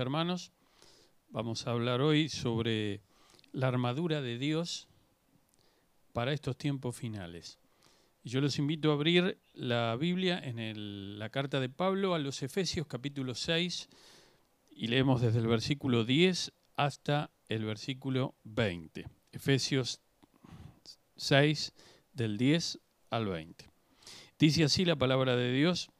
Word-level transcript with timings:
hermanos. 0.00 0.52
Vamos 1.28 1.66
a 1.66 1.72
hablar 1.72 2.00
hoy 2.00 2.28
sobre 2.28 3.02
la 3.52 3.68
armadura 3.68 4.20
de 4.22 4.38
Dios 4.38 4.88
para 6.12 6.32
estos 6.32 6.56
tiempos 6.56 6.96
finales. 6.96 7.58
Yo 8.24 8.40
los 8.40 8.58
invito 8.58 8.90
a 8.90 8.94
abrir 8.94 9.38
la 9.52 9.96
Biblia 9.96 10.40
en 10.42 11.18
la 11.18 11.28
carta 11.28 11.60
de 11.60 11.68
Pablo 11.68 12.14
a 12.14 12.18
los 12.18 12.42
Efesios 12.42 12.86
capítulo 12.86 13.34
6 13.34 13.88
y 14.70 14.86
leemos 14.88 15.20
desde 15.20 15.38
el 15.38 15.46
versículo 15.46 16.04
10 16.04 16.52
hasta 16.76 17.30
el 17.48 17.64
versículo 17.64 18.34
20. 18.44 19.06
Efesios 19.32 20.00
6 21.16 21.74
del 22.12 22.38
10 22.38 22.80
al 23.10 23.26
20. 23.26 23.70
Dice 24.38 24.64
así 24.64 24.84
la 24.84 24.96
palabra 24.96 25.36
de 25.36 25.52
Dios. 25.52 25.90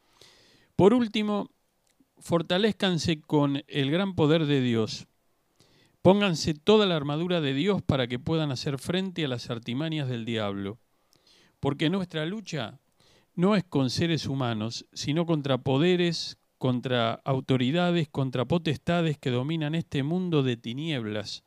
Por 0.77 0.95
último, 0.95 1.51
fortalezcanse 2.21 3.21
con 3.21 3.63
el 3.67 3.91
gran 3.91 4.15
poder 4.15 4.47
de 4.47 4.61
Dios. 4.61 5.07
Pónganse 6.03 6.55
toda 6.55 6.87
la 6.87 6.97
armadura 6.97 7.41
de 7.41 7.55
Dios 7.55 7.83
para 7.83 8.07
que 8.07 8.19
puedan 8.19 8.53
hacer 8.53 8.79
frente 8.79 9.25
a 9.25 9.29
las 9.29 9.51
artimañas 9.51 10.09
del 10.09 10.25
diablo. 10.25 10.79
Porque 11.61 11.91
nuestra 11.91 12.25
lucha 12.27 12.81
no 13.35 13.57
es 13.57 13.65
con 13.65 13.91
seres 13.91 14.27
humanos, 14.27 14.87
sino 14.93 15.27
contra 15.27 15.59
poderes, 15.59 16.39
contra 16.59 17.15
autoridades, 17.25 18.09
contra 18.09 18.45
potestades 18.45 19.19
que 19.19 19.31
dominan 19.31 19.75
este 19.75 20.03
mundo 20.03 20.43
de 20.43 20.57
tinieblas, 20.57 21.43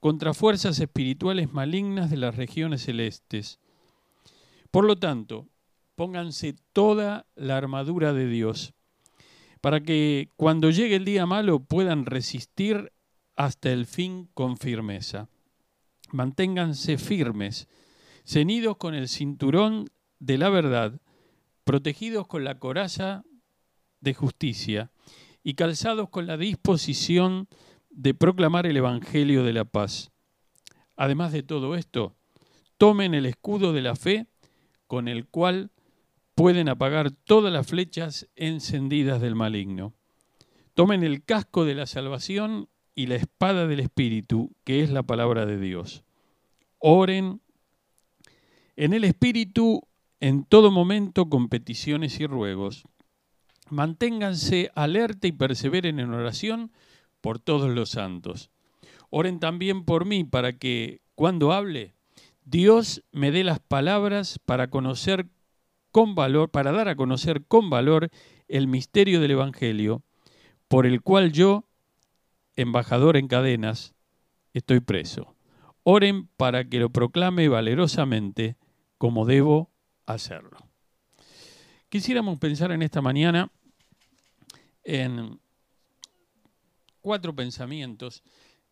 contra 0.00 0.34
fuerzas 0.34 0.78
espirituales 0.80 1.52
malignas 1.52 2.10
de 2.10 2.16
las 2.18 2.36
regiones 2.36 2.82
celestes. 2.82 3.58
Por 4.70 4.84
lo 4.84 4.96
tanto, 4.96 5.46
pónganse 5.96 6.54
toda 6.72 7.26
la 7.34 7.56
armadura 7.56 8.12
de 8.12 8.26
Dios 8.26 8.74
para 9.60 9.80
que 9.80 10.30
cuando 10.36 10.70
llegue 10.70 10.96
el 10.96 11.04
día 11.04 11.26
malo 11.26 11.60
puedan 11.60 12.06
resistir 12.06 12.92
hasta 13.36 13.70
el 13.70 13.86
fin 13.86 14.28
con 14.34 14.56
firmeza. 14.56 15.28
Manténganse 16.10 16.98
firmes, 16.98 17.68
ceñidos 18.24 18.76
con 18.76 18.94
el 18.94 19.08
cinturón 19.08 19.90
de 20.18 20.38
la 20.38 20.48
verdad, 20.48 21.00
protegidos 21.64 22.26
con 22.26 22.44
la 22.44 22.58
coraza 22.58 23.24
de 24.00 24.14
justicia 24.14 24.90
y 25.42 25.54
calzados 25.54 26.08
con 26.08 26.26
la 26.26 26.36
disposición 26.36 27.48
de 27.90 28.14
proclamar 28.14 28.66
el 28.66 28.76
Evangelio 28.76 29.44
de 29.44 29.52
la 29.52 29.64
paz. 29.64 30.10
Además 30.96 31.32
de 31.32 31.42
todo 31.42 31.74
esto, 31.74 32.16
tomen 32.76 33.14
el 33.14 33.26
escudo 33.26 33.72
de 33.72 33.82
la 33.82 33.96
fe 33.96 34.26
con 34.86 35.08
el 35.08 35.26
cual 35.26 35.70
pueden 36.38 36.68
apagar 36.68 37.10
todas 37.10 37.52
las 37.52 37.66
flechas 37.66 38.28
encendidas 38.36 39.20
del 39.20 39.34
maligno. 39.34 39.92
Tomen 40.74 41.02
el 41.02 41.24
casco 41.24 41.64
de 41.64 41.74
la 41.74 41.86
salvación 41.86 42.68
y 42.94 43.06
la 43.08 43.16
espada 43.16 43.66
del 43.66 43.80
Espíritu, 43.80 44.54
que 44.62 44.84
es 44.84 44.90
la 44.90 45.02
palabra 45.02 45.46
de 45.46 45.58
Dios. 45.58 46.04
Oren 46.78 47.40
en 48.76 48.92
el 48.92 49.02
Espíritu 49.02 49.82
en 50.20 50.44
todo 50.44 50.70
momento 50.70 51.28
con 51.28 51.48
peticiones 51.48 52.20
y 52.20 52.26
ruegos. 52.28 52.84
Manténganse 53.68 54.70
alerta 54.76 55.26
y 55.26 55.32
perseveren 55.32 55.98
en 55.98 56.14
oración 56.14 56.70
por 57.20 57.40
todos 57.40 57.68
los 57.70 57.90
santos. 57.90 58.52
Oren 59.10 59.40
también 59.40 59.84
por 59.84 60.04
mí 60.04 60.22
para 60.22 60.56
que 60.56 61.00
cuando 61.16 61.52
hable, 61.52 61.94
Dios 62.44 63.02
me 63.10 63.32
dé 63.32 63.42
las 63.42 63.58
palabras 63.58 64.38
para 64.46 64.70
conocer 64.70 65.26
con 65.90 66.14
valor, 66.14 66.50
para 66.50 66.72
dar 66.72 66.88
a 66.88 66.96
conocer 66.96 67.44
con 67.46 67.70
valor 67.70 68.10
el 68.48 68.68
misterio 68.68 69.20
del 69.20 69.32
Evangelio, 69.32 70.02
por 70.68 70.86
el 70.86 71.02
cual 71.02 71.32
yo, 71.32 71.64
embajador 72.56 73.16
en 73.16 73.28
cadenas, 73.28 73.94
estoy 74.52 74.80
preso. 74.80 75.34
Oren 75.82 76.28
para 76.36 76.68
que 76.68 76.78
lo 76.78 76.90
proclame 76.90 77.48
valerosamente 77.48 78.56
como 78.98 79.24
debo 79.24 79.70
hacerlo. 80.06 80.58
Quisiéramos 81.88 82.38
pensar 82.38 82.72
en 82.72 82.82
esta 82.82 83.00
mañana 83.00 83.50
en 84.84 85.40
cuatro 87.00 87.34
pensamientos 87.34 88.22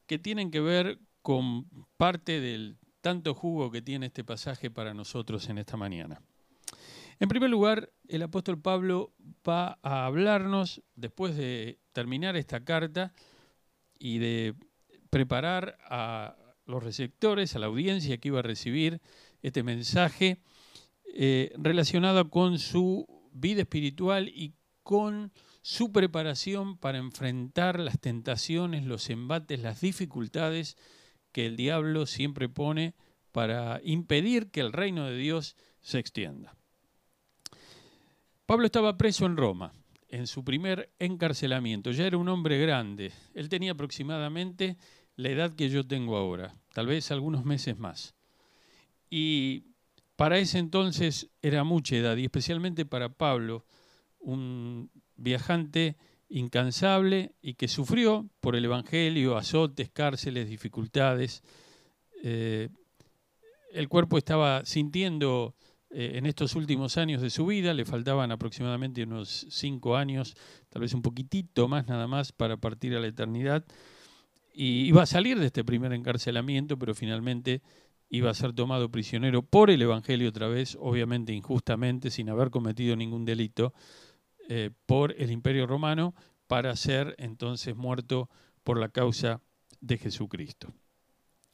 que 0.06 0.18
tienen 0.18 0.50
que 0.50 0.60
ver 0.60 0.98
con 1.22 1.66
parte 1.96 2.40
del 2.40 2.76
tanto 3.00 3.34
jugo 3.34 3.70
que 3.70 3.82
tiene 3.82 4.06
este 4.06 4.24
pasaje 4.24 4.70
para 4.70 4.92
nosotros 4.92 5.48
en 5.48 5.58
esta 5.58 5.76
mañana. 5.76 6.20
En 7.18 7.28
primer 7.28 7.48
lugar, 7.48 7.92
el 8.08 8.22
apóstol 8.22 8.60
Pablo 8.60 9.14
va 9.48 9.78
a 9.82 10.04
hablarnos, 10.04 10.82
después 10.94 11.36
de 11.36 11.78
terminar 11.92 12.36
esta 12.36 12.64
carta 12.64 13.14
y 13.98 14.18
de 14.18 14.54
preparar 15.08 15.78
a 15.88 16.36
los 16.66 16.82
receptores, 16.82 17.54
a 17.54 17.58
la 17.58 17.66
audiencia 17.66 18.18
que 18.18 18.28
iba 18.28 18.40
a 18.40 18.42
recibir 18.42 19.00
este 19.40 19.62
mensaje, 19.62 20.42
eh, 21.14 21.52
relacionado 21.56 22.28
con 22.28 22.58
su 22.58 23.06
vida 23.32 23.62
espiritual 23.62 24.28
y 24.28 24.54
con 24.82 25.32
su 25.62 25.92
preparación 25.92 26.76
para 26.76 26.98
enfrentar 26.98 27.80
las 27.80 27.98
tentaciones, 27.98 28.84
los 28.84 29.08
embates, 29.08 29.60
las 29.60 29.80
dificultades 29.80 30.76
que 31.32 31.46
el 31.46 31.56
diablo 31.56 32.06
siempre 32.06 32.48
pone 32.48 32.94
para 33.32 33.80
impedir 33.82 34.50
que 34.50 34.60
el 34.60 34.72
reino 34.72 35.06
de 35.06 35.16
Dios 35.16 35.56
se 35.80 35.98
extienda. 35.98 36.56
Pablo 38.46 38.66
estaba 38.66 38.96
preso 38.96 39.26
en 39.26 39.36
Roma, 39.36 39.72
en 40.08 40.28
su 40.28 40.44
primer 40.44 40.92
encarcelamiento. 41.00 41.90
Ya 41.90 42.06
era 42.06 42.16
un 42.16 42.28
hombre 42.28 42.58
grande. 42.58 43.12
Él 43.34 43.48
tenía 43.48 43.72
aproximadamente 43.72 44.76
la 45.16 45.30
edad 45.30 45.56
que 45.56 45.68
yo 45.68 45.84
tengo 45.84 46.16
ahora, 46.16 46.54
tal 46.72 46.86
vez 46.86 47.10
algunos 47.10 47.44
meses 47.44 47.76
más. 47.76 48.14
Y 49.10 49.64
para 50.14 50.38
ese 50.38 50.58
entonces 50.58 51.28
era 51.42 51.64
mucha 51.64 51.96
edad, 51.96 52.16
y 52.16 52.24
especialmente 52.24 52.86
para 52.86 53.08
Pablo, 53.08 53.66
un 54.20 54.90
viajante 55.16 55.96
incansable 56.28 57.32
y 57.42 57.54
que 57.54 57.68
sufrió 57.68 58.28
por 58.40 58.56
el 58.56 58.64
Evangelio 58.64 59.36
azotes, 59.36 59.90
cárceles, 59.90 60.48
dificultades. 60.48 61.42
Eh, 62.22 62.68
el 63.72 63.88
cuerpo 63.88 64.18
estaba 64.18 64.64
sintiendo 64.64 65.54
eh, 65.90 66.12
en 66.14 66.26
estos 66.26 66.54
últimos 66.56 66.96
años 66.96 67.22
de 67.22 67.30
su 67.30 67.46
vida, 67.46 67.72
le 67.72 67.84
faltaban 67.84 68.32
aproximadamente 68.32 69.02
unos 69.04 69.46
cinco 69.50 69.96
años, 69.96 70.34
tal 70.68 70.82
vez 70.82 70.94
un 70.94 71.02
poquitito 71.02 71.68
más 71.68 71.86
nada 71.86 72.06
más 72.06 72.32
para 72.32 72.56
partir 72.56 72.94
a 72.94 73.00
la 73.00 73.06
eternidad, 73.06 73.64
y 74.52 74.86
iba 74.86 75.02
a 75.02 75.06
salir 75.06 75.38
de 75.38 75.46
este 75.46 75.64
primer 75.64 75.92
encarcelamiento, 75.92 76.78
pero 76.78 76.94
finalmente 76.94 77.62
iba 78.08 78.30
a 78.30 78.34
ser 78.34 78.52
tomado 78.52 78.90
prisionero 78.90 79.42
por 79.42 79.70
el 79.70 79.82
Evangelio 79.82 80.28
otra 80.28 80.48
vez, 80.48 80.76
obviamente 80.80 81.32
injustamente, 81.32 82.10
sin 82.10 82.30
haber 82.30 82.50
cometido 82.50 82.96
ningún 82.96 83.24
delito, 83.24 83.74
eh, 84.48 84.70
por 84.86 85.14
el 85.18 85.30
Imperio 85.30 85.66
Romano, 85.66 86.14
para 86.46 86.74
ser 86.76 87.14
entonces 87.18 87.74
muerto 87.76 88.30
por 88.64 88.78
la 88.78 88.88
causa 88.88 89.40
de 89.80 89.98
Jesucristo. 89.98 90.72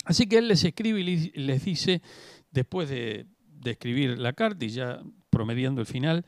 Así 0.05 0.27
que 0.27 0.39
él 0.39 0.49
les 0.49 0.65
escribe 0.65 1.01
y 1.01 1.31
les 1.31 1.65
dice, 1.65 2.03
después 2.51 2.89
de 2.89 3.27
de 3.63 3.73
escribir 3.73 4.19
la 4.19 4.33
carta 4.33 4.65
y 4.65 4.71
ya 4.71 5.03
promediando 5.31 5.81
el 5.81 5.87
final. 5.87 6.27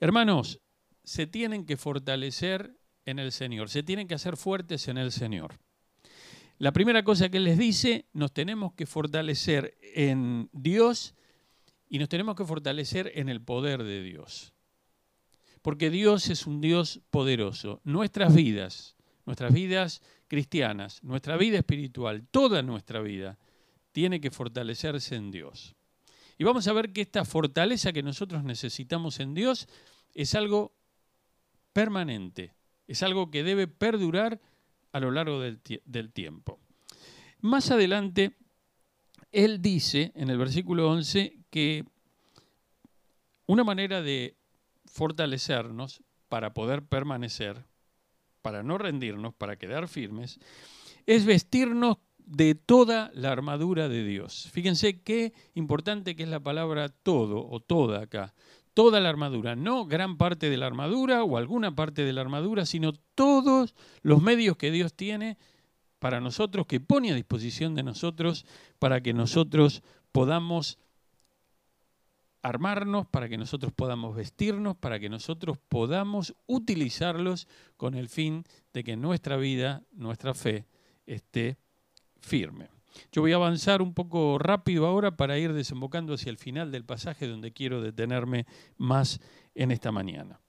Hermanos, 0.00 0.60
se 1.04 1.26
tienen 1.26 1.66
que 1.66 1.76
fortalecer 1.76 2.76
en 3.04 3.18
el 3.18 3.32
Señor, 3.32 3.68
se 3.70 3.82
tienen 3.82 4.06
que 4.06 4.14
hacer 4.14 4.36
fuertes 4.36 4.88
en 4.88 4.98
el 4.98 5.12
Señor. 5.12 5.58
La 6.58 6.72
primera 6.72 7.04
cosa 7.04 7.28
que 7.28 7.40
les 7.40 7.56
dice, 7.56 8.06
nos 8.12 8.32
tenemos 8.32 8.72
que 8.74 8.84
fortalecer 8.84 9.78
en 9.80 10.50
Dios 10.52 11.14
y 11.88 11.98
nos 11.98 12.08
tenemos 12.08 12.34
que 12.34 12.44
fortalecer 12.44 13.12
en 13.14 13.28
el 13.28 13.40
poder 13.40 13.82
de 13.84 14.02
Dios. 14.02 14.52
Porque 15.62 15.90
Dios 15.90 16.28
es 16.30 16.46
un 16.46 16.60
Dios 16.60 17.00
poderoso. 17.10 17.80
Nuestras 17.84 18.34
vidas, 18.34 18.96
nuestras 19.24 19.52
vidas 19.52 20.02
cristianas, 20.26 21.02
nuestra 21.02 21.36
vida 21.36 21.58
espiritual, 21.58 22.26
toda 22.30 22.62
nuestra 22.62 23.00
vida, 23.00 23.38
tiene 23.92 24.20
que 24.20 24.30
fortalecerse 24.30 25.16
en 25.16 25.30
Dios. 25.30 25.77
Y 26.38 26.44
vamos 26.44 26.68
a 26.68 26.72
ver 26.72 26.92
que 26.92 27.00
esta 27.00 27.24
fortaleza 27.24 27.92
que 27.92 28.02
nosotros 28.02 28.44
necesitamos 28.44 29.18
en 29.18 29.34
Dios 29.34 29.68
es 30.14 30.36
algo 30.36 30.72
permanente, 31.72 32.54
es 32.86 33.02
algo 33.02 33.30
que 33.30 33.42
debe 33.42 33.66
perdurar 33.66 34.40
a 34.92 35.00
lo 35.00 35.10
largo 35.10 35.40
del, 35.40 36.12
tiempo. 36.12 36.60
Más 37.40 37.72
adelante, 37.72 38.36
él 39.32 39.60
dice 39.60 40.12
en 40.14 40.30
el 40.30 40.38
versículo 40.38 40.88
11 40.88 41.40
que 41.50 41.84
una 43.46 43.64
manera 43.64 44.00
de 44.00 44.36
fortalecernos 44.86 46.02
para 46.28 46.54
poder 46.54 46.84
permanecer, 46.84 47.64
para 48.42 48.62
no 48.62 48.78
rendirnos, 48.78 49.34
para 49.34 49.56
quedar 49.56 49.88
firmes, 49.88 50.38
es 51.04 51.24
vestirnos 51.24 51.98
de 52.28 52.54
toda 52.54 53.10
la 53.14 53.32
armadura 53.32 53.88
de 53.88 54.04
Dios. 54.04 54.48
Fíjense 54.52 55.00
qué 55.00 55.32
importante 55.54 56.14
que 56.14 56.24
es 56.24 56.28
la 56.28 56.40
palabra 56.40 56.90
todo 56.90 57.48
o 57.48 57.60
toda 57.60 58.02
acá. 58.02 58.34
toda 58.74 59.00
la 59.00 59.08
armadura, 59.08 59.56
no 59.56 59.86
gran 59.86 60.16
parte 60.18 60.48
de 60.48 60.56
la 60.56 60.66
armadura 60.66 61.24
o 61.24 61.36
alguna 61.36 61.74
parte 61.74 62.04
de 62.04 62.12
la 62.12 62.20
armadura, 62.20 62.64
sino 62.64 62.92
todos 63.16 63.74
los 64.02 64.22
medios 64.22 64.56
que 64.56 64.70
Dios 64.70 64.94
tiene 64.94 65.36
para 65.98 66.20
nosotros, 66.20 66.64
que 66.66 66.78
pone 66.78 67.10
a 67.10 67.16
disposición 67.16 67.74
de 67.74 67.82
nosotros 67.82 68.46
para 68.78 69.00
que 69.00 69.12
nosotros 69.12 69.82
podamos 70.12 70.78
armarnos, 72.40 73.06
para 73.08 73.28
que 73.28 73.36
nosotros 73.36 73.72
podamos 73.72 74.14
vestirnos, 74.14 74.76
para 74.76 75.00
que 75.00 75.08
nosotros 75.08 75.58
podamos 75.68 76.36
utilizarlos 76.46 77.48
con 77.76 77.96
el 77.96 78.08
fin 78.08 78.44
de 78.72 78.84
que 78.84 78.96
nuestra 78.96 79.36
vida, 79.36 79.82
nuestra 79.90 80.34
fe, 80.34 80.66
esté 81.04 81.56
firme. 82.20 82.68
Yo 83.12 83.22
voy 83.22 83.32
a 83.32 83.36
avanzar 83.36 83.82
un 83.82 83.94
poco 83.94 84.38
rápido 84.38 84.86
ahora 84.86 85.16
para 85.16 85.38
ir 85.38 85.52
desembocando 85.52 86.14
hacia 86.14 86.30
el 86.30 86.38
final 86.38 86.70
del 86.72 86.84
pasaje 86.84 87.26
donde 87.26 87.52
quiero 87.52 87.80
detenerme 87.80 88.46
más 88.76 89.20
en 89.54 89.70
esta 89.70 89.92
mañana. 89.92 90.40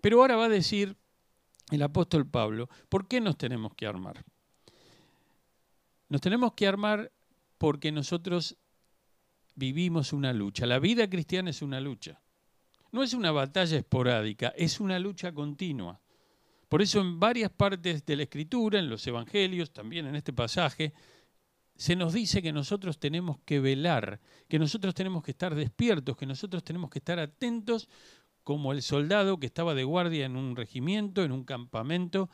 Pero 0.00 0.20
ahora 0.20 0.36
va 0.36 0.46
a 0.46 0.50
decir 0.50 0.96
el 1.70 1.82
apóstol 1.82 2.26
Pablo, 2.26 2.68
¿por 2.88 3.08
qué 3.08 3.20
nos 3.20 3.38
tenemos 3.38 3.74
que 3.74 3.86
armar? 3.86 4.24
Nos 6.08 6.20
tenemos 6.20 6.52
que 6.54 6.66
armar 6.66 7.12
porque 7.58 7.90
nosotros 7.90 8.56
vivimos 9.54 10.12
una 10.12 10.32
lucha. 10.32 10.66
La 10.66 10.78
vida 10.78 11.08
cristiana 11.08 11.50
es 11.50 11.62
una 11.62 11.80
lucha. 11.80 12.20
No 12.92 13.02
es 13.02 13.14
una 13.14 13.32
batalla 13.32 13.78
esporádica, 13.78 14.48
es 14.56 14.78
una 14.78 14.98
lucha 14.98 15.32
continua. 15.32 16.00
Por 16.74 16.82
eso 16.82 17.00
en 17.00 17.20
varias 17.20 17.52
partes 17.52 18.04
de 18.04 18.16
la 18.16 18.24
Escritura, 18.24 18.80
en 18.80 18.88
los 18.88 19.06
Evangelios, 19.06 19.72
también 19.72 20.08
en 20.08 20.16
este 20.16 20.32
pasaje, 20.32 20.92
se 21.76 21.94
nos 21.94 22.12
dice 22.12 22.42
que 22.42 22.52
nosotros 22.52 22.98
tenemos 22.98 23.38
que 23.44 23.60
velar, 23.60 24.20
que 24.48 24.58
nosotros 24.58 24.92
tenemos 24.92 25.22
que 25.22 25.30
estar 25.30 25.54
despiertos, 25.54 26.16
que 26.16 26.26
nosotros 26.26 26.64
tenemos 26.64 26.90
que 26.90 26.98
estar 26.98 27.20
atentos 27.20 27.88
como 28.42 28.72
el 28.72 28.82
soldado 28.82 29.38
que 29.38 29.46
estaba 29.46 29.72
de 29.76 29.84
guardia 29.84 30.26
en 30.26 30.34
un 30.34 30.56
regimiento, 30.56 31.22
en 31.22 31.30
un 31.30 31.44
campamento, 31.44 32.28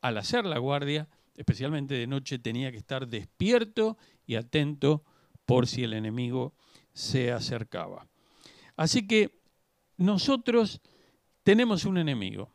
al 0.00 0.16
hacer 0.16 0.44
la 0.44 0.58
guardia, 0.58 1.08
especialmente 1.34 1.94
de 1.94 2.06
noche, 2.06 2.38
tenía 2.38 2.70
que 2.70 2.78
estar 2.78 3.08
despierto 3.08 3.98
y 4.24 4.36
atento 4.36 5.02
por 5.44 5.66
si 5.66 5.82
el 5.82 5.94
enemigo 5.94 6.54
se 6.92 7.32
acercaba. 7.32 8.06
Así 8.76 9.08
que 9.08 9.40
nosotros 9.96 10.80
tenemos 11.42 11.84
un 11.84 11.98
enemigo. 11.98 12.52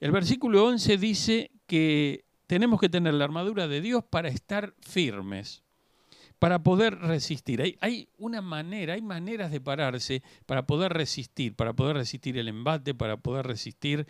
El 0.00 0.12
versículo 0.12 0.64
11 0.64 0.96
dice 0.96 1.50
que 1.66 2.24
tenemos 2.46 2.80
que 2.80 2.88
tener 2.88 3.12
la 3.14 3.24
armadura 3.24 3.68
de 3.68 3.82
Dios 3.82 4.02
para 4.02 4.30
estar 4.30 4.74
firmes, 4.80 5.62
para 6.38 6.62
poder 6.62 6.98
resistir. 6.98 7.76
Hay, 7.80 8.08
una 8.16 8.40
manera, 8.40 8.94
hay 8.94 9.02
maneras 9.02 9.50
de 9.50 9.60
pararse 9.60 10.22
para 10.46 10.66
poder 10.66 10.94
resistir, 10.94 11.54
para 11.54 11.74
poder 11.74 11.96
resistir 11.96 12.38
el 12.38 12.48
embate, 12.48 12.94
para 12.94 13.18
poder 13.18 13.46
resistir 13.46 14.06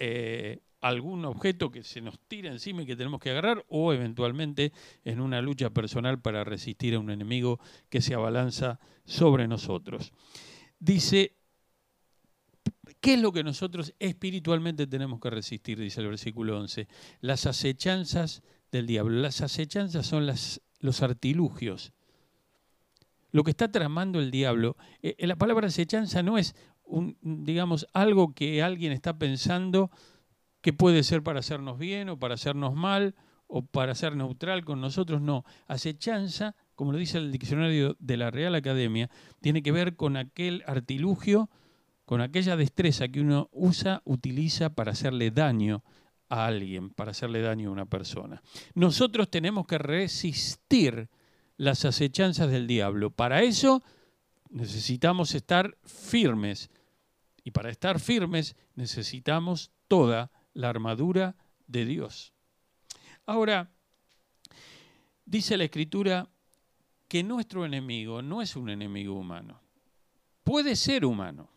eh, 0.00 0.58
algún 0.80 1.24
objeto 1.24 1.70
que 1.70 1.84
se 1.84 2.00
nos 2.00 2.18
tira 2.26 2.50
encima 2.50 2.82
y 2.82 2.86
que 2.86 2.96
tenemos 2.96 3.20
que 3.20 3.30
agarrar, 3.30 3.64
o 3.68 3.92
eventualmente 3.92 4.72
en 5.04 5.20
una 5.20 5.40
lucha 5.40 5.70
personal 5.70 6.20
para 6.20 6.42
resistir 6.42 6.96
a 6.96 6.98
un 6.98 7.10
enemigo 7.10 7.60
que 7.88 8.00
se 8.00 8.14
abalanza 8.14 8.80
sobre 9.04 9.46
nosotros. 9.46 10.12
Dice, 10.80 11.36
¿Qué 13.02 13.14
es 13.14 13.20
lo 13.20 13.32
que 13.32 13.42
nosotros 13.42 13.92
espiritualmente 13.98 14.86
tenemos 14.86 15.18
que 15.18 15.28
resistir? 15.28 15.76
Dice 15.76 16.00
el 16.00 16.06
versículo 16.06 16.56
11. 16.60 16.86
Las 17.20 17.46
acechanzas 17.46 18.42
del 18.70 18.86
diablo. 18.86 19.20
Las 19.20 19.40
acechanzas 19.40 20.06
son 20.06 20.24
los 20.24 21.02
artilugios. 21.02 21.92
Lo 23.32 23.42
que 23.42 23.50
está 23.50 23.72
tramando 23.72 24.20
el 24.20 24.30
diablo. 24.30 24.76
Eh, 25.02 25.16
eh, 25.18 25.26
la 25.26 25.34
palabra 25.34 25.66
acechanza 25.66 26.22
no 26.22 26.38
es, 26.38 26.54
un, 26.84 27.18
digamos, 27.22 27.88
algo 27.92 28.34
que 28.34 28.62
alguien 28.62 28.92
está 28.92 29.18
pensando 29.18 29.90
que 30.60 30.72
puede 30.72 31.02
ser 31.02 31.24
para 31.24 31.40
hacernos 31.40 31.80
bien 31.80 32.08
o 32.08 32.20
para 32.20 32.34
hacernos 32.34 32.76
mal 32.76 33.16
o 33.48 33.66
para 33.66 33.96
ser 33.96 34.14
neutral 34.14 34.64
con 34.64 34.80
nosotros. 34.80 35.20
No. 35.20 35.44
Acechanza, 35.66 36.54
como 36.76 36.92
lo 36.92 36.98
dice 36.98 37.18
el 37.18 37.32
diccionario 37.32 37.96
de 37.98 38.16
la 38.16 38.30
Real 38.30 38.54
Academia, 38.54 39.10
tiene 39.40 39.60
que 39.60 39.72
ver 39.72 39.96
con 39.96 40.16
aquel 40.16 40.62
artilugio 40.68 41.50
con 42.12 42.20
aquella 42.20 42.56
destreza 42.56 43.08
que 43.08 43.22
uno 43.22 43.48
usa, 43.52 44.02
utiliza 44.04 44.74
para 44.74 44.92
hacerle 44.92 45.30
daño 45.30 45.82
a 46.28 46.44
alguien, 46.44 46.90
para 46.90 47.12
hacerle 47.12 47.40
daño 47.40 47.70
a 47.70 47.72
una 47.72 47.86
persona. 47.86 48.42
Nosotros 48.74 49.30
tenemos 49.30 49.66
que 49.66 49.78
resistir 49.78 51.08
las 51.56 51.86
acechanzas 51.86 52.50
del 52.50 52.66
diablo. 52.66 53.12
Para 53.12 53.42
eso 53.42 53.82
necesitamos 54.50 55.34
estar 55.34 55.78
firmes. 55.86 56.68
Y 57.44 57.52
para 57.52 57.70
estar 57.70 57.98
firmes 57.98 58.56
necesitamos 58.74 59.70
toda 59.88 60.30
la 60.52 60.68
armadura 60.68 61.34
de 61.66 61.86
Dios. 61.86 62.34
Ahora, 63.24 63.70
dice 65.24 65.56
la 65.56 65.64
Escritura 65.64 66.28
que 67.08 67.22
nuestro 67.22 67.64
enemigo 67.64 68.20
no 68.20 68.42
es 68.42 68.54
un 68.54 68.68
enemigo 68.68 69.14
humano. 69.14 69.62
Puede 70.44 70.76
ser 70.76 71.06
humano, 71.06 71.51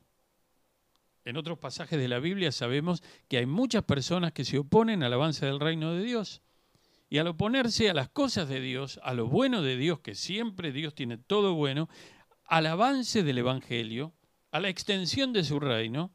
en 1.26 1.38
otros 1.38 1.58
pasajes 1.58 2.00
de 2.00 2.08
la 2.08 2.20
Biblia 2.20 2.52
sabemos 2.52 3.04
que 3.28 3.38
hay 3.38 3.48
muchas 3.48 3.84
personas 3.84 4.32
que 4.32 4.46
se 4.46 4.60
oponen 4.60 5.02
al 5.04 5.14
avance 5.14 5.46
del 5.46 5.60
reino 5.60 5.94
de 5.94 6.04
Dios. 6.04 6.44
Y 7.10 7.18
al 7.18 7.28
oponerse 7.28 7.90
a 7.90 7.94
las 7.94 8.10
cosas 8.10 8.48
de 8.48 8.62
Dios, 8.62 9.00
a 9.04 9.14
lo 9.14 9.28
bueno 9.28 9.62
de 9.62 9.76
Dios, 9.76 10.00
que 10.00 10.16
siempre 10.16 10.72
Dios 10.72 10.94
tiene 10.94 11.18
todo 11.18 11.56
bueno, 11.56 11.90
al 12.46 12.68
avance 12.68 13.24
del 13.24 13.40
Evangelio, 13.40 14.14
a 14.52 14.60
la 14.60 14.70
extensión 14.70 15.34
de 15.34 15.44
su 15.44 15.60
reino, 15.60 16.12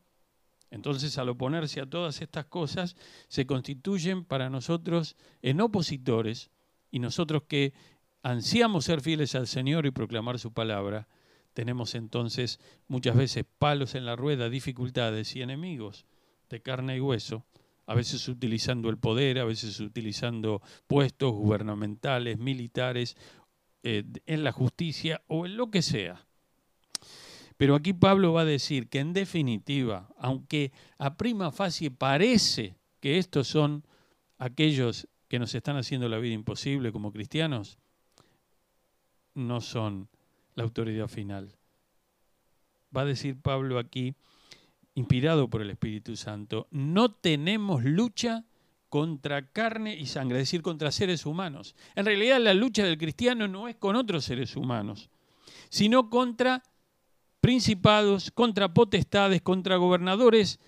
entonces 0.70 1.18
al 1.18 1.28
oponerse 1.28 1.80
a 1.80 1.86
todas 1.86 2.22
estas 2.22 2.46
cosas, 2.46 2.96
se 3.28 3.46
constituyen 3.46 4.24
para 4.24 4.48
nosotros 4.48 5.16
en 5.42 5.60
opositores, 5.60 6.50
y 6.92 7.00
nosotros 7.00 7.44
que 7.48 7.72
ansiamos 8.22 8.84
ser 8.84 9.00
fieles 9.00 9.34
al 9.34 9.48
Señor 9.48 9.86
y 9.86 9.90
proclamar 9.90 10.38
su 10.38 10.52
palabra, 10.52 11.08
tenemos 11.54 11.94
entonces 11.94 12.60
muchas 12.88 13.16
veces 13.16 13.44
palos 13.58 13.94
en 13.94 14.04
la 14.04 14.16
rueda, 14.16 14.48
dificultades 14.48 15.34
y 15.36 15.42
enemigos 15.42 16.06
de 16.48 16.60
carne 16.60 16.96
y 16.96 17.00
hueso, 17.00 17.44
a 17.86 17.94
veces 17.94 18.28
utilizando 18.28 18.88
el 18.88 18.98
poder, 18.98 19.38
a 19.38 19.44
veces 19.44 19.80
utilizando 19.80 20.62
puestos 20.86 21.32
gubernamentales, 21.32 22.38
militares, 22.38 23.16
eh, 23.82 24.04
en 24.26 24.44
la 24.44 24.52
justicia 24.52 25.22
o 25.26 25.46
en 25.46 25.56
lo 25.56 25.70
que 25.70 25.82
sea. 25.82 26.26
Pero 27.56 27.74
aquí 27.74 27.92
Pablo 27.92 28.32
va 28.32 28.42
a 28.42 28.46
decir 28.46 28.88
que 28.88 29.00
en 29.00 29.12
definitiva, 29.12 30.08
aunque 30.18 30.72
a 30.98 31.16
prima 31.16 31.50
facie 31.50 31.90
parece 31.90 32.76
que 33.00 33.18
estos 33.18 33.48
son 33.48 33.84
aquellos 34.38 35.08
que 35.28 35.38
nos 35.38 35.54
están 35.54 35.76
haciendo 35.76 36.08
la 36.08 36.18
vida 36.18 36.34
imposible 36.34 36.92
como 36.92 37.12
cristianos, 37.12 37.78
no 39.34 39.60
son 39.60 40.08
la 40.54 40.64
autoridad 40.64 41.08
final. 41.08 41.56
Va 42.96 43.02
a 43.02 43.06
decir 43.06 43.40
Pablo 43.40 43.78
aquí, 43.78 44.14
inspirado 44.94 45.48
por 45.48 45.62
el 45.62 45.70
Espíritu 45.70 46.16
Santo, 46.16 46.66
no 46.70 47.12
tenemos 47.12 47.84
lucha 47.84 48.44
contra 48.88 49.52
carne 49.52 49.94
y 49.94 50.06
sangre, 50.06 50.38
es 50.38 50.48
decir, 50.48 50.62
contra 50.62 50.90
seres 50.90 51.24
humanos. 51.24 51.76
En 51.94 52.04
realidad 52.04 52.40
la 52.40 52.54
lucha 52.54 52.84
del 52.84 52.98
cristiano 52.98 53.46
no 53.46 53.68
es 53.68 53.76
con 53.76 53.94
otros 53.94 54.24
seres 54.24 54.56
humanos, 54.56 55.10
sino 55.68 56.10
contra 56.10 56.64
principados, 57.40 58.32
contra 58.32 58.74
potestades, 58.74 59.42
contra 59.42 59.76
gobernadores 59.76 60.58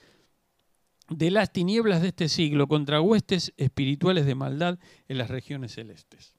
de 1.08 1.30
las 1.30 1.52
tinieblas 1.52 2.00
de 2.00 2.08
este 2.08 2.28
siglo, 2.28 2.68
contra 2.68 3.00
huestes 3.00 3.52
espirituales 3.56 4.24
de 4.24 4.36
maldad 4.36 4.78
en 5.08 5.18
las 5.18 5.28
regiones 5.28 5.72
celestes. 5.72 6.34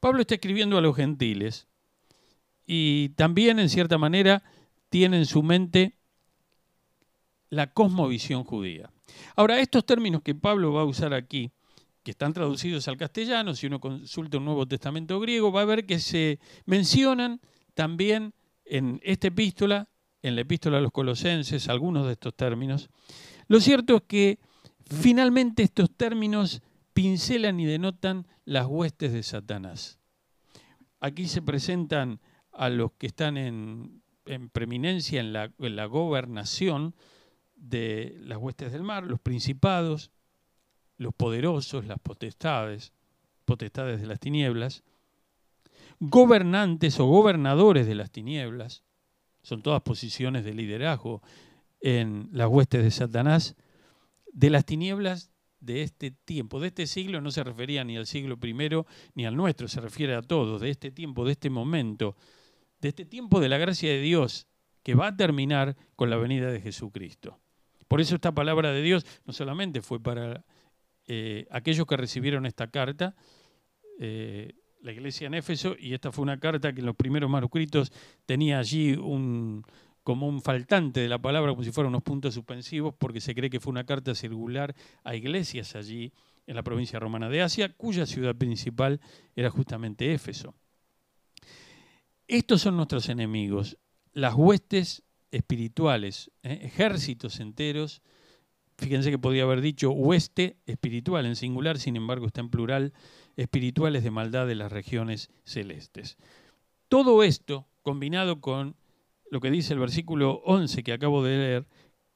Pablo 0.00 0.20
está 0.20 0.34
escribiendo 0.34 0.76
a 0.76 0.82
los 0.82 0.96
gentiles 0.96 1.68
y 2.70 3.08
también, 3.16 3.58
en 3.58 3.70
cierta 3.70 3.96
manera, 3.96 4.42
tiene 4.90 5.16
en 5.16 5.24
su 5.24 5.42
mente 5.42 5.96
la 7.48 7.72
cosmovisión 7.72 8.44
judía. 8.44 8.92
Ahora, 9.36 9.58
estos 9.58 9.86
términos 9.86 10.20
que 10.22 10.34
Pablo 10.34 10.74
va 10.74 10.82
a 10.82 10.84
usar 10.84 11.14
aquí, 11.14 11.50
que 12.02 12.10
están 12.10 12.34
traducidos 12.34 12.86
al 12.86 12.98
castellano, 12.98 13.54
si 13.54 13.66
uno 13.66 13.80
consulta 13.80 14.36
un 14.36 14.44
Nuevo 14.44 14.66
Testamento 14.68 15.18
griego, 15.18 15.50
va 15.50 15.62
a 15.62 15.64
ver 15.64 15.86
que 15.86 15.98
se 15.98 16.40
mencionan 16.66 17.40
también 17.72 18.34
en 18.66 19.00
esta 19.02 19.28
epístola, 19.28 19.88
en 20.20 20.34
la 20.34 20.42
epístola 20.42 20.76
a 20.76 20.82
los 20.82 20.92
colosenses, 20.92 21.70
algunos 21.70 22.04
de 22.04 22.12
estos 22.12 22.34
términos. 22.34 22.90
Lo 23.46 23.60
cierto 23.60 23.96
es 23.96 24.02
que 24.06 24.40
finalmente 24.84 25.62
estos 25.62 25.90
términos 25.96 26.60
pincelan 26.92 27.60
y 27.60 27.64
denotan 27.64 28.26
las 28.44 28.66
huestes 28.66 29.14
de 29.14 29.22
Satanás. 29.22 29.98
Aquí 31.00 31.28
se 31.28 31.40
presentan 31.40 32.20
a 32.58 32.70
los 32.70 32.90
que 32.98 33.06
están 33.06 33.36
en, 33.36 34.02
preeminencia 34.52 35.20
en 35.20 35.32
la, 35.32 35.52
en 35.60 35.76
la 35.76 35.86
gobernación 35.86 36.94
de 37.54 38.18
las 38.20 38.38
huestes 38.38 38.72
del 38.72 38.82
mar, 38.82 39.04
los 39.04 39.20
principados, 39.20 40.10
los 40.96 41.14
poderosos, 41.14 41.86
las 41.86 42.00
potestades, 42.00 42.92
potestades 43.44 44.00
de 44.00 44.08
las 44.08 44.18
tinieblas, 44.18 44.82
gobernantes 46.00 46.98
o 46.98 47.06
gobernadores 47.06 47.86
de 47.86 47.94
las 47.94 48.10
tinieblas, 48.10 48.82
son 49.42 49.62
todas 49.62 49.82
posiciones 49.82 50.44
de 50.44 50.52
liderazgo 50.52 51.22
en 51.80 52.28
las 52.32 52.48
huestes 52.48 52.82
de 52.82 52.90
Satanás, 52.90 53.54
de 54.32 54.50
las 54.50 54.64
tinieblas 54.64 55.30
de 55.60 55.82
este 55.82 56.10
tiempo, 56.10 56.58
de 56.58 56.68
este 56.68 56.88
siglo, 56.88 57.20
no 57.20 57.30
se 57.30 57.44
refería 57.44 57.84
ni 57.84 57.96
al 57.96 58.06
siglo 58.06 58.36
primero 58.36 58.84
ni 59.14 59.26
al 59.26 59.36
nuestro, 59.36 59.68
se 59.68 59.80
refiere 59.80 60.16
a 60.16 60.22
todos, 60.22 60.60
de 60.60 60.70
este 60.70 60.90
tiempo, 60.90 61.24
de 61.24 61.32
este 61.32 61.50
momento, 61.50 62.16
de 62.80 62.88
este 62.88 63.04
tiempo 63.04 63.40
de 63.40 63.48
la 63.48 63.58
gracia 63.58 63.90
de 63.90 64.00
Dios 64.00 64.46
que 64.82 64.94
va 64.94 65.08
a 65.08 65.16
terminar 65.16 65.76
con 65.96 66.10
la 66.10 66.16
venida 66.16 66.50
de 66.50 66.60
Jesucristo. 66.60 67.38
Por 67.88 68.00
eso 68.00 68.14
esta 68.14 68.32
palabra 68.32 68.72
de 68.72 68.82
Dios 68.82 69.04
no 69.24 69.32
solamente 69.32 69.82
fue 69.82 70.00
para 70.00 70.44
eh, 71.06 71.46
aquellos 71.50 71.86
que 71.86 71.96
recibieron 71.96 72.46
esta 72.46 72.70
carta, 72.70 73.16
eh, 73.98 74.52
la 74.82 74.92
iglesia 74.92 75.26
en 75.26 75.34
Éfeso, 75.34 75.74
y 75.78 75.94
esta 75.94 76.12
fue 76.12 76.22
una 76.22 76.38
carta 76.38 76.72
que 76.72 76.80
en 76.80 76.86
los 76.86 76.96
primeros 76.96 77.28
manuscritos 77.30 77.90
tenía 78.26 78.58
allí 78.58 78.92
un, 78.92 79.64
como 80.02 80.28
un 80.28 80.40
faltante 80.40 81.00
de 81.00 81.08
la 81.08 81.18
palabra, 81.18 81.50
como 81.50 81.64
si 81.64 81.72
fueran 81.72 81.88
unos 81.90 82.02
puntos 82.02 82.34
suspensivos, 82.34 82.94
porque 82.96 83.20
se 83.20 83.34
cree 83.34 83.50
que 83.50 83.58
fue 83.58 83.70
una 83.70 83.84
carta 83.84 84.14
circular 84.14 84.74
a 85.02 85.14
iglesias 85.16 85.74
allí 85.74 86.12
en 86.46 86.54
la 86.56 86.62
provincia 86.62 86.98
romana 86.98 87.28
de 87.28 87.42
Asia, 87.42 87.74
cuya 87.74 88.06
ciudad 88.06 88.36
principal 88.36 89.00
era 89.34 89.50
justamente 89.50 90.12
Éfeso. 90.12 90.54
Estos 92.28 92.60
son 92.60 92.76
nuestros 92.76 93.08
enemigos, 93.08 93.78
las 94.12 94.34
huestes 94.34 95.02
espirituales, 95.30 96.30
¿eh? 96.42 96.60
ejércitos 96.62 97.40
enteros. 97.40 98.02
Fíjense 98.76 99.10
que 99.10 99.18
podría 99.18 99.44
haber 99.44 99.62
dicho 99.62 99.92
hueste 99.92 100.58
espiritual 100.66 101.24
en 101.24 101.36
singular, 101.36 101.78
sin 101.78 101.96
embargo 101.96 102.26
está 102.26 102.42
en 102.42 102.50
plural, 102.50 102.92
espirituales 103.36 104.04
de 104.04 104.10
maldad 104.10 104.46
de 104.46 104.56
las 104.56 104.70
regiones 104.70 105.30
celestes. 105.44 106.18
Todo 106.88 107.22
esto, 107.22 107.66
combinado 107.82 108.42
con 108.42 108.76
lo 109.30 109.40
que 109.40 109.50
dice 109.50 109.72
el 109.72 109.80
versículo 109.80 110.42
11 110.44 110.82
que 110.82 110.92
acabo 110.92 111.24
de 111.24 111.38
leer, 111.38 111.66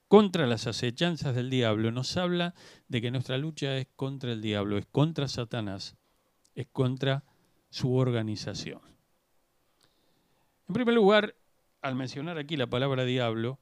contra 0.08 0.46
las 0.46 0.66
acechanzas 0.66 1.34
del 1.34 1.48
diablo, 1.48 1.90
nos 1.90 2.18
habla 2.18 2.54
de 2.86 3.00
que 3.00 3.10
nuestra 3.10 3.38
lucha 3.38 3.78
es 3.78 3.86
contra 3.96 4.32
el 4.32 4.42
diablo, 4.42 4.76
es 4.76 4.84
contra 4.84 5.26
Satanás, 5.26 5.96
es 6.54 6.66
contra 6.70 7.24
su 7.70 7.94
organización. 7.94 8.92
En 10.72 10.74
primer 10.74 10.94
lugar, 10.94 11.36
al 11.82 11.96
mencionar 11.96 12.38
aquí 12.38 12.56
la 12.56 12.66
palabra 12.66 13.04
diablo, 13.04 13.60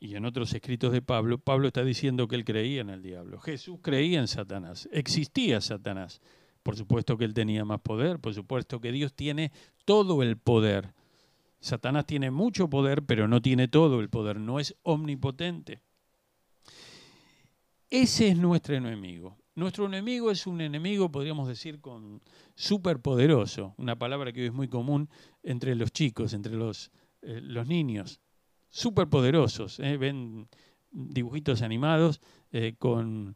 y 0.00 0.16
en 0.16 0.24
otros 0.24 0.52
escritos 0.52 0.90
de 0.90 1.00
Pablo, 1.00 1.38
Pablo 1.38 1.68
está 1.68 1.84
diciendo 1.84 2.26
que 2.26 2.34
él 2.34 2.44
creía 2.44 2.80
en 2.80 2.90
el 2.90 3.02
diablo. 3.04 3.38
Jesús 3.38 3.78
creía 3.80 4.18
en 4.18 4.26
Satanás, 4.26 4.88
existía 4.90 5.60
Satanás. 5.60 6.20
Por 6.64 6.74
supuesto 6.74 7.16
que 7.16 7.24
él 7.24 7.34
tenía 7.34 7.64
más 7.64 7.82
poder, 7.82 8.18
por 8.18 8.34
supuesto 8.34 8.80
que 8.80 8.90
Dios 8.90 9.14
tiene 9.14 9.52
todo 9.84 10.24
el 10.24 10.36
poder. 10.36 10.92
Satanás 11.60 12.04
tiene 12.04 12.32
mucho 12.32 12.68
poder, 12.68 13.04
pero 13.04 13.28
no 13.28 13.40
tiene 13.40 13.68
todo 13.68 14.00
el 14.00 14.10
poder, 14.10 14.40
no 14.40 14.58
es 14.58 14.74
omnipotente. 14.82 15.82
Ese 17.90 18.30
es 18.30 18.36
nuestro 18.36 18.74
enemigo. 18.74 19.38
Nuestro 19.56 19.86
enemigo 19.86 20.30
es 20.30 20.46
un 20.46 20.60
enemigo, 20.60 21.10
podríamos 21.10 21.48
decir, 21.48 21.80
con 21.80 22.20
superpoderoso, 22.54 23.74
una 23.78 23.98
palabra 23.98 24.30
que 24.30 24.42
hoy 24.42 24.46
es 24.48 24.52
muy 24.52 24.68
común 24.68 25.08
entre 25.42 25.74
los 25.74 25.92
chicos, 25.92 26.34
entre 26.34 26.52
los, 26.52 26.92
eh, 27.22 27.40
niños. 27.66 28.20
Superpoderosos, 28.68 29.80
¿eh? 29.80 29.96
ven 29.96 30.46
dibujitos 30.90 31.62
animados 31.62 32.20
eh, 32.52 32.74
con 32.78 33.34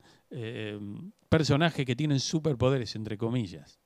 personajes 1.30 1.86
que 1.86 1.96
tienen 1.96 2.20
superpoderes, 2.20 2.94
entre 2.96 3.16
comillas. 3.16 3.80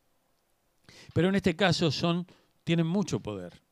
Pero 1.14 1.28
en 1.28 1.36
este 1.36 1.54
caso 1.54 1.92
son, 1.92 2.26
tienen 2.64 2.88
mucho 2.88 3.20
poder. 3.20 3.62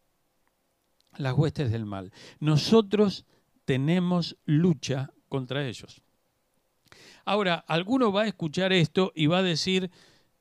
Las 1.19 1.37
huestes 1.37 1.73
del 1.73 1.85
mal. 1.85 2.13
Nosotros 2.39 3.27
tenemos 3.65 4.37
lucha 4.45 5.13
contra 5.29 5.67
ellos. 5.67 6.01
Ahora, 7.25 7.65
alguno 7.67 8.13
va 8.13 8.23
a 8.23 8.27
escuchar 8.27 8.73
esto 8.73 9.13
y 9.15 9.27
va 9.27 9.39
a 9.39 9.43
decir, 9.43 9.91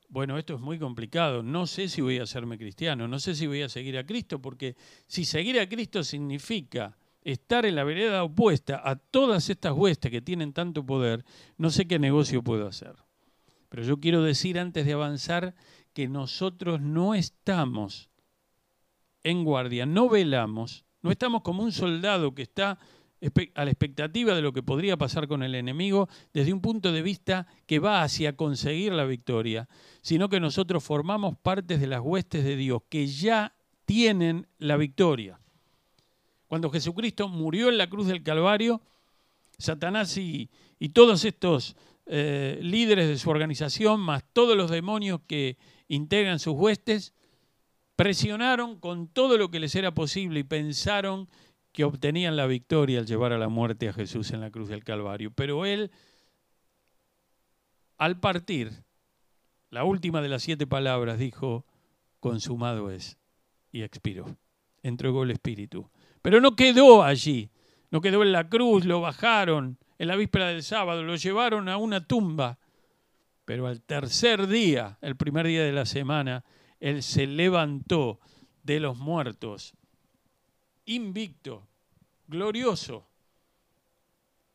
bueno, 0.09 0.37
esto 0.37 0.55
es 0.55 0.61
muy 0.61 0.77
complicado, 0.77 1.43
no 1.43 1.67
sé 1.67 1.87
si 1.87 2.01
voy 2.01 2.19
a 2.19 2.23
hacerme 2.23 2.57
cristiano, 2.57 3.07
no 3.07 3.19
sé 3.19 3.35
si 3.35 3.47
voy 3.47 3.61
a 3.61 3.69
seguir 3.69 3.97
a 3.97 4.05
Cristo, 4.05 4.41
porque 4.41 4.75
si 5.07 5.25
seguir 5.25 5.59
a 5.59 5.69
Cristo 5.69 6.03
significa 6.03 6.97
estar 7.23 7.65
en 7.65 7.75
la 7.75 7.83
vereda 7.83 8.23
opuesta 8.23 8.81
a 8.83 8.95
todas 8.95 9.49
estas 9.49 9.73
huestes 9.73 10.11
que 10.11 10.21
tienen 10.21 10.53
tanto 10.53 10.85
poder, 10.85 11.23
no 11.57 11.69
sé 11.69 11.87
qué 11.87 11.99
negocio 11.99 12.43
puedo 12.43 12.67
hacer. 12.67 12.95
Pero 13.69 13.83
yo 13.83 13.99
quiero 13.99 14.21
decir 14.21 14.59
antes 14.59 14.85
de 14.85 14.93
avanzar 14.93 15.55
que 15.93 16.07
nosotros 16.07 16.81
no 16.81 17.13
estamos 17.13 18.09
en 19.23 19.43
guardia, 19.43 19.85
no 19.85 20.09
velamos, 20.09 20.83
no 21.01 21.11
estamos 21.11 21.41
como 21.41 21.63
un 21.63 21.71
soldado 21.71 22.33
que 22.33 22.41
está 22.41 22.79
a 23.55 23.65
la 23.65 23.71
expectativa 23.71 24.33
de 24.33 24.41
lo 24.41 24.51
que 24.51 24.63
podría 24.63 24.97
pasar 24.97 25.27
con 25.27 25.43
el 25.43 25.53
enemigo 25.53 26.09
desde 26.33 26.53
un 26.53 26.61
punto 26.61 26.91
de 26.91 27.01
vista 27.01 27.47
que 27.67 27.79
va 27.79 28.01
hacia 28.01 28.35
conseguir 28.35 28.93
la 28.93 29.05
victoria, 29.05 29.69
sino 30.01 30.27
que 30.29 30.39
nosotros 30.39 30.83
formamos 30.83 31.37
partes 31.37 31.79
de 31.79 31.87
las 31.87 32.01
huestes 32.01 32.43
de 32.43 32.55
Dios 32.55 32.81
que 32.89 33.05
ya 33.05 33.53
tienen 33.85 34.47
la 34.57 34.77
victoria. 34.77 35.39
Cuando 36.47 36.69
Jesucristo 36.69 37.27
murió 37.27 37.69
en 37.69 37.77
la 37.77 37.89
cruz 37.89 38.07
del 38.07 38.23
Calvario, 38.23 38.81
Satanás 39.57 40.17
y, 40.17 40.49
todos 40.93 41.23
estos 41.23 41.75
eh, 42.07 42.59
líderes 42.61 43.07
de 43.07 43.17
su 43.17 43.29
organización, 43.29 44.01
más 44.01 44.23
todos 44.33 44.57
los 44.57 44.71
demonios 44.71 45.21
que 45.27 45.57
integran 45.87 46.39
sus 46.39 46.55
huestes, 46.55 47.13
presionaron 47.95 48.79
con 48.79 49.07
todo 49.07 49.37
lo 49.37 49.51
que 49.51 49.59
les 49.59 49.75
era 49.75 49.93
posible 49.93 50.39
y 50.39 50.43
pensaron 50.43 51.29
que 51.71 51.83
obtenían 51.83 52.35
la 52.35 52.47
victoria 52.47 52.99
al 52.99 53.05
llevar 53.05 53.33
a 53.33 53.37
la 53.37 53.49
muerte 53.49 53.87
a 53.87 53.93
Jesús 53.93 54.31
en 54.31 54.41
la 54.41 54.51
cruz 54.51 54.69
del 54.69 54.83
Calvario. 54.83 55.31
Pero 55.31 55.65
él, 55.65 55.91
al 57.97 58.19
partir, 58.19 58.83
la 59.69 59.83
última 59.83 60.21
de 60.21 60.29
las 60.29 60.43
siete 60.43 60.67
palabras 60.67 61.17
dijo, 61.17 61.65
consumado 62.19 62.91
es, 62.91 63.17
y 63.71 63.83
expiró, 63.83 64.37
entregó 64.83 65.23
el 65.23 65.31
Espíritu. 65.31 65.89
Pero 66.21 66.41
no 66.41 66.55
quedó 66.55 67.03
allí, 67.03 67.51
no 67.89 68.01
quedó 68.01 68.21
en 68.23 68.33
la 68.33 68.49
cruz, 68.49 68.85
lo 68.85 69.01
bajaron 69.01 69.77
en 69.97 70.07
la 70.07 70.15
víspera 70.15 70.47
del 70.47 70.63
sábado, 70.63 71.03
lo 71.03 71.15
llevaron 71.15 71.69
a 71.69 71.77
una 71.77 72.05
tumba. 72.05 72.59
Pero 73.45 73.67
al 73.67 73.81
tercer 73.81 74.47
día, 74.47 74.97
el 75.01 75.15
primer 75.15 75.47
día 75.47 75.63
de 75.63 75.71
la 75.71 75.85
semana, 75.85 76.43
él 76.79 77.01
se 77.01 77.27
levantó 77.27 78.19
de 78.63 78.79
los 78.79 78.97
muertos 78.97 79.73
invicto, 80.95 81.67
glorioso. 82.27 83.07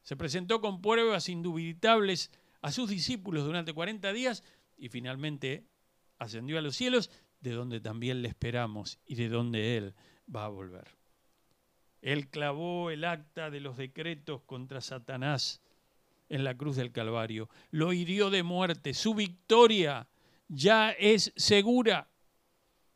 Se 0.02 0.16
presentó 0.16 0.60
con 0.60 0.80
pruebas 0.80 1.28
indubitables 1.28 2.30
a 2.62 2.70
sus 2.72 2.88
discípulos 2.88 3.44
durante 3.44 3.72
40 3.72 4.12
días 4.12 4.42
y 4.76 4.88
finalmente 4.88 5.66
ascendió 6.18 6.58
a 6.58 6.62
los 6.62 6.76
cielos, 6.76 7.10
de 7.40 7.52
donde 7.52 7.80
también 7.80 8.22
le 8.22 8.28
esperamos 8.28 8.98
y 9.06 9.14
de 9.16 9.28
donde 9.28 9.76
Él 9.76 9.94
va 10.34 10.46
a 10.46 10.48
volver. 10.48 10.88
Él 12.00 12.28
clavó 12.28 12.90
el 12.90 13.04
acta 13.04 13.50
de 13.50 13.60
los 13.60 13.76
decretos 13.76 14.42
contra 14.42 14.80
Satanás 14.80 15.60
en 16.28 16.44
la 16.44 16.56
cruz 16.56 16.76
del 16.76 16.92
Calvario, 16.92 17.48
lo 17.70 17.92
hirió 17.92 18.30
de 18.30 18.42
muerte, 18.42 18.94
su 18.94 19.14
victoria 19.14 20.08
ya 20.48 20.90
es 20.90 21.32
segura. 21.36 22.08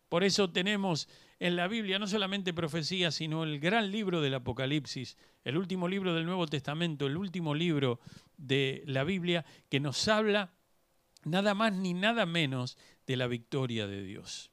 Por 0.08 0.24
eso 0.24 0.50
tenemos 0.50 1.08
en 1.40 1.56
la 1.56 1.68
Biblia 1.68 1.98
no 1.98 2.06
solamente 2.06 2.52
profecía, 2.52 3.10
sino 3.10 3.44
el 3.44 3.60
gran 3.60 3.90
libro 3.90 4.20
del 4.20 4.34
Apocalipsis, 4.34 5.16
el 5.42 5.56
último 5.56 5.88
libro 5.88 6.14
del 6.14 6.26
Nuevo 6.26 6.46
Testamento, 6.46 7.06
el 7.06 7.16
último 7.16 7.54
libro 7.54 7.98
de 8.36 8.82
la 8.86 9.04
Biblia, 9.04 9.46
que 9.70 9.80
nos 9.80 10.06
habla 10.06 10.52
nada 11.24 11.54
más 11.54 11.72
ni 11.72 11.94
nada 11.94 12.26
menos 12.26 12.76
de 13.06 13.16
la 13.16 13.26
victoria 13.26 13.86
de 13.86 14.02
Dios. 14.02 14.50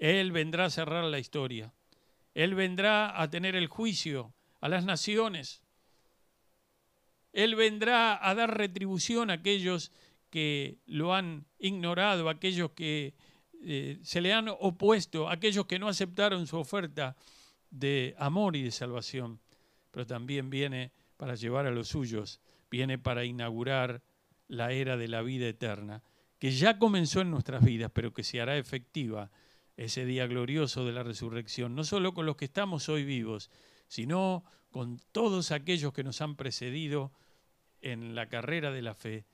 Él 0.00 0.32
vendrá 0.32 0.64
a 0.64 0.70
cerrar 0.70 1.04
la 1.04 1.20
historia. 1.20 1.72
Él 2.34 2.56
vendrá 2.56 3.20
a 3.20 3.30
tener 3.30 3.54
el 3.54 3.68
juicio 3.68 4.34
a 4.60 4.68
las 4.68 4.84
naciones. 4.84 5.62
Él 7.32 7.54
vendrá 7.54 8.18
a 8.28 8.34
dar 8.34 8.58
retribución 8.58 9.30
a 9.30 9.34
aquellos 9.34 9.92
que 10.30 10.78
lo 10.86 11.14
han 11.14 11.46
ignorado, 11.60 12.28
a 12.28 12.32
aquellos 12.32 12.72
que 12.72 13.14
eh, 13.62 13.98
se 14.02 14.20
le 14.20 14.32
han 14.32 14.48
opuesto 14.48 15.28
aquellos 15.28 15.66
que 15.66 15.78
no 15.78 15.88
aceptaron 15.88 16.46
su 16.46 16.56
oferta 16.56 17.16
de 17.70 18.14
amor 18.18 18.56
y 18.56 18.62
de 18.62 18.70
salvación, 18.70 19.40
pero 19.90 20.06
también 20.06 20.50
viene 20.50 20.92
para 21.16 21.34
llevar 21.34 21.66
a 21.66 21.70
los 21.70 21.88
suyos, 21.88 22.40
viene 22.70 22.98
para 22.98 23.24
inaugurar 23.24 24.02
la 24.46 24.72
era 24.72 24.96
de 24.96 25.08
la 25.08 25.22
vida 25.22 25.48
eterna, 25.48 26.02
que 26.38 26.52
ya 26.52 26.78
comenzó 26.78 27.20
en 27.20 27.30
nuestras 27.30 27.64
vidas, 27.64 27.90
pero 27.92 28.12
que 28.12 28.22
se 28.22 28.40
hará 28.40 28.56
efectiva 28.56 29.30
ese 29.76 30.04
día 30.04 30.26
glorioso 30.26 30.84
de 30.84 30.92
la 30.92 31.02
resurrección, 31.02 31.74
no 31.74 31.84
solo 31.84 32.14
con 32.14 32.26
los 32.26 32.36
que 32.36 32.46
estamos 32.46 32.88
hoy 32.88 33.04
vivos, 33.04 33.50
sino 33.88 34.44
con 34.70 35.00
todos 35.12 35.50
aquellos 35.50 35.92
que 35.92 36.04
nos 36.04 36.20
han 36.20 36.36
precedido 36.36 37.12
en 37.80 38.14
la 38.14 38.28
carrera 38.28 38.70
de 38.70 38.82
la 38.82 38.94
fe. 38.94 39.24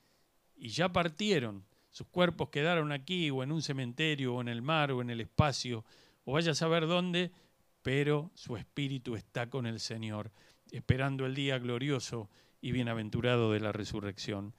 Y 0.55 0.69
ya 0.69 0.89
partieron 0.89 1.65
sus 1.95 2.07
cuerpos 2.07 2.49
quedaron 2.49 2.91
aquí 2.91 3.29
o 3.29 3.41
en 3.41 3.53
un 3.53 3.61
cementerio 3.61 4.35
o 4.35 4.41
en 4.41 4.49
el 4.49 4.61
mar 4.61 4.91
o 4.91 5.01
en 5.01 5.09
el 5.09 5.21
espacio 5.21 5.85
o 6.25 6.33
vaya 6.33 6.51
a 6.51 6.55
saber 6.55 6.87
dónde, 6.87 7.31
pero 7.83 8.31
su 8.33 8.57
espíritu 8.57 9.15
está 9.15 9.49
con 9.49 9.65
el 9.65 9.79
Señor, 9.79 10.33
esperando 10.71 11.25
el 11.25 11.33
día 11.33 11.57
glorioso 11.57 12.29
y 12.59 12.73
bienaventurado 12.73 13.53
de 13.53 13.61
la 13.61 13.71
resurrección. 13.71 14.53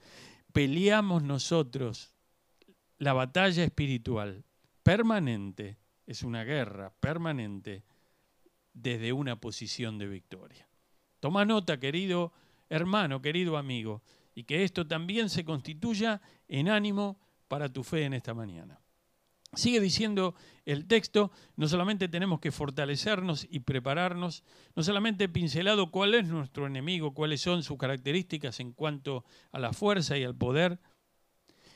Peleamos 0.51 1.21
nosotros 1.21 2.15
la 2.97 3.13
batalla 3.13 3.63
espiritual 3.63 4.43
permanente, 4.81 5.77
es 6.07 6.23
una 6.23 6.43
guerra 6.43 6.91
permanente 6.99 7.83
desde 8.73 9.13
una 9.13 9.39
posición 9.39 9.99
de 9.99 10.07
victoria. 10.07 10.67
Toma 11.19 11.45
nota, 11.45 11.79
querido 11.79 12.33
hermano, 12.67 13.21
querido 13.21 13.57
amigo, 13.57 14.01
y 14.33 14.45
que 14.45 14.63
esto 14.63 14.87
también 14.87 15.29
se 15.29 15.45
constituya 15.45 16.19
en 16.47 16.69
ánimo 16.69 17.19
para 17.47 17.71
tu 17.71 17.83
fe 17.83 18.03
en 18.03 18.13
esta 18.13 18.33
mañana. 18.33 18.79
Sigue 19.53 19.79
diciendo 19.79 20.35
el 20.65 20.87
texto, 20.87 21.31
no 21.55 21.67
solamente 21.67 22.09
tenemos 22.09 22.39
que 22.41 22.51
fortalecernos 22.51 23.47
y 23.49 23.61
prepararnos, 23.61 24.43
no 24.75 24.83
solamente 24.83 25.29
pincelado 25.29 25.89
cuál 25.89 26.15
es 26.15 26.27
nuestro 26.27 26.67
enemigo, 26.67 27.13
cuáles 27.13 27.41
son 27.41 27.63
sus 27.63 27.77
características 27.77 28.59
en 28.59 28.73
cuanto 28.73 29.23
a 29.51 29.59
la 29.59 29.71
fuerza 29.71 30.17
y 30.17 30.25
al 30.25 30.35
poder, 30.35 30.79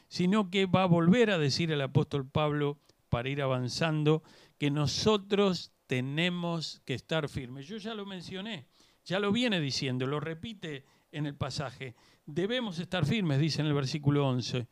sino 0.09 0.49
que 0.49 0.65
va 0.65 0.83
a 0.83 0.87
volver 0.87 1.31
a 1.31 1.37
decir 1.37 1.71
el 1.71 1.81
apóstol 1.81 2.29
Pablo 2.29 2.77
para 3.07 3.29
ir 3.29 3.41
avanzando 3.41 4.21
que 4.57 4.69
nosotros 4.69 5.71
tenemos 5.87 6.81
que 6.85 6.93
estar 6.93 7.29
firmes. 7.29 7.67
Yo 7.67 7.77
ya 7.77 7.93
lo 7.93 8.05
mencioné, 8.05 8.67
ya 9.05 9.19
lo 9.19 9.31
viene 9.31 9.61
diciendo, 9.61 10.05
lo 10.07 10.19
repite 10.19 10.83
en 11.11 11.25
el 11.25 11.35
pasaje. 11.35 11.95
Debemos 12.25 12.79
estar 12.79 13.05
firmes, 13.05 13.39
dice 13.39 13.61
en 13.61 13.67
el 13.67 13.73
versículo 13.73 14.27
11. 14.27 14.67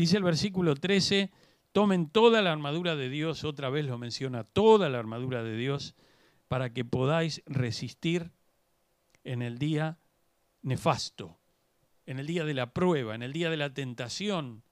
Dice 0.00 0.16
el 0.16 0.22
versículo 0.22 0.76
13, 0.76 1.30
tomen 1.72 2.08
toda 2.08 2.40
la 2.40 2.52
armadura 2.52 2.96
de 2.96 3.10
Dios, 3.10 3.44
otra 3.44 3.68
vez 3.68 3.84
lo 3.84 3.98
menciona, 3.98 4.44
toda 4.44 4.88
la 4.88 4.98
armadura 4.98 5.42
de 5.42 5.54
Dios, 5.54 5.94
para 6.48 6.72
que 6.72 6.86
podáis 6.86 7.42
resistir 7.44 8.32
en 9.24 9.42
el 9.42 9.58
día 9.58 9.98
nefasto, 10.62 11.38
en 12.06 12.18
el 12.18 12.26
día 12.26 12.46
de 12.46 12.54
la 12.54 12.72
prueba, 12.72 13.14
en 13.14 13.22
el 13.22 13.34
día 13.34 13.50
de 13.50 13.58
la 13.58 13.74
tentación, 13.74 14.62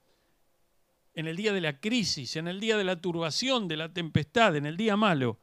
en 1.13 1.27
el 1.27 1.35
día 1.35 1.53
de 1.53 1.61
la 1.61 1.79
crisis, 1.79 2.35
en 2.35 2.47
el 2.47 2.59
día 2.59 2.75
de 2.75 2.85
la 2.85 2.99
turbación, 2.99 3.67
de 3.67 3.77
la 3.77 3.93
tempestad, 3.93 4.55
en 4.55 4.65
el 4.65 4.77
día 4.77 4.97
malo. 4.97 5.39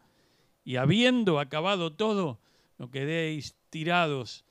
Y 0.64 0.78
habiendo 0.78 1.38
acabado 1.38 1.92
todo, 1.92 2.40
no 2.76 2.90
quedéis 2.90 3.54
tirados 3.70 4.44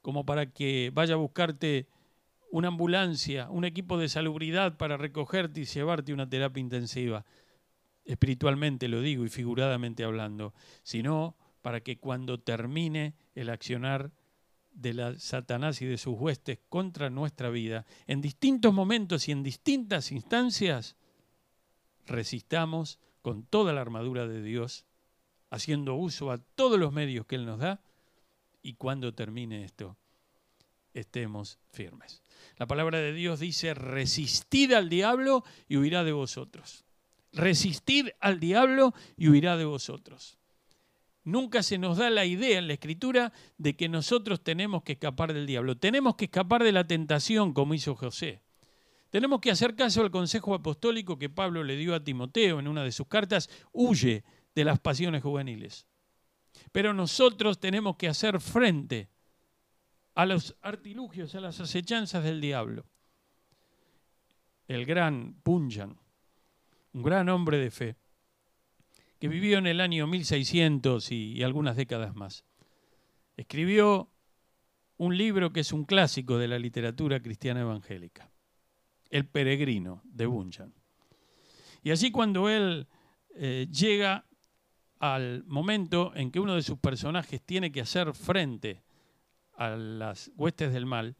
como 0.00 0.24
para 0.24 0.50
que 0.50 0.90
vaya 0.94 1.12
a 1.12 1.18
buscarte 1.18 1.88
una 2.50 2.68
ambulancia, 2.68 3.50
un 3.50 3.64
equipo 3.64 3.98
de 3.98 4.08
salubridad 4.08 4.76
para 4.76 4.96
recogerte 4.96 5.60
y 5.60 5.64
llevarte 5.64 6.12
una 6.12 6.28
terapia 6.28 6.60
intensiva. 6.60 7.24
Espiritualmente 8.04 8.88
lo 8.88 9.00
digo 9.00 9.24
y 9.24 9.28
figuradamente 9.28 10.04
hablando, 10.04 10.54
sino 10.82 11.36
para 11.62 11.80
que 11.80 11.98
cuando 11.98 12.38
termine 12.38 13.14
el 13.34 13.50
accionar 13.50 14.12
de 14.70 14.94
la 14.94 15.18
Satanás 15.18 15.82
y 15.82 15.86
de 15.86 15.98
sus 15.98 16.16
huestes 16.16 16.60
contra 16.68 17.10
nuestra 17.10 17.50
vida, 17.50 17.86
en 18.06 18.20
distintos 18.20 18.72
momentos 18.72 19.28
y 19.28 19.32
en 19.32 19.42
distintas 19.42 20.12
instancias, 20.12 20.96
resistamos 22.06 23.00
con 23.22 23.42
toda 23.42 23.72
la 23.72 23.80
armadura 23.80 24.28
de 24.28 24.42
Dios, 24.42 24.86
haciendo 25.50 25.94
uso 25.94 26.30
a 26.30 26.38
todos 26.38 26.78
los 26.78 26.92
medios 26.92 27.26
que 27.26 27.36
Él 27.36 27.46
nos 27.46 27.58
da, 27.58 27.80
y 28.62 28.74
cuando 28.74 29.14
termine 29.14 29.64
esto, 29.64 29.96
estemos 30.92 31.58
firmes. 31.70 32.22
La 32.56 32.66
palabra 32.66 32.98
de 32.98 33.12
Dios 33.12 33.40
dice, 33.40 33.74
resistid 33.74 34.72
al 34.72 34.88
diablo 34.88 35.44
y 35.68 35.76
huirá 35.76 36.04
de 36.04 36.12
vosotros. 36.12 36.84
Resistid 37.32 38.08
al 38.20 38.40
diablo 38.40 38.94
y 39.16 39.28
huirá 39.28 39.56
de 39.56 39.64
vosotros. 39.64 40.38
Nunca 41.24 41.62
se 41.62 41.76
nos 41.76 41.98
da 41.98 42.08
la 42.08 42.24
idea 42.24 42.58
en 42.58 42.68
la 42.68 42.74
escritura 42.74 43.32
de 43.58 43.76
que 43.76 43.88
nosotros 43.88 44.44
tenemos 44.44 44.84
que 44.84 44.92
escapar 44.92 45.34
del 45.34 45.46
diablo. 45.46 45.76
Tenemos 45.76 46.14
que 46.14 46.26
escapar 46.26 46.62
de 46.62 46.70
la 46.70 46.86
tentación 46.86 47.52
como 47.52 47.74
hizo 47.74 47.96
José. 47.96 48.42
Tenemos 49.10 49.40
que 49.40 49.50
hacer 49.50 49.74
caso 49.74 50.02
al 50.02 50.10
consejo 50.10 50.54
apostólico 50.54 51.18
que 51.18 51.28
Pablo 51.28 51.64
le 51.64 51.76
dio 51.76 51.94
a 51.94 52.04
Timoteo 52.04 52.60
en 52.60 52.68
una 52.68 52.84
de 52.84 52.92
sus 52.92 53.08
cartas, 53.08 53.50
huye 53.72 54.24
de 54.54 54.64
las 54.64 54.78
pasiones 54.78 55.22
juveniles. 55.22 55.86
Pero 56.72 56.94
nosotros 56.94 57.58
tenemos 57.58 57.96
que 57.96 58.08
hacer 58.08 58.40
frente 58.40 59.08
a 60.16 60.24
los 60.24 60.56
artilugios, 60.62 61.34
a 61.34 61.40
las 61.40 61.60
acechanzas 61.60 62.24
del 62.24 62.40
diablo. 62.40 62.86
El 64.66 64.86
gran 64.86 65.34
Punjan, 65.42 65.98
un 66.94 67.02
gran 67.02 67.28
hombre 67.28 67.58
de 67.58 67.70
fe, 67.70 67.96
que 69.20 69.28
vivió 69.28 69.58
en 69.58 69.66
el 69.66 69.80
año 69.80 70.06
1600 70.06 71.12
y, 71.12 71.42
algunas 71.42 71.76
décadas 71.76 72.16
más, 72.16 72.44
escribió 73.36 74.10
un 74.96 75.18
libro 75.18 75.52
que 75.52 75.60
es 75.60 75.72
un 75.72 75.84
clásico 75.84 76.38
de 76.38 76.48
la 76.48 76.58
literatura 76.58 77.20
cristiana 77.20 77.60
evangélica, 77.60 78.30
El 79.10 79.26
peregrino 79.26 80.00
de 80.04 80.24
Bunyan. 80.24 80.74
Y 81.82 81.90
así 81.90 82.10
cuando 82.10 82.48
él 82.48 82.88
eh, 83.34 83.68
llega 83.70 84.24
al 84.98 85.44
momento 85.44 86.12
en 86.16 86.30
que 86.30 86.40
uno 86.40 86.54
de 86.54 86.62
sus 86.62 86.78
personajes 86.78 87.42
tiene 87.42 87.70
que 87.70 87.82
hacer 87.82 88.14
frente 88.14 88.85
a 89.56 89.70
las 89.70 90.30
huestes 90.36 90.72
del 90.72 90.86
mal. 90.86 91.16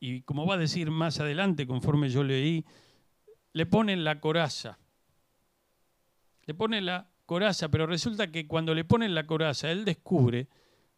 Y 0.00 0.22
como 0.22 0.46
va 0.46 0.54
a 0.54 0.58
decir 0.58 0.90
más 0.90 1.20
adelante, 1.20 1.66
conforme 1.66 2.08
yo 2.08 2.24
leí, 2.24 2.64
le 3.52 3.66
ponen 3.66 4.04
la 4.04 4.20
coraza. 4.20 4.78
Le 6.44 6.54
ponen 6.54 6.86
la 6.86 7.10
coraza, 7.26 7.68
pero 7.68 7.86
resulta 7.86 8.30
que 8.30 8.46
cuando 8.46 8.74
le 8.74 8.84
ponen 8.84 9.14
la 9.14 9.26
coraza, 9.26 9.70
él 9.70 9.84
descubre 9.84 10.48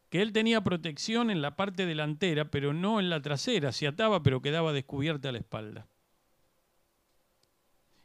que 0.08 0.22
él 0.22 0.32
tenía 0.32 0.62
protección 0.62 1.30
en 1.30 1.42
la 1.42 1.56
parte 1.56 1.86
delantera, 1.86 2.50
pero 2.50 2.72
no 2.72 3.00
en 3.00 3.10
la 3.10 3.20
trasera. 3.20 3.72
Se 3.72 3.86
ataba, 3.86 4.22
pero 4.22 4.40
quedaba 4.40 4.72
descubierta 4.72 5.32
la 5.32 5.38
espalda. 5.38 5.86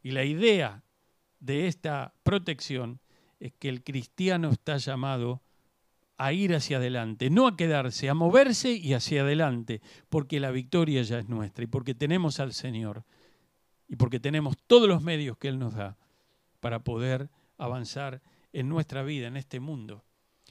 Y 0.01 0.11
la 0.11 0.25
idea 0.25 0.83
de 1.39 1.67
esta 1.67 2.13
protección 2.23 2.99
es 3.39 3.53
que 3.53 3.69
el 3.69 3.83
cristiano 3.83 4.49
está 4.49 4.77
llamado 4.77 5.41
a 6.19 6.33
ir 6.33 6.53
hacia 6.53 6.77
adelante, 6.77 7.29
no 7.29 7.47
a 7.47 7.55
quedarse, 7.55 8.09
a 8.09 8.13
moverse 8.13 8.73
y 8.73 8.93
hacia 8.93 9.21
adelante, 9.21 9.81
porque 10.09 10.41
la 10.41 10.51
victoria 10.51 11.01
ya 11.01 11.17
es 11.17 11.29
nuestra 11.29 11.63
y 11.63 11.67
porque 11.67 11.95
tenemos 11.95 12.41
al 12.41 12.51
Señor 12.51 13.05
y 13.87 13.95
porque 13.95 14.19
tenemos 14.19 14.57
todos 14.67 14.89
los 14.89 15.01
medios 15.01 15.37
que 15.37 15.47
Él 15.47 15.57
nos 15.57 15.75
da 15.75 15.97
para 16.59 16.83
poder 16.83 17.29
avanzar 17.57 18.21
en 18.51 18.67
nuestra 18.67 19.01
vida, 19.01 19.27
en 19.27 19.37
este 19.37 19.61
mundo. 19.61 20.03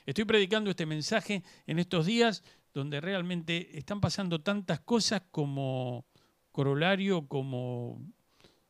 Estoy 0.06 0.24
predicando 0.24 0.70
este 0.70 0.86
mensaje 0.86 1.44
en 1.66 1.78
estos 1.78 2.06
días 2.06 2.42
donde 2.72 3.02
realmente 3.02 3.76
están 3.76 4.00
pasando 4.00 4.40
tantas 4.40 4.80
cosas 4.80 5.22
como 5.30 6.06
corolario, 6.50 7.28
como 7.28 8.00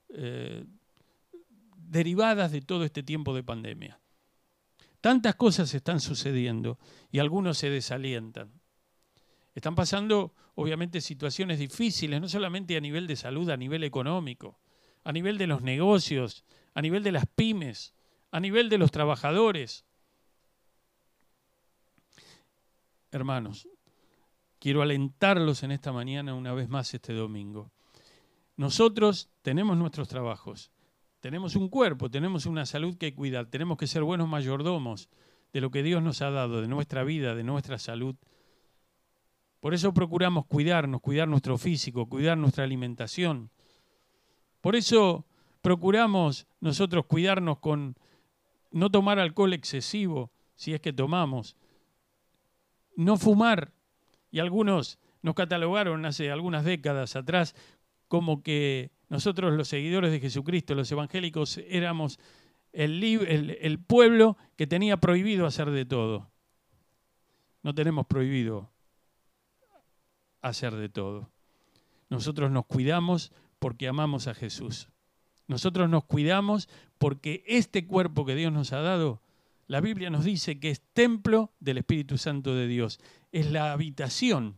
eh, 0.08 0.64
derivadas 1.76 2.50
de 2.50 2.60
todo 2.60 2.82
este 2.82 3.04
tiempo 3.04 3.36
de 3.36 3.44
pandemia. 3.44 4.00
Tantas 5.00 5.36
cosas 5.36 5.72
están 5.74 6.00
sucediendo 6.00 6.78
y 7.10 7.20
algunos 7.20 7.58
se 7.58 7.70
desalientan. 7.70 8.52
Están 9.54 9.74
pasando, 9.74 10.34
obviamente, 10.54 11.00
situaciones 11.00 11.58
difíciles, 11.58 12.20
no 12.20 12.28
solamente 12.28 12.76
a 12.76 12.80
nivel 12.80 13.06
de 13.06 13.16
salud, 13.16 13.48
a 13.50 13.56
nivel 13.56 13.84
económico, 13.84 14.58
a 15.04 15.12
nivel 15.12 15.38
de 15.38 15.46
los 15.46 15.62
negocios, 15.62 16.44
a 16.74 16.82
nivel 16.82 17.02
de 17.02 17.12
las 17.12 17.26
pymes, 17.26 17.94
a 18.30 18.40
nivel 18.40 18.68
de 18.68 18.78
los 18.78 18.90
trabajadores. 18.90 19.84
Hermanos, 23.10 23.68
quiero 24.58 24.82
alentarlos 24.82 25.62
en 25.62 25.72
esta 25.72 25.92
mañana 25.92 26.34
una 26.34 26.52
vez 26.52 26.68
más 26.68 26.92
este 26.92 27.14
domingo. 27.14 27.70
Nosotros 28.56 29.30
tenemos 29.42 29.76
nuestros 29.76 30.08
trabajos, 30.08 30.70
tenemos 31.20 31.56
un 31.56 31.68
cuerpo, 31.68 32.10
tenemos 32.10 32.46
una 32.46 32.66
salud 32.66 32.96
que 32.96 33.14
cuidar, 33.14 33.46
tenemos 33.46 33.76
que 33.76 33.86
ser 33.86 34.02
buenos 34.02 34.28
mayordomos 34.28 35.08
de 35.52 35.60
lo 35.60 35.70
que 35.70 35.82
Dios 35.82 36.02
nos 36.02 36.22
ha 36.22 36.30
dado, 36.30 36.60
de 36.60 36.68
nuestra 36.68 37.04
vida, 37.04 37.34
de 37.34 37.44
nuestra 37.44 37.78
salud. 37.78 38.16
Por 39.60 39.74
eso 39.74 39.92
procuramos 39.92 40.46
cuidarnos, 40.46 41.00
cuidar 41.00 41.26
nuestro 41.26 41.58
físico, 41.58 42.08
cuidar 42.08 42.38
nuestra 42.38 42.64
alimentación. 42.64 43.50
Por 44.60 44.76
eso 44.76 45.26
procuramos 45.62 46.46
nosotros 46.60 47.06
cuidarnos 47.06 47.58
con 47.58 47.96
no 48.70 48.90
tomar 48.90 49.18
alcohol 49.18 49.52
excesivo, 49.54 50.30
si 50.54 50.74
es 50.74 50.80
que 50.80 50.92
tomamos, 50.92 51.56
no 52.96 53.16
fumar. 53.16 53.72
Y 54.30 54.38
algunos 54.38 54.98
nos 55.22 55.34
catalogaron 55.34 56.04
hace 56.04 56.30
algunas 56.30 56.64
décadas 56.64 57.16
atrás 57.16 57.54
como 58.06 58.42
que 58.42 58.90
nosotros 59.08 59.54
los 59.54 59.68
seguidores 59.68 60.10
de 60.12 60.20
Jesucristo, 60.20 60.74
los 60.74 60.90
evangélicos, 60.92 61.58
éramos 61.68 62.18
el, 62.72 63.02
el, 63.02 63.78
pueblo 63.78 64.36
que 64.56 64.66
tenía 64.66 64.98
prohibido 64.98 65.46
hacer 65.46 65.70
de 65.70 65.84
todo. 65.84 66.30
No 67.62 67.74
tenemos 67.74 68.06
prohibido 68.06 68.70
hacer 70.42 70.74
de 70.76 70.88
todo. 70.88 71.30
Nosotros 72.10 72.50
nos 72.50 72.66
cuidamos 72.66 73.32
porque 73.58 73.88
amamos 73.88 74.26
a 74.26 74.34
Jesús. 74.34 74.88
Nosotros 75.46 75.88
nos 75.88 76.04
cuidamos 76.04 76.68
porque 76.98 77.42
este 77.46 77.86
cuerpo 77.86 78.26
que 78.26 78.34
Dios 78.34 78.52
nos 78.52 78.72
ha 78.72 78.80
dado 78.80 79.22
la 79.68 79.82
Biblia 79.82 80.08
nos 80.08 80.24
dice 80.24 80.58
que 80.58 80.70
es 80.70 80.80
templo 80.94 81.52
del 81.60 81.78
Espíritu 81.78 82.16
Santo 82.16 82.54
de 82.54 82.66
Dios. 82.66 83.00
Es 83.32 83.50
la 83.52 83.72
habitación, 83.72 84.56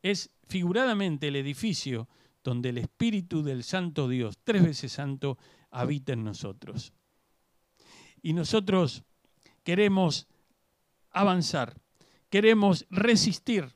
es 0.00 0.30
figuradamente 0.46 1.28
el 1.28 1.36
edificio 1.36 2.08
donde 2.42 2.70
el 2.70 2.78
Espíritu 2.78 3.42
del 3.42 3.62
Santo 3.62 4.08
Dios, 4.08 4.38
tres 4.42 4.62
veces 4.62 4.92
santo, 4.92 5.38
habita 5.70 6.12
en 6.12 6.24
nosotros. 6.24 6.92
Y 8.22 8.32
nosotros 8.32 9.02
queremos 9.62 10.26
avanzar, 11.10 11.76
queremos 12.28 12.86
resistir 12.90 13.74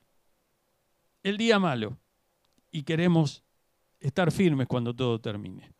el 1.23 1.37
día 1.37 1.59
malo 1.59 1.97
y 2.71 2.83
queremos 2.83 3.43
estar 3.99 4.31
firmes 4.31 4.67
cuando 4.67 4.95
todo 4.95 5.19
termine. 5.19 5.71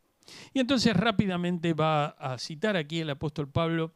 Y 0.53 0.59
entonces 0.59 0.95
rápidamente 0.95 1.73
va 1.73 2.07
a 2.07 2.37
citar 2.37 2.75
aquí 2.75 2.99
el 2.99 3.09
apóstol 3.11 3.49
Pablo 3.49 3.93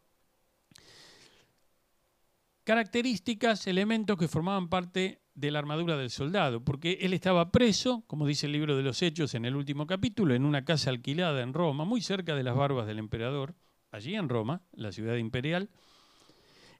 características, 2.69 3.65
elementos 3.65 4.15
que 4.15 4.27
formaban 4.27 4.69
parte 4.69 5.23
de 5.39 5.51
la 5.51 5.59
armadura 5.59 5.95
del 5.95 6.09
soldado, 6.09 6.63
porque 6.63 6.97
él 7.01 7.13
estaba 7.13 7.51
preso, 7.51 8.03
como 8.07 8.27
dice 8.27 8.47
el 8.47 8.51
libro 8.51 8.75
de 8.75 8.83
los 8.83 9.01
Hechos 9.01 9.33
en 9.35 9.45
el 9.45 9.55
último 9.55 9.87
capítulo, 9.87 10.35
en 10.35 10.43
una 10.43 10.65
casa 10.65 10.89
alquilada 10.89 11.41
en 11.41 11.53
Roma, 11.53 11.85
muy 11.85 12.01
cerca 12.01 12.35
de 12.35 12.43
las 12.43 12.55
barbas 12.55 12.87
del 12.87 12.99
emperador, 12.99 13.55
allí 13.91 14.15
en 14.15 14.27
Roma, 14.27 14.61
la 14.73 14.91
ciudad 14.91 15.15
imperial. 15.15 15.69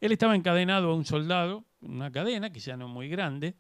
Él 0.01 0.11
estaba 0.11 0.35
encadenado 0.35 0.91
a 0.91 0.95
un 0.95 1.05
soldado, 1.05 1.63
una 1.81 2.11
cadena, 2.11 2.51
que 2.51 2.59
ya 2.59 2.75
no 2.75 2.89
muy 2.89 3.07
grande. 3.07 3.55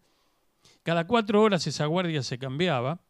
Cada 0.83 1.07
cuatro 1.07 1.41
horas 1.41 1.65
esa 1.65 1.85
guardia 1.85 2.21
se 2.21 2.37
cambiaba. 2.37 3.01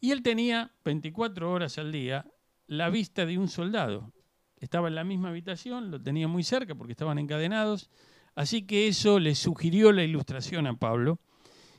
Y 0.00 0.12
él 0.12 0.22
tenía 0.22 0.70
24 0.84 1.50
horas 1.50 1.78
al 1.78 1.92
día 1.92 2.26
la 2.66 2.90
vista 2.90 3.24
de 3.24 3.38
un 3.38 3.48
soldado. 3.48 4.12
Estaba 4.58 4.88
en 4.88 4.96
la 4.96 5.04
misma 5.04 5.30
habitación, 5.30 5.90
lo 5.90 6.00
tenía 6.00 6.28
muy 6.28 6.42
cerca 6.42 6.74
porque 6.74 6.92
estaban 6.92 7.18
encadenados. 7.18 7.90
Así 8.38 8.62
que 8.62 8.86
eso 8.86 9.18
le 9.18 9.34
sugirió 9.34 9.90
la 9.90 10.04
ilustración 10.04 10.68
a 10.68 10.74
Pablo. 10.78 11.18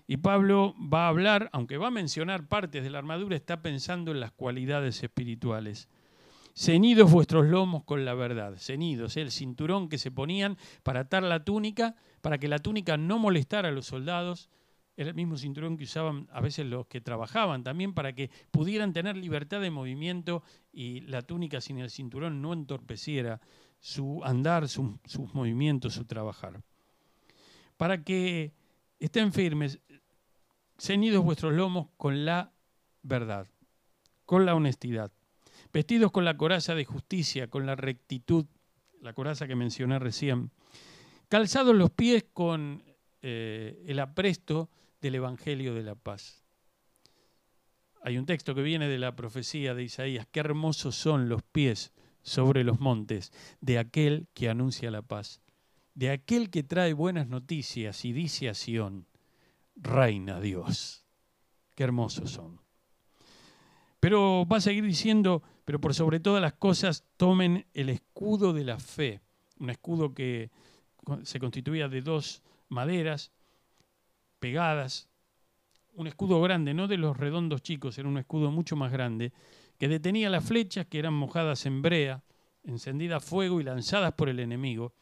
Y 0.07 0.17
Pablo 0.17 0.75
va 0.77 1.05
a 1.05 1.07
hablar, 1.07 1.49
aunque 1.53 1.77
va 1.77 1.87
a 1.87 1.91
mencionar 1.91 2.49
partes 2.49 2.83
de 2.83 2.89
la 2.89 2.97
armadura, 2.97 3.37
está 3.37 3.61
pensando 3.61 4.11
en 4.11 4.19
las 4.19 4.33
cualidades 4.33 5.01
espirituales. 5.01 5.87
Ceñidos 6.53 7.09
vuestros 7.09 7.45
lomos 7.45 7.85
con 7.85 8.03
la 8.03 8.13
verdad, 8.13 8.57
ceñidos, 8.57 9.15
el 9.15 9.31
cinturón 9.31 9.87
que 9.87 9.97
se 9.97 10.11
ponían 10.11 10.57
para 10.83 10.99
atar 10.99 11.23
la 11.23 11.45
túnica, 11.45 11.95
para 12.19 12.39
que 12.39 12.49
la 12.49 12.59
túnica 12.59 12.97
no 12.97 13.19
molestara 13.19 13.69
a 13.69 13.71
los 13.71 13.85
soldados, 13.85 14.49
era 14.97 15.11
el 15.11 15.15
mismo 15.15 15.37
cinturón 15.37 15.77
que 15.77 15.85
usaban 15.85 16.27
a 16.29 16.41
veces 16.41 16.65
los 16.65 16.87
que 16.87 16.99
trabajaban 16.99 17.63
también 17.63 17.93
para 17.93 18.11
que 18.11 18.29
pudieran 18.51 18.91
tener 18.91 19.15
libertad 19.15 19.61
de 19.61 19.71
movimiento 19.71 20.43
y 20.73 20.99
la 21.01 21.21
túnica 21.21 21.61
sin 21.61 21.77
el 21.77 21.89
cinturón 21.89 22.41
no 22.41 22.51
entorpeciera 22.51 23.39
su 23.79 24.21
andar, 24.23 24.67
sus 24.67 25.33
movimientos, 25.33 25.93
su 25.93 26.05
trabajar. 26.05 26.61
Para 27.77 28.03
que 28.03 28.53
estén 28.99 29.31
firmes, 29.31 29.79
ceñidos 30.77 31.23
vuestros 31.23 31.53
lomos 31.53 31.87
con 31.97 32.25
la 32.25 32.51
verdad, 33.01 33.47
con 34.25 34.45
la 34.45 34.55
honestidad, 34.55 35.11
vestidos 35.71 36.11
con 36.11 36.25
la 36.25 36.37
coraza 36.37 36.75
de 36.75 36.85
justicia, 36.85 37.49
con 37.49 37.65
la 37.65 37.75
rectitud, 37.75 38.45
la 39.01 39.13
coraza 39.13 39.47
que 39.47 39.55
mencioné 39.55 39.99
recién, 39.99 40.51
calzados 41.29 41.75
los 41.75 41.91
pies 41.91 42.25
con 42.33 42.83
eh, 43.21 43.83
el 43.87 43.99
apresto 43.99 44.69
del 45.01 45.15
Evangelio 45.15 45.73
de 45.73 45.83
la 45.83 45.95
paz. 45.95 46.43
Hay 48.01 48.17
un 48.17 48.25
texto 48.25 48.55
que 48.55 48.61
viene 48.61 48.87
de 48.87 48.97
la 48.97 49.15
profecía 49.15 49.73
de 49.73 49.83
Isaías, 49.83 50.27
qué 50.31 50.39
hermosos 50.39 50.95
son 50.95 51.29
los 51.29 51.43
pies 51.43 51.93
sobre 52.29 52.63
los 52.63 52.79
montes 52.79 53.33
de 53.59 53.79
aquel 53.79 54.27
que 54.33 54.49
anuncia 54.49 54.91
la 54.91 55.01
paz, 55.01 55.41
de 55.95 56.11
aquel 56.11 56.49
que 56.49 56.63
trae 56.63 56.93
buenas 56.93 57.27
noticias 57.27 58.05
y 58.05 58.13
dice 58.13 58.49
a 58.49 58.53
Sión, 58.53 59.07
reina 59.75 60.39
Dios. 60.39 61.03
Qué 61.75 61.83
hermosos 61.83 62.31
son. 62.31 62.61
Pero 63.99 64.45
va 64.45 64.57
a 64.57 64.61
seguir 64.61 64.85
diciendo, 64.85 65.41
pero 65.65 65.81
por 65.81 65.93
sobre 65.93 66.19
todas 66.19 66.41
las 66.41 66.53
cosas 66.53 67.03
tomen 67.17 67.65
el 67.73 67.89
escudo 67.89 68.53
de 68.53 68.63
la 68.63 68.79
fe, 68.79 69.21
un 69.59 69.71
escudo 69.71 70.13
que 70.13 70.51
se 71.23 71.39
constituía 71.39 71.89
de 71.89 72.01
dos 72.01 72.43
maderas 72.69 73.31
pegadas, 74.39 75.09
un 75.93 76.05
escudo 76.05 76.39
grande, 76.41 76.75
no 76.75 76.87
de 76.87 76.97
los 76.97 77.17
redondos 77.17 77.63
chicos, 77.63 77.97
era 77.97 78.07
un 78.07 78.19
escudo 78.19 78.51
mucho 78.51 78.75
más 78.75 78.91
grande, 78.91 79.33
que 79.79 79.87
detenía 79.87 80.29
las 80.29 80.43
flechas 80.43 80.85
que 80.87 80.99
eran 80.99 81.13
mojadas 81.13 81.65
en 81.65 81.81
brea, 81.81 82.21
encendidas 82.63 83.23
a 83.23 83.25
fuego 83.25 83.61
y 83.61 83.63
lanzadas 83.63 84.13
por 84.13 84.27
el 84.27 84.39
enemigo. 84.41 84.93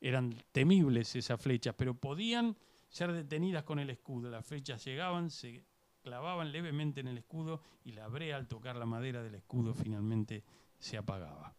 Eran 0.00 0.36
temibles 0.52 1.14
esas 1.16 1.40
flechas, 1.40 1.74
pero 1.76 1.94
podían 1.94 2.56
ser 2.88 3.12
detenidas 3.12 3.64
con 3.64 3.80
el 3.80 3.90
escudo. 3.90 4.30
Las 4.30 4.46
flechas 4.46 4.84
llegaban, 4.84 5.28
se 5.28 5.64
clavaban 6.02 6.52
levemente 6.52 7.00
en 7.00 7.08
el 7.08 7.18
escudo 7.18 7.62
y 7.84 7.92
la 7.92 8.06
brea 8.06 8.36
al 8.36 8.46
tocar 8.46 8.76
la 8.76 8.86
madera 8.86 9.22
del 9.24 9.34
escudo 9.34 9.74
finalmente 9.74 10.44
se 10.78 10.96
apagaba. 10.96 11.54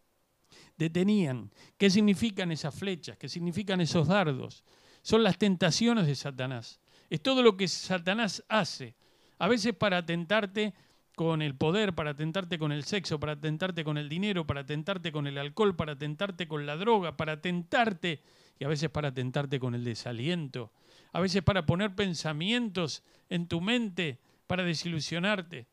Detenían. 0.78 1.50
¿Qué 1.76 1.90
significan 1.90 2.50
esas 2.50 2.74
flechas? 2.74 3.18
¿Qué 3.18 3.28
significan 3.28 3.82
esos 3.82 4.08
dardos? 4.08 4.64
Son 5.02 5.22
las 5.22 5.36
tentaciones 5.36 6.06
de 6.06 6.14
Satanás. 6.14 6.80
Es 7.10 7.20
todo 7.20 7.42
lo 7.42 7.58
que 7.58 7.68
Satanás 7.68 8.42
hace. 8.48 8.94
A 9.38 9.48
veces 9.48 9.74
para 9.74 10.06
tentarte 10.06 10.72
con 11.14 11.42
el 11.42 11.54
poder, 11.54 11.94
para 11.94 12.14
tentarte 12.14 12.58
con 12.58 12.72
el 12.72 12.84
sexo, 12.84 13.20
para 13.20 13.38
tentarte 13.38 13.84
con 13.84 13.98
el 13.98 14.08
dinero, 14.08 14.46
para 14.46 14.66
tentarte 14.66 15.12
con 15.12 15.26
el 15.26 15.38
alcohol, 15.38 15.76
para 15.76 15.96
tentarte 15.96 16.48
con 16.48 16.66
la 16.66 16.76
droga, 16.76 17.16
para 17.16 17.40
tentarte, 17.40 18.20
y 18.58 18.64
a 18.64 18.68
veces 18.68 18.90
para 18.90 19.12
tentarte 19.12 19.60
con 19.60 19.74
el 19.74 19.84
desaliento, 19.84 20.72
a 21.12 21.20
veces 21.20 21.42
para 21.42 21.66
poner 21.66 21.94
pensamientos 21.94 23.02
en 23.28 23.46
tu 23.46 23.60
mente, 23.60 24.18
para 24.46 24.64
desilusionarte. 24.64 25.66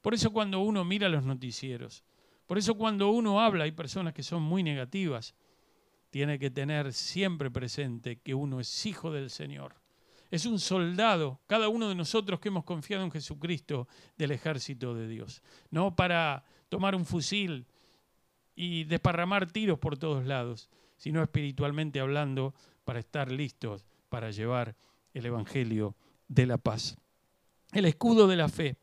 Por 0.00 0.14
eso 0.14 0.30
cuando 0.30 0.60
uno 0.60 0.84
mira 0.84 1.08
los 1.08 1.24
noticieros, 1.24 2.04
por 2.46 2.56
eso 2.56 2.74
cuando 2.74 3.10
uno 3.10 3.40
habla, 3.40 3.64
hay 3.64 3.72
personas 3.72 4.14
que 4.14 4.22
son 4.22 4.42
muy 4.42 4.62
negativas, 4.62 5.34
tiene 6.10 6.38
que 6.38 6.50
tener 6.50 6.94
siempre 6.94 7.50
presente 7.50 8.20
que 8.20 8.34
uno 8.34 8.60
es 8.60 8.86
hijo 8.86 9.12
del 9.12 9.28
Señor 9.28 9.77
es 10.30 10.46
un 10.46 10.58
soldado, 10.58 11.40
cada 11.46 11.68
uno 11.68 11.88
de 11.88 11.94
nosotros 11.94 12.40
que 12.40 12.48
hemos 12.48 12.64
confiado 12.64 13.04
en 13.04 13.10
Jesucristo 13.10 13.88
del 14.16 14.32
ejército 14.32 14.94
de 14.94 15.08
Dios. 15.08 15.42
No 15.70 15.96
para 15.96 16.44
tomar 16.68 16.94
un 16.94 17.04
fusil 17.04 17.66
y 18.54 18.84
desparramar 18.84 19.50
tiros 19.50 19.78
por 19.78 19.96
todos 19.96 20.26
lados, 20.26 20.68
sino 20.96 21.22
espiritualmente 21.22 22.00
hablando 22.00 22.54
para 22.84 23.00
estar 23.00 23.30
listos 23.30 23.86
para 24.08 24.30
llevar 24.30 24.74
el 25.14 25.26
Evangelio 25.26 25.94
de 26.28 26.46
la 26.46 26.58
paz. 26.58 26.96
El 27.72 27.84
escudo 27.84 28.26
de 28.26 28.36
la 28.36 28.48
fe 28.48 28.76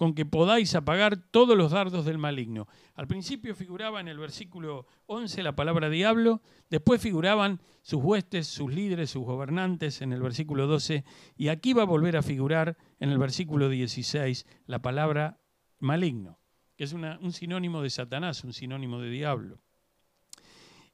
con 0.00 0.14
que 0.14 0.24
podáis 0.24 0.74
apagar 0.74 1.18
todos 1.30 1.58
los 1.58 1.72
dardos 1.72 2.06
del 2.06 2.16
maligno. 2.16 2.66
Al 2.94 3.06
principio 3.06 3.54
figuraba 3.54 4.00
en 4.00 4.08
el 4.08 4.16
versículo 4.18 4.86
11 5.04 5.42
la 5.42 5.54
palabra 5.54 5.90
diablo, 5.90 6.40
después 6.70 7.02
figuraban 7.02 7.60
sus 7.82 8.02
huestes, 8.02 8.46
sus 8.46 8.72
líderes, 8.72 9.10
sus 9.10 9.26
gobernantes 9.26 10.00
en 10.00 10.14
el 10.14 10.22
versículo 10.22 10.66
12, 10.66 11.04
y 11.36 11.48
aquí 11.48 11.74
va 11.74 11.82
a 11.82 11.84
volver 11.84 12.16
a 12.16 12.22
figurar 12.22 12.78
en 12.98 13.10
el 13.10 13.18
versículo 13.18 13.68
16 13.68 14.46
la 14.64 14.80
palabra 14.80 15.38
maligno, 15.80 16.38
que 16.76 16.84
es 16.84 16.94
un 16.94 17.32
sinónimo 17.34 17.82
de 17.82 17.90
Satanás, 17.90 18.42
un 18.42 18.54
sinónimo 18.54 19.00
de 19.02 19.10
diablo. 19.10 19.60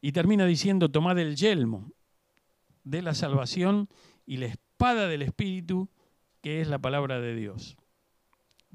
Y 0.00 0.10
termina 0.10 0.46
diciendo, 0.46 0.90
tomad 0.90 1.16
el 1.20 1.36
yelmo 1.36 1.92
de 2.82 3.02
la 3.02 3.14
salvación 3.14 3.88
y 4.26 4.38
la 4.38 4.46
espada 4.46 5.06
del 5.06 5.22
Espíritu, 5.22 5.90
que 6.40 6.60
es 6.60 6.66
la 6.66 6.80
palabra 6.80 7.20
de 7.20 7.36
Dios. 7.36 7.76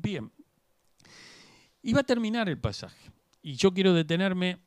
Bien, 0.01 0.31
va 1.95 1.99
a 1.99 2.03
terminar 2.03 2.49
el 2.49 2.57
pasaje. 2.57 3.11
Y 3.41 3.53
yo 3.53 3.73
quiero 3.73 3.93
detenerme 3.93 4.59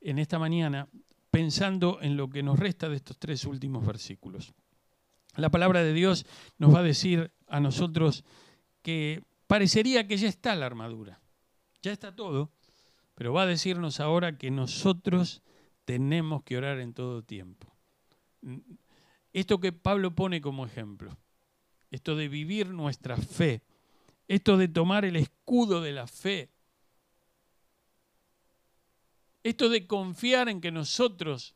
en 0.00 0.18
esta 0.18 0.38
mañana 0.38 0.88
pensando 1.30 1.98
en 2.00 2.16
lo 2.16 2.30
que 2.30 2.42
nos 2.42 2.58
resta 2.58 2.88
de 2.88 2.96
estos 2.96 3.18
tres 3.18 3.44
últimos 3.44 3.84
versículos. 3.84 4.54
La 5.36 5.50
palabra 5.50 5.82
de 5.82 5.92
Dios 5.92 6.24
nos 6.56 6.74
va 6.74 6.78
a 6.78 6.82
decir 6.82 7.30
a 7.46 7.60
nosotros 7.60 8.24
que 8.82 9.22
parecería 9.46 10.06
que 10.06 10.16
ya 10.16 10.28
está 10.28 10.54
la 10.56 10.66
armadura, 10.66 11.20
ya 11.82 11.92
está 11.92 12.16
todo, 12.16 12.52
pero 13.14 13.34
va 13.34 13.42
a 13.42 13.46
decirnos 13.46 14.00
ahora 14.00 14.38
que 14.38 14.50
nosotros 14.50 15.42
tenemos 15.84 16.42
que 16.42 16.56
orar 16.56 16.80
en 16.80 16.94
todo 16.94 17.22
tiempo. 17.22 17.74
Esto 19.32 19.60
que 19.60 19.72
Pablo 19.72 20.14
pone 20.14 20.40
como 20.40 20.64
ejemplo, 20.64 21.18
esto 21.90 22.16
de 22.16 22.28
vivir 22.28 22.68
nuestra 22.70 23.16
fe, 23.16 23.62
esto 24.28 24.56
de 24.56 24.68
tomar 24.68 25.04
el 25.04 25.16
escudo 25.16 25.80
de 25.80 25.92
la 25.92 26.06
fe, 26.06 26.50
esto 29.42 29.68
de 29.68 29.86
confiar 29.86 30.48
en 30.48 30.60
que 30.60 30.72
nosotros 30.72 31.54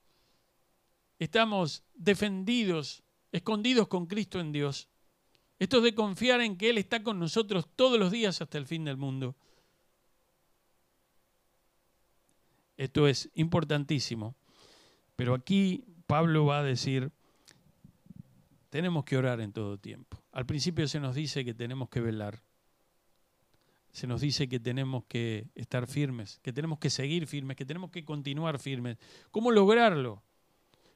estamos 1.18 1.84
defendidos, 1.94 3.02
escondidos 3.32 3.88
con 3.88 4.06
Cristo 4.06 4.38
en 4.40 4.52
Dios, 4.52 4.88
esto 5.58 5.80
de 5.80 5.94
confiar 5.94 6.40
en 6.40 6.56
que 6.56 6.70
Él 6.70 6.78
está 6.78 7.02
con 7.02 7.18
nosotros 7.18 7.68
todos 7.76 7.98
los 7.98 8.10
días 8.10 8.40
hasta 8.40 8.58
el 8.58 8.66
fin 8.66 8.84
del 8.84 8.96
mundo. 8.96 9.36
Esto 12.78 13.06
es 13.06 13.28
importantísimo. 13.34 14.34
Pero 15.16 15.34
aquí 15.34 15.84
Pablo 16.06 16.46
va 16.46 16.60
a 16.60 16.62
decir, 16.62 17.12
tenemos 18.70 19.04
que 19.04 19.18
orar 19.18 19.42
en 19.42 19.52
todo 19.52 19.76
tiempo. 19.76 20.22
Al 20.32 20.46
principio 20.46 20.88
se 20.88 20.98
nos 20.98 21.14
dice 21.14 21.44
que 21.44 21.52
tenemos 21.52 21.90
que 21.90 22.00
velar. 22.00 22.42
Se 23.92 24.06
nos 24.06 24.20
dice 24.20 24.48
que 24.48 24.60
tenemos 24.60 25.04
que 25.04 25.48
estar 25.54 25.86
firmes, 25.86 26.38
que 26.42 26.52
tenemos 26.52 26.78
que 26.78 26.90
seguir 26.90 27.26
firmes, 27.26 27.56
que 27.56 27.64
tenemos 27.64 27.90
que 27.90 28.04
continuar 28.04 28.58
firmes. 28.58 28.98
¿Cómo 29.30 29.50
lograrlo? 29.50 30.22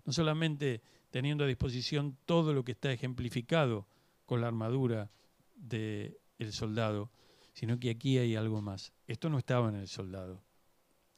No 0.04 0.12
solamente 0.12 0.82
teniendo 1.10 1.44
a 1.44 1.46
disposición 1.46 2.16
todo 2.24 2.52
lo 2.52 2.64
que 2.64 2.72
está 2.72 2.92
ejemplificado 2.92 3.86
con 4.26 4.40
la 4.40 4.48
armadura 4.48 5.10
del 5.54 6.16
soldado, 6.50 7.10
sino 7.52 7.78
que 7.78 7.90
aquí 7.90 8.18
hay 8.18 8.36
algo 8.36 8.60
más. 8.60 8.92
Esto 9.06 9.28
no 9.30 9.38
estaba 9.38 9.68
en 9.68 9.76
el 9.76 9.88
soldado, 9.88 10.42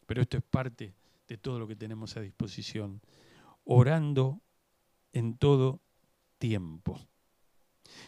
pero 0.06 0.22
esto 0.22 0.36
es 0.36 0.42
parte 0.42 0.94
de 1.26 1.38
todo 1.38 1.58
lo 1.58 1.66
que 1.66 1.76
tenemos 1.76 2.16
a 2.16 2.20
disposición. 2.20 3.00
Orando 3.64 4.40
en 5.12 5.36
todo 5.36 5.80
tiempo. 6.38 7.00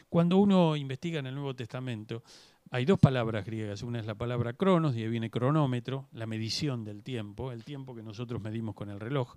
Cuando 0.09 0.37
uno 0.38 0.76
investiga 0.76 1.20
en 1.20 1.26
el 1.26 1.35
Nuevo 1.35 1.54
Testamento, 1.54 2.22
hay 2.70 2.85
dos 2.85 2.98
palabras 2.98 3.44
griegas. 3.46 3.83
Una 3.83 4.00
es 4.00 4.07
la 4.07 4.14
palabra 4.14 4.52
cronos, 4.52 4.96
y 4.96 5.02
ahí 5.02 5.09
viene 5.09 5.31
cronómetro, 5.31 6.09
la 6.12 6.26
medición 6.26 6.85
del 6.85 7.02
tiempo, 7.02 7.52
el 7.52 7.64
tiempo 7.64 7.94
que 7.94 8.02
nosotros 8.02 8.42
medimos 8.42 8.74
con 8.74 8.90
el 8.90 9.00
reloj. 9.00 9.35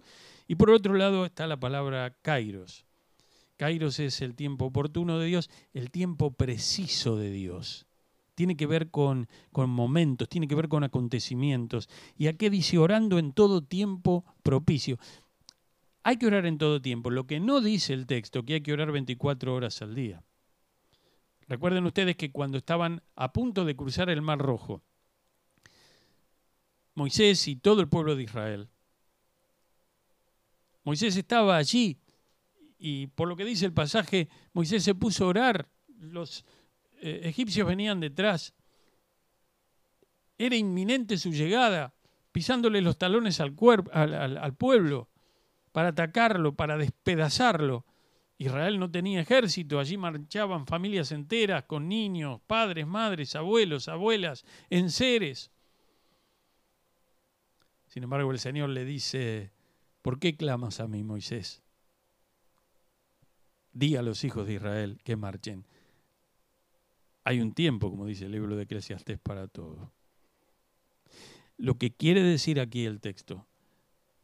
Y 0.48 0.56
por 0.56 0.70
otro 0.72 0.94
lado 0.96 1.26
está 1.26 1.48
la 1.48 1.60
palabra 1.60 2.16
kairos. 2.22 2.86
Kairos 3.58 4.00
es 4.00 4.22
el 4.22 4.36
tiempo 4.36 4.66
oportuno 4.66 5.20
de 5.20 5.28
Dios, 5.28 5.50
el 5.74 5.92
tiempo 5.92 6.32
preciso 6.32 7.16
de 7.16 7.32
Dios. 7.32 7.86
Tiene 8.36 8.58
que 8.58 8.66
ver 8.66 8.90
con, 8.90 9.28
con 9.52 9.70
momentos, 9.70 10.28
tiene 10.28 10.48
que 10.48 10.56
ver 10.56 10.68
con 10.68 10.84
acontecimientos. 10.84 11.90
¿Y 12.18 12.28
a 12.28 12.34
qué 12.34 12.50
dice 12.50 12.80
orando 12.80 13.20
en 13.20 13.34
todo 13.34 13.62
tiempo 13.62 14.26
propicio? 14.42 14.98
Hay 16.04 16.18
que 16.18 16.26
orar 16.26 16.48
en 16.48 16.58
todo 16.58 16.82
tiempo. 16.82 17.12
Lo 17.12 17.28
que 17.28 17.40
no 17.40 17.62
dice 17.62 17.94
el 17.94 18.08
texto, 18.08 18.44
que 18.44 18.56
hay 18.56 18.62
que 18.62 18.74
orar 18.74 18.92
24 18.92 19.54
horas 19.54 19.82
al 19.84 19.94
día. 19.94 20.24
Recuerden 21.52 21.86
ustedes 21.86 22.16
que 22.16 22.32
cuando 22.32 22.58
estaban 22.58 23.04
a 23.18 23.34
punto 23.34 23.66
de 23.66 23.76
cruzar 23.76 24.10
el 24.10 24.22
Mar 24.22 24.40
Rojo, 24.40 24.82
Moisés 26.96 27.46
y 27.50 27.58
todo 27.58 27.82
el 27.82 27.90
pueblo 27.90 28.16
de 28.16 28.24
Israel, 28.24 28.70
Moisés 30.86 31.18
estaba 31.18 31.58
allí 31.58 32.00
y 32.80 33.08
por 33.08 33.28
lo 33.28 33.36
que 33.36 33.44
dice 33.44 33.66
el 33.66 33.74
pasaje, 33.74 34.30
Moisés 34.54 34.82
se 34.82 34.96
puso 34.96 35.26
a 35.26 35.28
orar, 35.28 35.68
los 36.00 36.46
eh, 37.02 37.20
egipcios 37.26 37.68
venían 37.68 38.00
detrás, 38.00 38.54
era 40.38 40.56
inminente 40.56 41.18
su 41.18 41.32
llegada, 41.32 41.94
pisándole 42.32 42.80
los 42.80 42.98
talones 42.98 43.42
al, 43.42 43.58
al 43.92 44.56
pueblo 44.56 45.10
para 45.74 45.90
atacarlo, 45.90 46.56
para 46.56 46.78
despedazarlo. 46.78 47.86
Israel 48.42 48.80
no 48.80 48.90
tenía 48.90 49.22
ejército, 49.22 49.78
allí 49.78 49.98
marchaban 49.98 50.66
familias 50.66 51.12
enteras 51.12 51.66
con 51.66 51.88
niños, 51.88 52.42
padres, 52.48 52.88
madres, 52.88 53.36
abuelos, 53.36 53.88
abuelas, 53.88 54.46
enseres. 54.72 55.52
Sin 57.86 58.02
embargo, 58.02 58.32
el 58.32 58.40
Señor 58.40 58.70
le 58.70 58.84
dice, 58.84 59.52
¿por 60.02 60.18
qué 60.18 60.36
clamas 60.38 60.80
a 60.80 60.88
mí, 60.88 61.04
Moisés? 61.04 61.62
Di 63.74 63.96
a 63.96 64.02
los 64.02 64.24
hijos 64.24 64.48
de 64.48 64.54
Israel 64.54 65.00
que 65.04 65.16
marchen. 65.16 65.68
Hay 67.24 67.42
un 67.42 67.54
tiempo, 67.54 67.92
como 67.92 68.08
dice 68.08 68.26
el 68.26 68.32
libro 68.32 68.56
de 68.56 68.64
Eclesiastés, 68.64 69.20
para 69.20 69.48
todo. 69.50 69.94
Lo 71.58 71.78
que 71.78 71.92
quiere 71.92 72.24
decir 72.24 72.60
aquí 72.60 72.86
el 72.86 73.02
texto, 73.02 73.46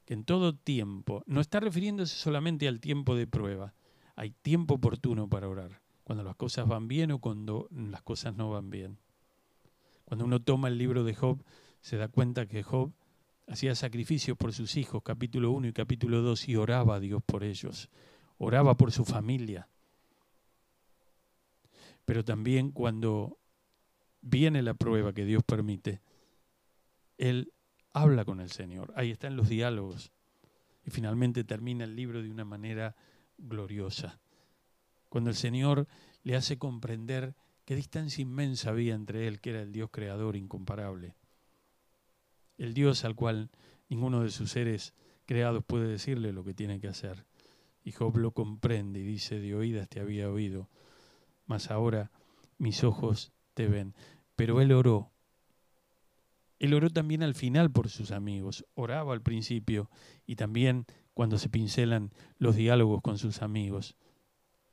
que 0.06 0.16
en 0.16 0.24
todo 0.24 0.56
tiempo, 0.56 1.22
no 1.28 1.40
está 1.40 1.60
refiriéndose 1.60 2.16
solamente 2.16 2.68
al 2.68 2.80
tiempo 2.80 3.16
de 3.16 3.28
prueba, 3.28 3.76
hay 4.18 4.32
tiempo 4.32 4.74
oportuno 4.74 5.30
para 5.30 5.48
orar, 5.48 5.80
cuando 6.04 6.24
las 6.24 6.36
cosas 6.36 6.68
van 6.68 6.88
bien 6.88 7.12
o 7.12 7.20
cuando 7.20 7.68
las 7.72 8.02
cosas 8.02 8.36
no 8.36 8.50
van 8.50 8.72
bien. 8.72 8.98
Cuando 10.06 10.26
uno 10.26 10.42
toma 10.42 10.70
el 10.70 10.78
libro 10.80 11.04
de 11.04 11.14
Job, 11.14 11.44
se 11.82 11.98
da 11.98 12.08
cuenta 12.08 12.48
que 12.48 12.64
Job 12.64 12.92
hacía 13.48 13.76
sacrificios 13.76 14.36
por 14.36 14.54
sus 14.54 14.76
hijos, 14.76 15.04
capítulo 15.04 15.52
1 15.52 15.68
y 15.68 15.74
capítulo 15.74 16.24
2, 16.24 16.50
y 16.50 16.56
oraba 16.56 16.96
a 16.96 17.00
Dios 17.00 17.22
por 17.24 17.44
ellos, 17.44 17.90
oraba 18.40 18.76
por 18.76 18.92
su 18.92 19.06
familia. 19.06 19.70
Pero 22.04 22.26
también 22.26 22.72
cuando 22.72 23.38
viene 24.22 24.64
la 24.64 24.74
prueba 24.74 25.14
que 25.14 25.26
Dios 25.26 25.44
permite, 25.44 26.02
él 27.20 27.54
habla 27.94 28.26
con 28.26 28.40
el 28.40 28.50
Señor. 28.50 28.94
Ahí 28.96 29.12
están 29.12 29.36
los 29.36 29.48
diálogos. 29.48 30.12
Y 30.84 30.90
finalmente 30.90 31.44
termina 31.44 31.84
el 31.84 31.96
libro 31.96 32.24
de 32.24 32.32
una 32.32 32.46
manera 32.46 32.96
gloriosa. 33.38 34.20
Cuando 35.10 35.30
el 35.30 35.36
Señor 35.36 35.88
le 36.24 36.36
hace 36.36 36.58
comprender 36.58 37.36
qué 37.66 37.76
distancia 37.76 38.22
inmensa 38.22 38.70
había 38.70 38.96
entre 38.96 39.28
Él, 39.28 39.40
que 39.40 39.52
era 39.52 39.62
el 39.62 39.72
Dios 39.72 39.90
creador 39.92 40.36
incomparable. 40.36 41.16
El 42.58 42.74
Dios 42.74 43.06
al 43.06 43.16
cual 43.16 43.50
ninguno 43.90 44.24
de 44.24 44.30
sus 44.30 44.52
seres 44.52 44.94
creados 45.26 45.64
puede 45.64 45.88
decirle 45.88 46.34
lo 46.34 46.44
que 46.44 46.54
tiene 46.54 46.80
que 46.80 46.88
hacer. 46.88 47.26
Y 47.84 47.92
Job 47.92 48.18
lo 48.18 48.32
comprende 48.32 49.00
y 49.00 49.04
dice, 49.04 49.40
de 49.40 49.56
oídas 49.56 49.88
te 49.88 50.00
había 50.00 50.30
oído, 50.30 50.70
mas 51.46 51.72
ahora 51.72 52.12
mis 52.58 52.84
ojos 52.84 53.32
te 53.54 53.68
ven. 53.68 53.94
Pero 54.36 54.62
él 54.62 54.72
oró. 54.72 55.12
Él 56.60 56.74
oró 56.74 56.90
también 56.90 57.24
al 57.24 57.36
final 57.36 57.72
por 57.72 57.90
sus 57.90 58.12
amigos. 58.12 58.66
Oraba 58.74 59.14
al 59.14 59.22
principio 59.22 59.90
y 60.26 60.36
también 60.36 60.86
cuando 61.18 61.40
se 61.40 61.50
pincelan 61.50 62.12
los 62.38 62.56
diálogos 62.56 63.02
con 63.02 63.18
sus 63.18 63.42
amigos. 63.42 63.96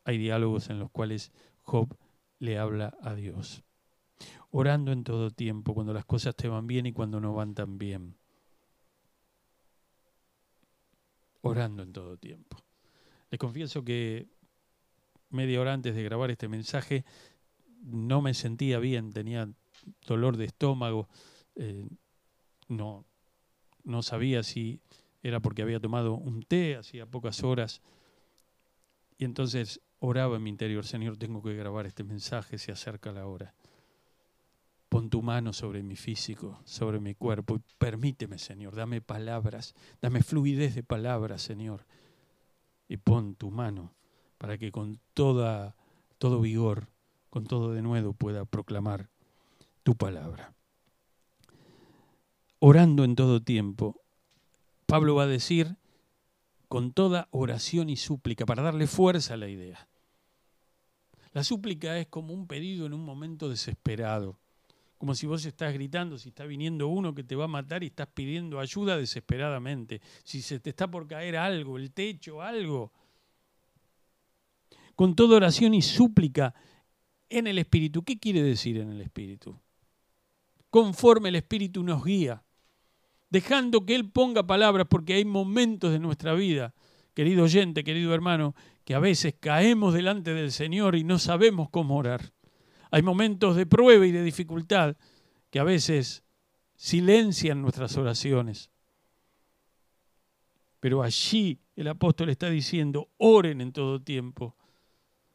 Hay 0.05 0.19
diálogos 0.19 0.69
en 0.69 0.79
los 0.79 0.91
cuales 0.91 1.33
Job 1.63 1.97
le 2.39 2.59
habla 2.59 2.99
a 3.01 3.15
Dios. 3.15 3.65
Orando 4.51 4.93
en 4.93 5.05
todo 5.05 5.31
tiempo, 5.31 5.73
cuando 5.73 5.95
las 5.95 6.05
cosas 6.05 6.37
te 6.37 6.47
van 6.49 6.67
bien 6.67 6.85
y 6.85 6.93
cuando 6.93 7.19
no 7.19 7.33
van 7.33 7.55
tan 7.55 7.79
bien. 7.79 8.19
Orando 11.41 11.83
en 11.83 11.95
todo 11.95 12.19
tiempo. 12.19 12.59
Les 13.31 13.39
confieso 13.39 13.83
que 13.83 14.29
media 15.31 15.63
hora 15.63 15.73
antes 15.73 15.95
de 15.95 16.03
grabar 16.03 16.31
este 16.31 16.49
mensaje 16.49 17.07
no 17.81 18.21
me 18.21 18.35
sentía 18.35 18.79
bien, 18.81 19.15
tenía 19.15 19.49
dolor 20.07 20.37
de 20.37 20.45
estómago, 20.45 21.09
eh, 21.55 21.89
no, 22.69 23.07
no 23.83 24.03
sabía 24.03 24.43
si 24.43 24.83
era 25.25 25.41
porque 25.41 25.63
había 25.63 25.81
tomado 25.81 26.15
un 26.15 26.43
té 26.43 26.77
hacía 26.77 27.07
pocas 27.07 27.43
horas. 27.43 27.81
Y 29.17 29.25
entonces 29.25 29.81
oraba 29.99 30.37
en 30.37 30.43
mi 30.43 30.51
interior, 30.51 30.85
Señor, 30.85 31.17
tengo 31.17 31.43
que 31.43 31.55
grabar 31.55 31.87
este 31.87 32.05
mensaje, 32.05 32.59
se 32.59 32.73
acerca 32.73 33.11
la 33.11 33.27
hora. 33.27 33.55
Pon 34.91 35.09
tu 35.09 35.23
mano 35.23 35.55
sobre 35.55 35.83
mi 35.83 35.97
físico, 35.97 36.61
sobre 36.65 37.01
mi 37.01 37.15
cuerpo 37.15 37.57
y 37.57 37.63
permíteme, 37.79 38.39
Señor, 38.39 38.77
dame 38.77 39.01
palabras, 39.01 39.75
dame 40.03 40.23
fluidez 40.23 40.75
de 40.75 40.83
palabras, 40.83 41.41
Señor. 41.41 41.87
Y 42.87 42.99
pon 42.99 43.35
tu 43.35 43.51
mano 43.51 43.95
para 44.37 44.59
que 44.59 44.71
con 44.71 45.01
toda, 45.15 45.75
todo 46.19 46.43
vigor, 46.43 46.89
con 47.31 47.47
todo 47.47 47.73
de 47.73 47.81
nuevo 47.81 48.13
pueda 48.13 48.45
proclamar 48.45 49.09
tu 49.83 49.97
palabra. 49.97 50.53
Orando 52.59 53.05
en 53.05 53.17
todo 53.17 53.43
tiempo, 53.43 54.04
Pablo 54.87 55.15
va 55.15 55.25
a 55.25 55.27
decir 55.27 55.77
con 56.69 56.93
toda 56.93 57.29
oración 57.31 57.89
y 57.89 57.97
súplica, 57.97 58.47
para 58.47 58.63
darle 58.63 58.87
fuerza 58.87 59.35
a 59.35 59.37
la 59.37 59.49
idea. 59.49 59.87
La 61.33 61.45
súplica 61.45 61.99
es 61.99 62.09
como 62.09 62.35
un 62.35 62.47
pedido 62.47 62.87
en 62.87 62.95
un 62.95 63.05
momento 63.05 63.49
desesperado, 63.49 64.39
como 64.99 65.15
si 65.15 65.27
vos 65.27 65.45
estás 65.45 65.75
gritando, 65.75 66.19
si 66.19 66.31
está 66.31 66.45
viniendo 66.47 66.89
uno 66.89 67.15
que 67.15 67.25
te 67.25 67.37
va 67.37 67.45
a 67.45 67.49
matar 67.49 67.83
y 67.83 67.87
estás 67.87 68.09
pidiendo 68.09 68.59
ayuda 68.59 68.97
desesperadamente, 68.97 70.01
si 70.23 70.43
se 70.43 70.61
te 70.61 70.71
está 70.71 70.91
por 70.91 71.07
caer 71.07 71.37
algo, 71.37 71.77
el 71.77 71.93
techo, 71.93 72.41
algo. 72.41 72.93
Con 74.95 75.15
toda 75.15 75.37
oración 75.37 75.75
y 75.75 75.83
súplica 75.83 76.55
en 77.29 77.47
el 77.47 77.59
Espíritu. 77.59 78.03
¿Qué 78.03 78.19
quiere 78.19 78.43
decir 78.43 78.79
en 78.79 78.91
el 78.91 79.01
Espíritu? 79.01 79.59
Conforme 80.71 81.29
el 81.29 81.37
Espíritu 81.37 81.83
nos 81.83 82.05
guía 82.05 82.43
dejando 83.35 83.85
que 83.85 83.97
Él 83.97 84.09
ponga 84.09 84.47
palabras, 84.47 84.87
porque 84.89 85.15
hay 85.15 85.25
momentos 85.25 85.91
de 85.91 85.99
nuestra 85.99 86.35
vida, 86.35 86.73
querido 87.15 87.43
oyente, 87.43 87.83
querido 87.83 88.15
hermano, 88.15 88.55
que 88.85 88.95
a 88.95 89.01
veces 89.01 89.35
caemos 89.41 89.93
delante 89.93 90.33
del 90.35 90.53
Señor 90.53 90.95
y 90.95 91.03
no 91.03 91.19
sabemos 91.19 91.69
cómo 91.69 91.97
orar. 91.97 92.33
Hay 92.93 93.03
momentos 93.03 93.57
de 93.57 93.67
prueba 93.67 94.07
y 94.07 94.13
de 94.13 94.23
dificultad 94.23 94.97
que 95.51 95.59
a 95.59 95.65
veces 95.65 96.23
silencian 96.77 97.61
nuestras 97.61 97.97
oraciones. 97.97 98.71
Pero 100.79 101.03
allí 101.03 101.59
el 101.75 101.89
apóstol 101.89 102.29
está 102.29 102.49
diciendo, 102.49 103.09
oren 103.17 103.61
en 103.61 103.73
todo 103.73 104.01
tiempo, 104.01 104.55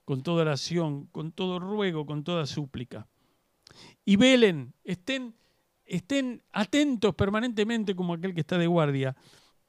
con 0.06 0.24
toda 0.24 0.44
oración, 0.44 1.08
con 1.08 1.34
todo 1.34 1.60
ruego, 1.60 2.06
con 2.06 2.24
toda 2.24 2.46
súplica. 2.46 3.10
Y 4.06 4.16
velen, 4.16 4.74
estén 4.86 5.36
estén 5.90 6.42
atentos 6.54 7.16
permanentemente 7.16 7.96
como 7.96 8.14
aquel 8.14 8.34
que 8.34 8.42
está 8.42 8.58
de 8.58 8.68
guardia, 8.68 9.16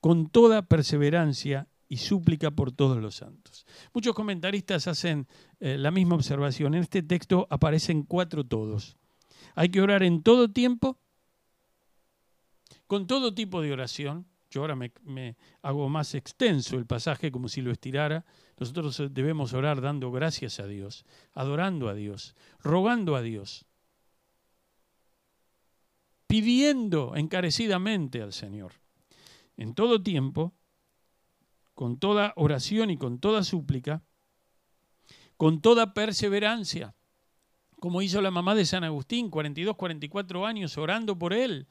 con 0.01 0.29
toda 0.29 0.63
perseverancia 0.63 1.67
y 1.89 1.97
súplica 1.97 2.51
por 2.53 2.71
todos 2.73 2.99
los 2.99 3.17
santos. 3.17 3.67
Muchos 3.93 4.15
comentaristas 4.15 4.87
hacen 4.87 5.27
eh, 5.59 5.77
la 5.77 5.91
misma 5.91 6.15
observación. 6.15 6.75
En 6.75 6.83
este 6.83 7.03
texto 7.03 7.47
aparecen 7.51 8.05
cuatro 8.05 8.45
todos. 8.45 8.97
Hay 9.57 9.71
que 9.71 9.81
orar 9.83 10.03
en 10.03 10.23
todo 10.23 10.51
tiempo, 10.51 10.99
con 12.87 13.07
todo 13.07 13.35
tipo 13.35 13.61
de 13.61 13.73
oración. 13.73 14.27
Yo 14.51 14.61
ahora 14.63 14.77
me, 14.77 14.93
me 15.03 15.37
hago 15.63 15.89
más 15.89 16.15
extenso 16.15 16.77
el 16.77 16.87
pasaje 16.87 17.33
como 17.33 17.49
si 17.49 17.61
lo 17.61 17.73
estirara. 17.73 18.25
Nosotros 18.59 19.03
debemos 19.11 19.53
orar 19.53 19.81
dando 19.81 20.13
gracias 20.13 20.61
a 20.61 20.67
Dios, 20.67 21.05
adorando 21.33 21.89
a 21.89 21.95
Dios, 21.95 22.37
rogando 22.61 23.17
a 23.17 23.23
Dios, 23.23 23.67
pidiendo 26.31 27.17
encarecidamente 27.17 28.23
al 28.23 28.33
Señor. 28.33 28.75
En 29.57 29.75
todo 29.75 30.01
tiempo, 30.01 30.55
con 31.75 31.99
toda 31.99 32.33
oración 32.37 32.91
y 32.91 32.97
con 32.97 33.19
toda 33.19 33.43
súplica, 33.43 34.05
con 35.37 35.61
toda 35.61 35.93
perseverancia, 35.93 36.95
como 37.81 38.01
hizo 38.01 38.23
la 38.23 38.31
mamá 38.31 38.55
de 38.55 38.65
San 38.65 38.85
Agustín, 38.85 39.29
42, 39.29 39.75
44 39.75 40.47
años 40.47 40.79
orando 40.79 41.19
por 41.19 41.33
él. 41.33 41.67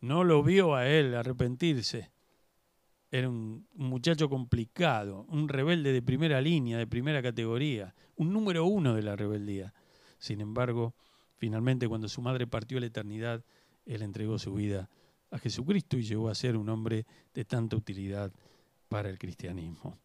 No 0.00 0.24
lo 0.24 0.42
vio 0.42 0.74
a 0.74 0.88
él 0.88 1.14
arrepentirse. 1.14 2.10
Era 3.10 3.28
un, 3.28 3.66
muchacho 3.74 4.30
complicado, 4.30 5.26
un 5.28 5.46
rebelde 5.46 5.92
de 5.92 6.00
primera 6.00 6.40
línea, 6.40 6.78
de 6.78 6.86
primera 6.86 7.20
categoría, 7.20 7.94
un 8.16 8.32
número 8.32 8.64
uno 8.64 8.94
de 8.94 9.02
la 9.02 9.14
rebeldía. 9.14 9.74
Sin 10.18 10.40
embargo, 10.40 10.94
finalmente 11.36 11.86
cuando 11.86 12.08
su 12.08 12.22
madre 12.22 12.46
partió 12.46 12.78
a 12.78 12.80
la 12.80 12.86
eternidad, 12.86 13.44
él 13.88 14.02
entregó 14.02 14.38
su 14.38 14.54
vida 14.54 14.88
a 15.30 15.38
Jesucristo 15.38 15.96
y 15.96 16.02
llegó 16.02 16.28
a 16.28 16.34
ser 16.34 16.56
un 16.56 16.68
hombre 16.68 17.06
de 17.34 17.44
tanta 17.44 17.74
utilidad 17.76 18.32
para 18.88 19.08
el 19.08 19.18
cristianismo. 19.18 19.98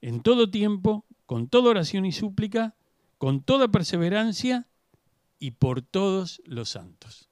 En 0.00 0.20
todo 0.20 0.50
tiempo, 0.50 1.06
con 1.24 1.48
toda 1.48 1.70
oración 1.70 2.04
y 2.04 2.12
súplica, 2.12 2.74
con 3.18 3.42
toda 3.42 3.68
perseverancia 3.68 4.66
y 5.38 5.52
por 5.52 5.80
todos 5.80 6.42
los 6.44 6.70
santos. 6.70 7.30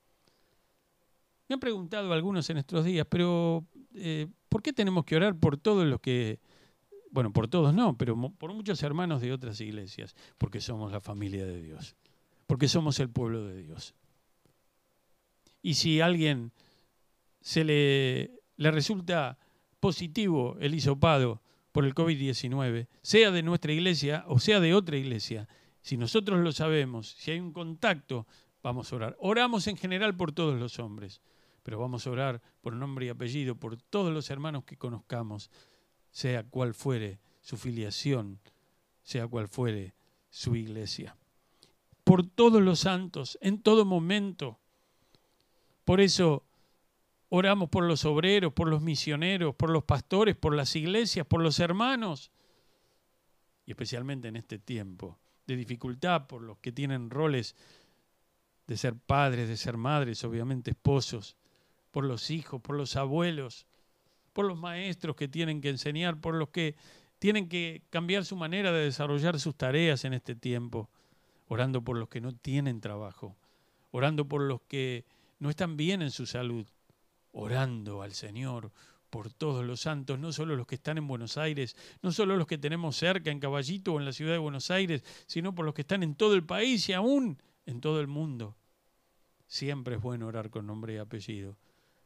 Me 1.48 1.54
han 1.54 1.60
preguntado 1.60 2.12
algunos 2.12 2.48
en 2.48 2.58
estos 2.58 2.84
días, 2.84 3.06
pero 3.10 3.66
eh, 3.94 4.28
¿por 4.48 4.62
qué 4.62 4.72
tenemos 4.72 5.04
que 5.04 5.16
orar 5.16 5.36
por 5.36 5.58
todos 5.58 5.84
los 5.84 6.00
que, 6.00 6.40
bueno, 7.10 7.32
por 7.32 7.48
todos 7.48 7.74
no, 7.74 7.98
pero 7.98 8.16
por 8.38 8.54
muchos 8.54 8.82
hermanos 8.82 9.20
de 9.20 9.32
otras 9.32 9.60
iglesias? 9.60 10.14
Porque 10.38 10.60
somos 10.60 10.92
la 10.92 11.00
familia 11.00 11.44
de 11.44 11.60
Dios, 11.60 11.96
porque 12.46 12.68
somos 12.68 13.00
el 13.00 13.10
pueblo 13.10 13.44
de 13.44 13.62
Dios. 13.62 13.94
Y 15.62 15.74
si 15.74 16.00
a 16.00 16.06
alguien 16.06 16.52
se 17.40 17.64
le, 17.64 18.42
le 18.56 18.70
resulta 18.70 19.38
positivo 19.80 20.56
el 20.60 20.74
hisopado 20.74 21.42
por 21.72 21.84
el 21.84 21.94
COVID-19, 21.94 22.88
sea 23.00 23.30
de 23.30 23.42
nuestra 23.42 23.72
iglesia 23.72 24.24
o 24.26 24.38
sea 24.38 24.60
de 24.60 24.74
otra 24.74 24.96
iglesia, 24.96 25.48
si 25.80 25.96
nosotros 25.96 26.40
lo 26.40 26.52
sabemos, 26.52 27.08
si 27.18 27.32
hay 27.32 27.40
un 27.40 27.52
contacto, 27.52 28.26
vamos 28.62 28.92
a 28.92 28.96
orar. 28.96 29.16
Oramos 29.18 29.66
en 29.66 29.76
general 29.76 30.16
por 30.16 30.32
todos 30.32 30.58
los 30.58 30.78
hombres, 30.78 31.20
pero 31.62 31.78
vamos 31.78 32.06
a 32.06 32.10
orar 32.10 32.42
por 32.60 32.74
nombre 32.74 33.06
y 33.06 33.08
apellido, 33.08 33.56
por 33.56 33.76
todos 33.76 34.12
los 34.12 34.30
hermanos 34.30 34.64
que 34.64 34.76
conozcamos, 34.76 35.50
sea 36.10 36.44
cual 36.44 36.74
fuere 36.74 37.20
su 37.40 37.56
filiación, 37.56 38.38
sea 39.02 39.26
cual 39.26 39.48
fuere 39.48 39.94
su 40.30 40.54
iglesia. 40.54 41.16
Por 42.04 42.26
todos 42.26 42.62
los 42.62 42.80
santos, 42.80 43.38
en 43.40 43.60
todo 43.60 43.84
momento. 43.84 44.58
Por 45.84 46.00
eso 46.00 46.44
Oramos 47.34 47.70
por 47.70 47.84
los 47.84 48.04
obreros, 48.04 48.52
por 48.52 48.68
los 48.68 48.82
misioneros, 48.82 49.54
por 49.54 49.70
los 49.70 49.84
pastores, 49.84 50.36
por 50.36 50.54
las 50.54 50.76
iglesias, 50.76 51.26
por 51.26 51.40
los 51.40 51.60
hermanos. 51.60 52.30
Y 53.64 53.70
especialmente 53.70 54.28
en 54.28 54.36
este 54.36 54.58
tiempo 54.58 55.18
de 55.46 55.56
dificultad, 55.56 56.26
por 56.26 56.42
los 56.42 56.58
que 56.58 56.72
tienen 56.72 57.08
roles 57.08 57.56
de 58.66 58.76
ser 58.76 58.96
padres, 58.96 59.48
de 59.48 59.56
ser 59.56 59.78
madres, 59.78 60.22
obviamente 60.24 60.72
esposos, 60.72 61.38
por 61.90 62.04
los 62.04 62.30
hijos, 62.30 62.60
por 62.60 62.76
los 62.76 62.96
abuelos, 62.96 63.66
por 64.34 64.44
los 64.44 64.58
maestros 64.58 65.16
que 65.16 65.26
tienen 65.26 65.62
que 65.62 65.70
enseñar, 65.70 66.20
por 66.20 66.34
los 66.34 66.50
que 66.50 66.76
tienen 67.18 67.48
que 67.48 67.80
cambiar 67.88 68.26
su 68.26 68.36
manera 68.36 68.72
de 68.72 68.84
desarrollar 68.84 69.40
sus 69.40 69.54
tareas 69.54 70.04
en 70.04 70.12
este 70.12 70.34
tiempo, 70.34 70.90
orando 71.48 71.80
por 71.80 71.96
los 71.96 72.10
que 72.10 72.20
no 72.20 72.34
tienen 72.34 72.82
trabajo, 72.82 73.36
orando 73.90 74.28
por 74.28 74.42
los 74.42 74.60
que 74.68 75.06
no 75.42 75.50
están 75.50 75.76
bien 75.76 76.02
en 76.02 76.12
su 76.12 76.24
salud, 76.24 76.68
orando 77.32 78.02
al 78.02 78.12
Señor 78.12 78.70
por 79.10 79.32
todos 79.32 79.64
los 79.66 79.80
santos, 79.80 80.16
no 80.16 80.30
solo 80.30 80.54
los 80.54 80.68
que 80.68 80.76
están 80.76 80.98
en 80.98 81.08
Buenos 81.08 81.36
Aires, 81.36 81.76
no 82.00 82.12
solo 82.12 82.36
los 82.36 82.46
que 82.46 82.58
tenemos 82.58 82.94
cerca 82.94 83.32
en 83.32 83.40
Caballito 83.40 83.92
o 83.92 83.98
en 83.98 84.04
la 84.04 84.12
ciudad 84.12 84.34
de 84.34 84.38
Buenos 84.38 84.70
Aires, 84.70 85.02
sino 85.26 85.52
por 85.52 85.64
los 85.64 85.74
que 85.74 85.80
están 85.80 86.04
en 86.04 86.14
todo 86.14 86.34
el 86.34 86.46
país 86.46 86.88
y 86.88 86.92
aún 86.92 87.42
en 87.66 87.80
todo 87.80 88.00
el 88.00 88.06
mundo. 88.06 88.56
Siempre 89.48 89.96
es 89.96 90.00
bueno 90.00 90.28
orar 90.28 90.48
con 90.48 90.64
nombre 90.68 90.94
y 90.94 90.98
apellido, 90.98 91.58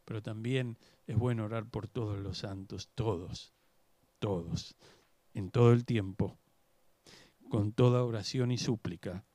pero 0.07 0.22
también 0.22 0.79
es 1.07 1.18
bueno 1.18 1.44
orar 1.44 1.66
por 1.66 1.88
todos 1.88 2.18
los 2.18 2.38
santos, 2.38 2.88
todos, 2.94 3.53
todos, 4.18 4.77
en 5.35 5.51
todo 5.51 5.75
el 5.75 5.85
tiempo, 5.85 6.38
con 7.51 7.72
toda 7.72 8.03
oración 8.03 8.51
y 8.51 8.57
súplica, 8.57 9.27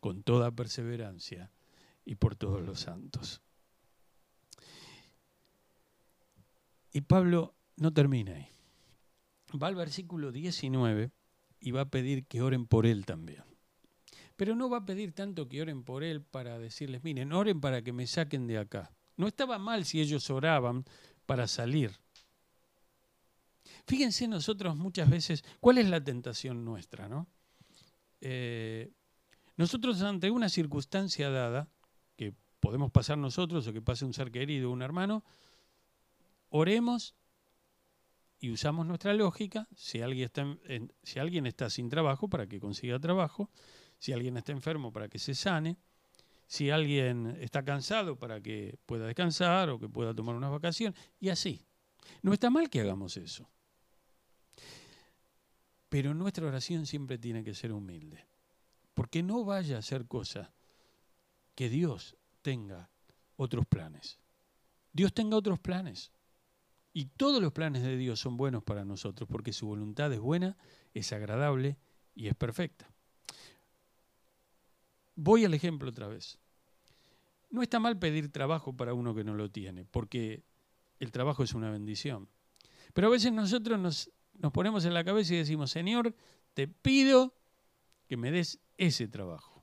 con 0.00 0.24
toda 0.24 0.50
perseverancia 0.50 1.53
y 2.04 2.14
por 2.16 2.36
todos 2.36 2.62
los 2.62 2.80
santos. 2.80 3.42
Y 6.92 7.00
Pablo 7.00 7.54
no 7.76 7.92
termina 7.92 8.36
ahí. 8.36 8.48
Va 9.60 9.68
al 9.68 9.74
versículo 9.74 10.32
19 10.32 11.10
y 11.60 11.70
va 11.70 11.82
a 11.82 11.90
pedir 11.90 12.26
que 12.26 12.42
oren 12.42 12.66
por 12.66 12.86
él 12.86 13.04
también. 13.06 13.42
Pero 14.36 14.54
no 14.54 14.68
va 14.68 14.78
a 14.78 14.86
pedir 14.86 15.12
tanto 15.12 15.48
que 15.48 15.62
oren 15.62 15.84
por 15.84 16.02
él 16.02 16.22
para 16.22 16.58
decirles, 16.58 17.02
miren, 17.04 17.32
oren 17.32 17.60
para 17.60 17.82
que 17.82 17.92
me 17.92 18.06
saquen 18.06 18.46
de 18.46 18.58
acá. 18.58 18.92
No 19.16 19.26
estaba 19.28 19.58
mal 19.58 19.84
si 19.84 20.00
ellos 20.00 20.28
oraban 20.30 20.84
para 21.26 21.46
salir. 21.46 21.92
Fíjense 23.86 24.26
nosotros 24.28 24.76
muchas 24.76 25.08
veces, 25.08 25.44
¿cuál 25.60 25.78
es 25.78 25.88
la 25.88 26.02
tentación 26.02 26.64
nuestra? 26.64 27.08
¿no? 27.08 27.28
Eh, 28.20 28.92
nosotros 29.56 30.00
ante 30.02 30.30
una 30.30 30.48
circunstancia 30.48 31.30
dada, 31.30 31.68
podemos 32.64 32.90
pasar 32.90 33.18
nosotros 33.18 33.68
o 33.68 33.72
que 33.74 33.82
pase 33.82 34.06
un 34.06 34.14
ser 34.14 34.32
querido, 34.32 34.72
un 34.72 34.80
hermano, 34.80 35.22
oremos 36.48 37.14
y 38.40 38.50
usamos 38.50 38.86
nuestra 38.86 39.12
lógica, 39.12 39.68
si 39.76 40.00
alguien, 40.00 41.46
está 41.46 41.68
sin 41.68 41.90
trabajo, 41.90 42.28
para 42.28 42.46
que 42.46 42.60
consiga 42.60 42.98
trabajo, 42.98 43.50
si 43.98 44.14
alguien 44.14 44.38
está 44.38 44.52
enfermo, 44.52 44.94
para 44.94 45.10
que 45.10 45.18
se 45.18 45.34
sane, 45.34 45.76
si 46.46 46.70
alguien 46.70 47.36
está 47.38 47.62
cansado, 47.62 48.18
para 48.18 48.40
que 48.40 48.78
pueda 48.86 49.06
descansar 49.06 49.68
o 49.68 49.78
que 49.78 49.90
pueda 49.90 50.14
tomar 50.14 50.34
unas 50.34 50.50
vacaciones, 50.50 50.98
y 51.20 51.28
así. 51.28 51.66
No 52.22 52.32
está 52.32 52.48
mal 52.48 52.70
que 52.70 52.80
hagamos 52.80 53.18
eso. 53.18 53.46
Pero 55.90 56.14
nuestra 56.14 56.46
oración 56.46 56.86
siempre 56.86 57.18
tiene 57.18 57.44
que 57.44 57.52
ser 57.52 57.72
humilde, 57.72 58.24
porque 58.94 59.22
no 59.22 59.44
vaya 59.44 59.76
a 59.76 59.82
ser 59.82 60.06
cosa 60.06 60.54
que 61.54 61.68
Dios 61.68 62.16
tenga 62.44 62.90
otros 63.36 63.64
planes. 63.66 64.20
Dios 64.92 65.14
tenga 65.14 65.36
otros 65.36 65.58
planes. 65.58 66.12
Y 66.92 67.06
todos 67.06 67.42
los 67.42 67.52
planes 67.52 67.82
de 67.82 67.96
Dios 67.96 68.20
son 68.20 68.36
buenos 68.36 68.62
para 68.62 68.84
nosotros 68.84 69.28
porque 69.28 69.52
su 69.52 69.66
voluntad 69.66 70.12
es 70.12 70.20
buena, 70.20 70.56
es 70.92 71.12
agradable 71.12 71.78
y 72.14 72.28
es 72.28 72.34
perfecta. 72.36 72.88
Voy 75.16 75.44
al 75.44 75.54
ejemplo 75.54 75.88
otra 75.88 76.06
vez. 76.06 76.38
No 77.50 77.62
está 77.62 77.80
mal 77.80 77.98
pedir 77.98 78.30
trabajo 78.30 78.76
para 78.76 78.94
uno 78.94 79.14
que 79.14 79.24
no 79.24 79.34
lo 79.34 79.50
tiene, 79.50 79.84
porque 79.86 80.44
el 81.00 81.10
trabajo 81.10 81.42
es 81.42 81.54
una 81.54 81.70
bendición. 81.70 82.28
Pero 82.92 83.08
a 83.08 83.10
veces 83.10 83.32
nosotros 83.32 83.78
nos, 83.78 84.10
nos 84.34 84.52
ponemos 84.52 84.84
en 84.84 84.94
la 84.94 85.02
cabeza 85.02 85.34
y 85.34 85.38
decimos, 85.38 85.70
Señor, 85.70 86.14
te 86.52 86.68
pido 86.68 87.34
que 88.06 88.16
me 88.16 88.30
des 88.30 88.60
ese 88.76 89.08
trabajo. 89.08 89.53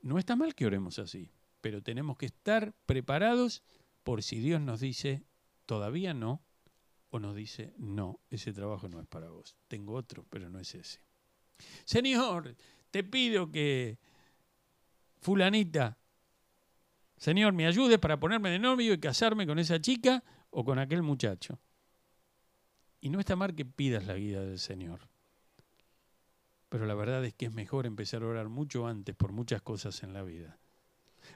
No 0.00 0.18
está 0.18 0.36
mal 0.36 0.54
que 0.54 0.66
oremos 0.66 0.98
así, 0.98 1.32
pero 1.60 1.82
tenemos 1.82 2.16
que 2.16 2.26
estar 2.26 2.72
preparados 2.86 3.62
por 4.02 4.22
si 4.22 4.38
Dios 4.38 4.60
nos 4.60 4.80
dice, 4.80 5.24
todavía 5.66 6.14
no, 6.14 6.42
o 7.10 7.18
nos 7.18 7.34
dice, 7.34 7.74
no, 7.78 8.20
ese 8.30 8.52
trabajo 8.52 8.88
no 8.88 9.00
es 9.00 9.06
para 9.06 9.30
vos, 9.30 9.56
tengo 9.66 9.94
otro, 9.94 10.26
pero 10.28 10.48
no 10.50 10.58
es 10.58 10.74
ese. 10.74 11.00
Señor, 11.84 12.56
te 12.90 13.02
pido 13.04 13.50
que 13.50 13.98
fulanita, 15.20 15.98
Señor, 17.16 17.52
me 17.52 17.66
ayude 17.66 17.98
para 17.98 18.20
ponerme 18.20 18.50
de 18.50 18.58
novio 18.58 18.92
y 18.92 19.00
casarme 19.00 19.46
con 19.46 19.58
esa 19.58 19.80
chica 19.80 20.22
o 20.50 20.64
con 20.64 20.78
aquel 20.78 21.02
muchacho. 21.02 21.58
Y 23.00 23.10
no 23.10 23.18
está 23.18 23.36
mal 23.36 23.54
que 23.54 23.64
pidas 23.64 24.06
la 24.06 24.14
vida 24.14 24.44
del 24.44 24.58
Señor. 24.58 25.08
Pero 26.68 26.86
la 26.86 26.94
verdad 26.94 27.24
es 27.24 27.34
que 27.34 27.46
es 27.46 27.52
mejor 27.52 27.86
empezar 27.86 28.22
a 28.22 28.26
orar 28.26 28.48
mucho 28.48 28.86
antes 28.86 29.14
por 29.14 29.32
muchas 29.32 29.62
cosas 29.62 30.02
en 30.02 30.12
la 30.12 30.22
vida. 30.22 30.58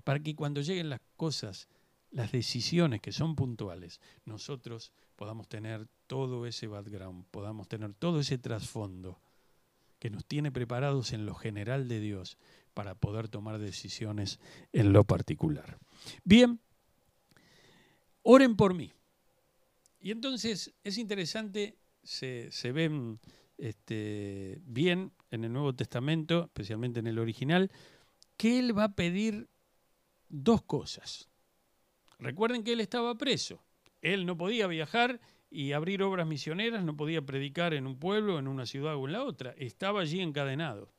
para 0.05 0.21
que 0.21 0.35
cuando 0.35 0.63
lleguen 0.63 0.89
las 0.89 1.01
cosas, 1.17 1.69
las 2.11 2.33
decisiones 2.33 3.01
que 3.01 3.13
son 3.13 3.35
puntuales, 3.35 4.01
nosotros 4.25 4.93
podamos 5.17 5.49
tener 5.49 5.87
todo 6.07 6.47
ese 6.47 6.67
background, 6.67 7.27
podamos 7.31 7.69
tener 7.69 7.95
todo 7.95 8.21
ese 8.21 8.39
trasfondo 8.39 9.21
que 9.99 10.11
nos 10.11 10.25
tiene 10.25 10.51
preparados 10.51 11.13
en 11.13 11.27
lo 11.27 11.35
general 11.35 11.89
de 11.89 12.01
Dios 12.01 12.37
para 12.75 12.95
poder 12.95 13.29
tomar 13.29 13.59
decisiones 13.59 14.41
en 14.73 14.93
lo 14.93 15.05
particular. 15.05 15.79
Bien, 16.25 16.61
oren 18.23 18.57
por 18.57 18.75
mí. 18.75 18.93
Y 20.01 20.11
entonces 20.11 20.75
es 20.83 20.99
interesante, 20.99 21.79
se, 22.03 22.51
ven 22.73 23.21
este, 23.59 24.61
bien 24.65 25.13
en 25.31 25.45
el 25.45 25.53
Nuevo 25.53 25.75
Testamento, 25.75 26.45
especialmente 26.45 27.01
en 27.01 27.07
el 27.07 27.19
original, 27.19 27.71
que 28.37 28.59
Él 28.59 28.77
va 28.77 28.85
a 28.85 28.95
pedir 28.95 29.49
dos 30.29 30.63
cosas. 30.63 31.29
Recuerden 32.19 32.65
que 32.65 32.73
Él 32.73 32.81
estaba 32.81 33.17
preso. 33.17 33.63
Él 34.01 34.27
no 34.27 34.37
podía 34.37 34.67
viajar 34.67 35.21
y 35.51 35.73
abrir 35.73 36.03
obras 36.03 36.27
misioneras, 36.27 36.85
no 36.85 36.97
podía 36.97 37.23
predicar 37.23 37.75
en 37.75 37.87
un 37.87 37.99
pueblo, 37.99 38.39
en 38.39 38.49
una 38.49 38.67
ciudad 38.67 38.97
o 38.97 39.07
en 39.07 39.13
la 39.13 39.23
otra. 39.23 39.55
Estaba 39.59 40.01
allí 40.01 40.21
encadenado. 40.21 40.93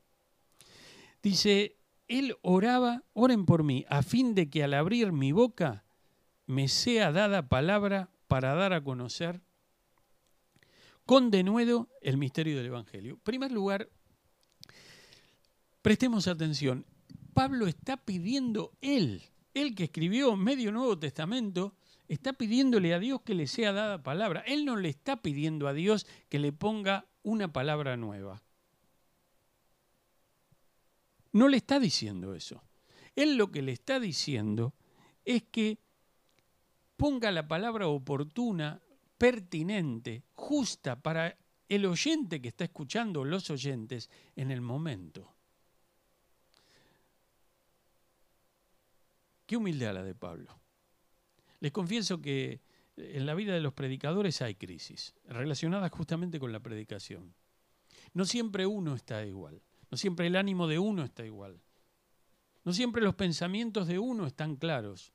Dice, 1.21 1.77
Él 2.07 2.35
oraba, 2.41 3.03
oren 3.13 3.45
por 3.45 3.63
mí, 3.63 3.85
a 3.89 4.03
fin 4.03 4.35
de 4.35 4.49
que 4.49 4.63
al 4.63 4.73
abrir 4.73 5.11
mi 5.11 5.31
boca 5.31 5.83
me 6.45 6.67
sea 6.67 7.11
dada 7.11 7.47
palabra 7.49 8.09
para 8.27 8.53
dar 8.53 8.73
a 8.73 8.83
conocer 8.83 9.41
con 11.05 11.31
denuedo 11.31 11.89
el 12.01 12.17
misterio 12.17 12.57
del 12.57 12.67
Evangelio. 12.67 13.13
En 13.13 13.19
primer 13.19 13.51
lugar, 13.51 13.89
prestemos 15.81 16.27
atención. 16.27 16.85
Pablo 17.33 17.67
está 17.67 17.97
pidiendo 17.97 18.73
él, 18.81 19.23
él 19.53 19.75
que 19.75 19.85
escribió 19.85 20.35
medio 20.35 20.71
Nuevo 20.71 20.97
Testamento, 20.97 21.75
está 22.07 22.33
pidiéndole 22.33 22.93
a 22.93 22.99
Dios 22.99 23.21
que 23.21 23.33
le 23.33 23.47
sea 23.47 23.73
dada 23.73 24.03
palabra. 24.03 24.41
Él 24.45 24.65
no 24.65 24.75
le 24.75 24.89
está 24.89 25.21
pidiendo 25.21 25.67
a 25.67 25.73
Dios 25.73 26.05
que 26.29 26.39
le 26.39 26.51
ponga 26.51 27.05
una 27.23 27.51
palabra 27.51 27.97
nueva. 27.97 28.41
No 31.31 31.47
le 31.47 31.57
está 31.57 31.79
diciendo 31.79 32.35
eso. 32.35 32.61
Él 33.15 33.37
lo 33.37 33.51
que 33.51 33.61
le 33.61 33.71
está 33.71 33.99
diciendo 33.99 34.73
es 35.25 35.43
que 35.43 35.79
ponga 36.97 37.31
la 37.31 37.47
palabra 37.47 37.87
oportuna, 37.87 38.81
pertinente, 39.23 40.25
justa 40.33 41.01
para 41.01 41.37
el 41.69 41.85
oyente 41.85 42.41
que 42.41 42.49
está 42.49 42.65
escuchando, 42.65 43.23
los 43.23 43.49
oyentes, 43.49 44.09
en 44.35 44.51
el 44.51 44.59
momento. 44.59 45.33
Qué 49.45 49.55
humildad 49.55 49.93
la 49.93 50.03
de 50.03 50.13
Pablo. 50.13 50.59
Les 51.61 51.71
confieso 51.71 52.21
que 52.21 52.59
en 52.97 53.25
la 53.25 53.33
vida 53.33 53.53
de 53.53 53.61
los 53.61 53.71
predicadores 53.71 54.41
hay 54.41 54.55
crisis, 54.55 55.15
relacionadas 55.23 55.89
justamente 55.91 56.37
con 56.37 56.51
la 56.51 56.59
predicación. 56.59 57.33
No 58.13 58.25
siempre 58.25 58.65
uno 58.65 58.93
está 58.93 59.25
igual, 59.25 59.61
no 59.89 59.95
siempre 59.95 60.27
el 60.27 60.35
ánimo 60.35 60.67
de 60.67 60.79
uno 60.79 61.01
está 61.01 61.25
igual, 61.25 61.61
no 62.65 62.73
siempre 62.73 63.01
los 63.01 63.15
pensamientos 63.15 63.87
de 63.87 63.99
uno 63.99 64.27
están 64.27 64.57
claros, 64.57 65.13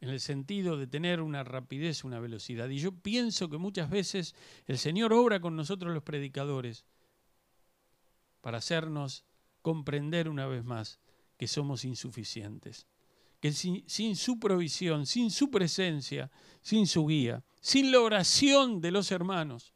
en 0.00 0.10
el 0.10 0.20
sentido 0.20 0.76
de 0.76 0.86
tener 0.86 1.20
una 1.20 1.44
rapidez, 1.44 2.04
una 2.04 2.20
velocidad. 2.20 2.68
Y 2.68 2.78
yo 2.78 2.92
pienso 2.92 3.48
que 3.48 3.58
muchas 3.58 3.90
veces 3.90 4.34
el 4.66 4.78
Señor 4.78 5.12
obra 5.12 5.40
con 5.40 5.56
nosotros 5.56 5.92
los 5.92 6.02
predicadores 6.02 6.84
para 8.40 8.58
hacernos 8.58 9.24
comprender 9.62 10.28
una 10.28 10.46
vez 10.46 10.64
más 10.64 11.00
que 11.36 11.48
somos 11.48 11.84
insuficientes 11.84 12.86
que 13.40 13.52
sin, 13.52 14.16
su 14.16 14.38
provisión, 14.38 15.06
sin 15.06 15.30
su 15.30 15.50
presencia, 15.50 16.30
sin 16.62 16.86
su 16.86 17.06
guía, 17.06 17.44
sin 17.60 17.92
la 17.92 18.00
oración 18.00 18.80
de 18.80 18.90
los 18.90 19.10
hermanos, 19.10 19.74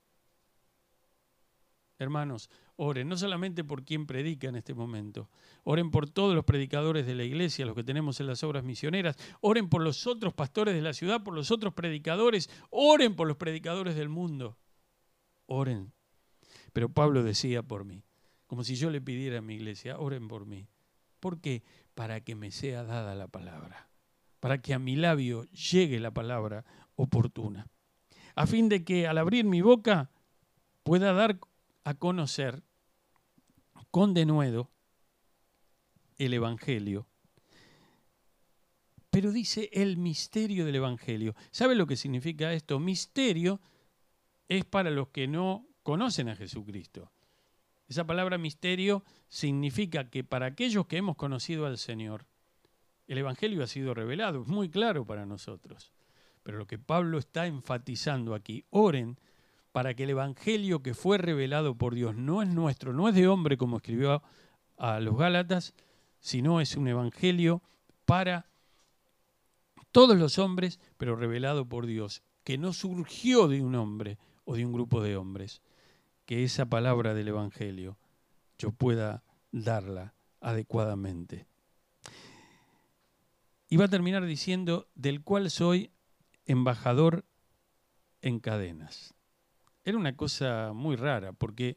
hermanos, 1.98 2.48
oren 2.82 3.08
no 3.08 3.16
solamente 3.16 3.62
por 3.62 3.84
quien 3.84 4.06
predica 4.06 4.48
en 4.48 4.56
este 4.56 4.74
momento, 4.74 5.28
oren 5.64 5.90
por 5.90 6.08
todos 6.08 6.34
los 6.34 6.44
predicadores 6.44 7.06
de 7.06 7.14
la 7.14 7.24
iglesia, 7.24 7.66
los 7.66 7.74
que 7.74 7.84
tenemos 7.84 8.20
en 8.20 8.26
las 8.26 8.42
obras 8.42 8.64
misioneras, 8.64 9.16
oren 9.40 9.68
por 9.68 9.82
los 9.82 10.06
otros 10.06 10.32
pastores 10.32 10.74
de 10.74 10.82
la 10.82 10.92
ciudad, 10.92 11.22
por 11.22 11.34
los 11.34 11.50
otros 11.50 11.74
predicadores, 11.74 12.48
oren 12.70 13.16
por 13.16 13.28
los 13.28 13.36
predicadores 13.36 13.96
del 13.96 14.08
mundo, 14.08 14.56
oren. 15.46 15.92
Pero 16.72 16.88
Pablo 16.88 17.22
decía 17.22 17.62
por 17.62 17.84
mí, 17.84 18.02
como 18.46 18.64
si 18.64 18.76
yo 18.76 18.90
le 18.90 19.00
pidiera 19.00 19.38
a 19.38 19.42
mi 19.42 19.54
iglesia, 19.54 19.98
oren 19.98 20.26
por 20.26 20.46
mí. 20.46 20.66
¿Por 21.20 21.40
qué? 21.40 21.62
para 22.00 22.22
que 22.22 22.34
me 22.34 22.50
sea 22.50 22.82
dada 22.82 23.14
la 23.14 23.28
palabra, 23.28 23.90
para 24.40 24.62
que 24.62 24.72
a 24.72 24.78
mi 24.78 24.96
labio 24.96 25.44
llegue 25.50 26.00
la 26.00 26.12
palabra 26.12 26.64
oportuna, 26.94 27.68
a 28.34 28.46
fin 28.46 28.70
de 28.70 28.84
que 28.84 29.06
al 29.06 29.18
abrir 29.18 29.44
mi 29.44 29.60
boca 29.60 30.10
pueda 30.82 31.12
dar 31.12 31.38
a 31.84 31.92
conocer 31.92 32.62
con 33.90 34.14
denuedo 34.14 34.70
el 36.18 36.34
Evangelio. 36.34 37.06
Pero 39.10 39.32
dice 39.32 39.68
el 39.72 39.96
misterio 39.96 40.64
del 40.64 40.76
Evangelio. 40.76 41.34
¿Sabe 41.50 41.74
lo 41.74 41.86
que 41.86 41.96
significa 41.96 42.52
esto? 42.52 42.78
Misterio 42.78 43.60
es 44.48 44.64
para 44.64 44.90
los 44.90 45.08
que 45.08 45.26
no 45.26 45.66
conocen 45.82 46.28
a 46.28 46.36
Jesucristo. 46.36 47.10
Esa 47.88 48.06
palabra 48.06 48.38
misterio 48.38 49.04
significa 49.28 50.10
que 50.10 50.22
para 50.22 50.46
aquellos 50.46 50.86
que 50.86 50.98
hemos 50.98 51.16
conocido 51.16 51.66
al 51.66 51.76
Señor, 51.76 52.26
el 53.08 53.18
Evangelio 53.18 53.64
ha 53.64 53.66
sido 53.66 53.94
revelado, 53.94 54.42
es 54.42 54.46
muy 54.46 54.68
claro 54.68 55.04
para 55.04 55.26
nosotros. 55.26 55.92
Pero 56.44 56.58
lo 56.58 56.66
que 56.68 56.78
Pablo 56.78 57.18
está 57.18 57.46
enfatizando 57.46 58.34
aquí, 58.34 58.64
oren 58.70 59.18
para 59.72 59.94
que 59.94 60.04
el 60.04 60.10
Evangelio 60.10 60.82
que 60.82 60.94
fue 60.94 61.18
revelado 61.18 61.76
por 61.76 61.94
Dios 61.94 62.16
no 62.16 62.42
es 62.42 62.48
nuestro, 62.48 62.92
no 62.92 63.08
es 63.08 63.14
de 63.14 63.28
hombre 63.28 63.56
como 63.56 63.76
escribió 63.76 64.22
a 64.76 65.00
los 65.00 65.16
Gálatas, 65.16 65.74
sino 66.18 66.60
es 66.60 66.76
un 66.76 66.88
Evangelio 66.88 67.62
para 68.04 68.46
todos 69.92 70.16
los 70.16 70.38
hombres, 70.38 70.80
pero 70.96 71.16
revelado 71.16 71.66
por 71.66 71.86
Dios, 71.86 72.22
que 72.44 72.58
no 72.58 72.72
surgió 72.72 73.48
de 73.48 73.62
un 73.62 73.74
hombre 73.74 74.18
o 74.44 74.56
de 74.56 74.64
un 74.64 74.72
grupo 74.72 75.02
de 75.02 75.16
hombres, 75.16 75.62
que 76.26 76.44
esa 76.44 76.66
palabra 76.66 77.14
del 77.14 77.28
Evangelio 77.28 77.98
yo 78.58 78.72
pueda 78.72 79.22
darla 79.52 80.14
adecuadamente. 80.40 81.46
Y 83.68 83.76
va 83.76 83.84
a 83.84 83.88
terminar 83.88 84.24
diciendo, 84.24 84.88
del 84.94 85.22
cual 85.22 85.50
soy 85.50 85.92
embajador 86.44 87.24
en 88.20 88.40
cadenas. 88.40 89.14
Era 89.84 89.96
una 89.96 90.16
cosa 90.16 90.72
muy 90.74 90.96
rara, 90.96 91.32
porque 91.32 91.76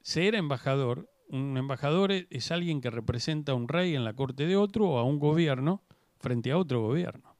ser 0.00 0.34
embajador, 0.34 1.08
un 1.28 1.56
embajador 1.56 2.12
es 2.12 2.50
alguien 2.50 2.80
que 2.80 2.90
representa 2.90 3.52
a 3.52 3.54
un 3.54 3.68
rey 3.68 3.94
en 3.94 4.04
la 4.04 4.14
corte 4.14 4.46
de 4.46 4.56
otro 4.56 4.88
o 4.90 4.98
a 4.98 5.04
un 5.04 5.18
gobierno 5.18 5.82
frente 6.18 6.50
a 6.50 6.58
otro 6.58 6.82
gobierno. 6.82 7.36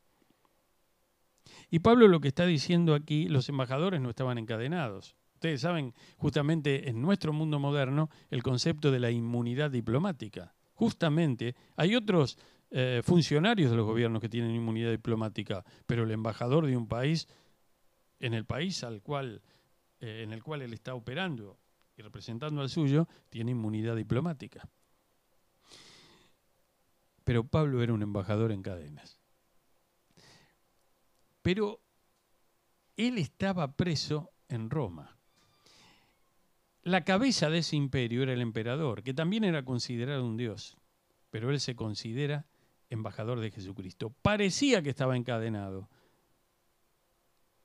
Y 1.71 1.81
Pablo 1.81 2.09
lo 2.09 2.21
que 2.21 2.29
está 2.29 2.47
diciendo 2.47 2.95
aquí, 2.95 3.29
los 3.29 3.49
embajadores 3.49 4.01
no 4.01 4.11
estaban 4.11 4.39
encadenados. 4.39 5.17
Ustedes 5.35 5.61
saben, 5.61 5.93
justamente 6.17 6.89
en 6.89 7.03
nuestro 7.03 7.33
mundo 7.33 7.59
moderno, 7.59 8.09
el 8.31 8.43
concepto 8.43 8.91
de 8.91 9.01
la 9.01 9.11
inmunidad 9.11 9.71
diplomática. 9.71 10.55
Justamente 10.75 11.55
hay 11.77 11.95
otros 11.95 12.39
eh, 12.71 13.03
funcionarios 13.05 13.71
de 13.71 13.77
los 13.77 13.87
gobiernos 13.87 14.21
que 14.21 14.29
tienen 14.29 14.55
inmunidad 14.55 14.91
diplomática, 14.91 15.65
pero 15.87 16.05
el 16.05 16.11
embajador 16.11 16.67
de 16.67 16.77
un 16.77 16.89
país, 16.89 17.29
en 18.21 18.35
el 18.35 18.45
país 18.45 18.83
al 18.83 19.03
cual, 19.03 19.43
eh, 20.01 20.22
en 20.22 20.32
el 20.32 20.42
cual 20.42 20.62
él 20.62 20.72
está 20.72 20.94
operando 20.94 21.59
y 21.97 22.03
representando 22.03 22.61
al 22.61 22.68
suyo, 22.68 23.09
tiene 23.30 23.53
inmunidad 23.53 23.97
diplomática. 23.97 24.68
Pero 27.24 27.44
Pablo 27.44 27.82
era 27.82 27.92
un 27.92 28.03
embajador 28.03 28.53
en 28.53 28.62
cadenas. 28.62 29.18
Pero 31.42 31.80
él 32.97 33.18
estaba 33.18 33.76
preso 33.76 34.30
en 34.49 34.70
Roma. 34.70 35.16
La 36.82 37.05
cabeza 37.05 37.51
de 37.51 37.59
ese 37.59 37.76
imperio 37.76 38.22
era 38.22 38.32
el 38.32 38.40
emperador, 38.40 39.03
que 39.03 39.14
también 39.14 39.44
era 39.44 39.64
considerado 39.64 40.24
un 40.24 40.36
dios, 40.36 40.76
pero 41.30 41.51
él 41.51 41.59
se 41.59 41.74
considera 41.74 42.47
embajador 42.90 43.40
de 43.40 43.51
Jesucristo. 43.51 44.11
Parecía 44.22 44.82
que 44.82 44.90
estaba 44.90 45.16
encadenado, 45.16 45.88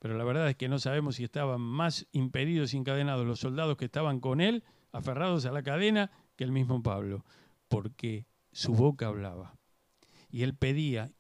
pero 0.02 0.18
la 0.18 0.24
verdad 0.24 0.50
es 0.50 0.56
que 0.56 0.68
no 0.68 0.80
sabemos 0.80 1.16
si 1.16 1.24
estaban 1.24 1.62
más 1.62 2.08
impedidos 2.12 2.74
y 2.74 2.78
encadenados 2.78 3.26
los 3.26 3.40
soldados 3.40 3.78
que 3.78 3.86
estaban 3.86 4.20
con 4.20 4.42
él, 4.42 4.64
aferrados 4.92 5.46
a 5.46 5.52
la 5.52 5.62
cadena, 5.62 6.10
que 6.36 6.44
el 6.44 6.52
mismo 6.52 6.82
Pablo, 6.82 7.24
porque 7.68 8.26
su 8.52 8.74
boca 8.74 9.08
hablaba. 9.08 9.56
Y 10.32 10.44
él 10.44 10.56
pedía 10.56 11.12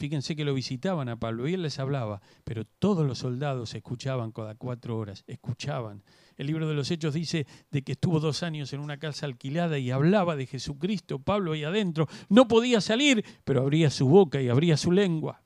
fíjense 0.00 0.34
que 0.34 0.46
lo 0.46 0.54
visitaban 0.54 1.10
a 1.10 1.20
Pablo 1.20 1.46
y 1.46 1.52
él 1.52 1.62
les 1.62 1.78
hablaba, 1.78 2.22
pero 2.44 2.64
todos 2.64 3.06
los 3.06 3.18
soldados 3.18 3.74
escuchaban 3.74 4.32
cada 4.32 4.54
cuatro 4.54 4.96
horas, 4.96 5.24
escuchaban. 5.26 6.02
El 6.38 6.46
libro 6.46 6.66
de 6.66 6.74
los 6.74 6.90
Hechos 6.90 7.12
dice 7.12 7.46
de 7.70 7.82
que 7.82 7.92
estuvo 7.92 8.18
dos 8.18 8.42
años 8.42 8.72
en 8.72 8.80
una 8.80 8.98
casa 8.98 9.26
alquilada 9.26 9.78
y 9.78 9.90
hablaba 9.90 10.36
de 10.36 10.46
Jesucristo, 10.46 11.18
Pablo 11.18 11.52
ahí 11.52 11.64
adentro. 11.64 12.08
No 12.30 12.48
podía 12.48 12.80
salir, 12.80 13.22
pero 13.44 13.60
abría 13.60 13.90
su 13.90 14.08
boca 14.08 14.40
y 14.40 14.48
abría 14.48 14.78
su 14.78 14.90
lengua. 14.90 15.42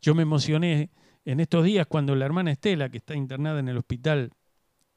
Yo 0.00 0.14
me 0.14 0.22
emocioné 0.22 0.90
en 1.26 1.40
estos 1.40 1.64
días 1.64 1.86
cuando 1.88 2.14
la 2.14 2.24
hermana 2.24 2.52
Estela, 2.52 2.88
que 2.88 2.98
está 2.98 3.14
internada 3.14 3.58
en 3.58 3.68
el 3.68 3.76
hospital 3.76 4.30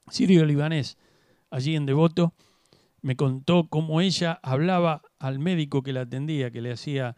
sirio-libanés, 0.10 0.98
allí 1.50 1.76
en 1.76 1.88
Devoto, 1.88 2.34
me 3.02 3.16
contó 3.16 3.68
cómo 3.68 4.00
ella 4.00 4.40
hablaba 4.44 5.02
al 5.18 5.40
médico 5.40 5.82
que 5.82 5.92
la 5.92 6.02
atendía, 6.02 6.52
que 6.52 6.62
le 6.62 6.72
hacía 6.72 7.16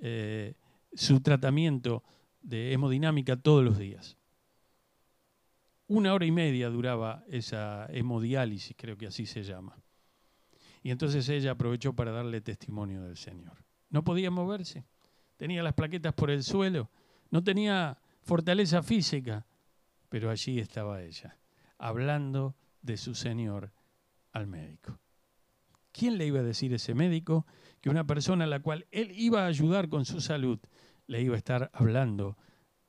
eh, 0.00 0.54
su 0.94 1.20
tratamiento 1.20 2.04
de 2.40 2.72
hemodinámica 2.72 3.36
todos 3.36 3.62
los 3.62 3.78
días. 3.78 4.16
Una 5.86 6.14
hora 6.14 6.24
y 6.24 6.32
media 6.32 6.70
duraba 6.70 7.22
esa 7.28 7.86
hemodiálisis, 7.90 8.74
creo 8.78 8.96
que 8.96 9.08
así 9.08 9.26
se 9.26 9.42
llama. 9.42 9.76
Y 10.82 10.90
entonces 10.90 11.28
ella 11.28 11.52
aprovechó 11.52 11.92
para 11.92 12.12
darle 12.12 12.40
testimonio 12.40 13.02
del 13.02 13.18
Señor. 13.18 13.62
No 13.90 14.04
podía 14.04 14.30
moverse, 14.30 14.86
tenía 15.36 15.62
las 15.62 15.74
plaquetas 15.74 16.14
por 16.14 16.30
el 16.30 16.42
suelo, 16.42 16.90
no 17.30 17.44
tenía 17.44 17.98
fortaleza 18.24 18.82
física, 18.82 19.46
pero 20.08 20.30
allí 20.30 20.58
estaba 20.58 21.02
ella, 21.02 21.38
hablando 21.78 22.56
de 22.82 22.96
su 22.96 23.14
Señor 23.14 23.72
al 24.32 24.46
médico. 24.46 24.98
¿Quién 25.92 26.18
le 26.18 26.26
iba 26.26 26.40
a 26.40 26.44
decir 26.44 26.72
ese 26.74 26.94
médico 26.94 27.46
que 27.80 27.90
una 27.90 28.04
persona 28.04 28.44
a 28.44 28.48
la 28.48 28.60
cual 28.60 28.86
él 28.90 29.12
iba 29.12 29.44
a 29.44 29.46
ayudar 29.46 29.88
con 29.88 30.04
su 30.04 30.20
salud 30.20 30.58
le 31.06 31.20
iba 31.20 31.34
a 31.34 31.38
estar 31.38 31.70
hablando 31.72 32.36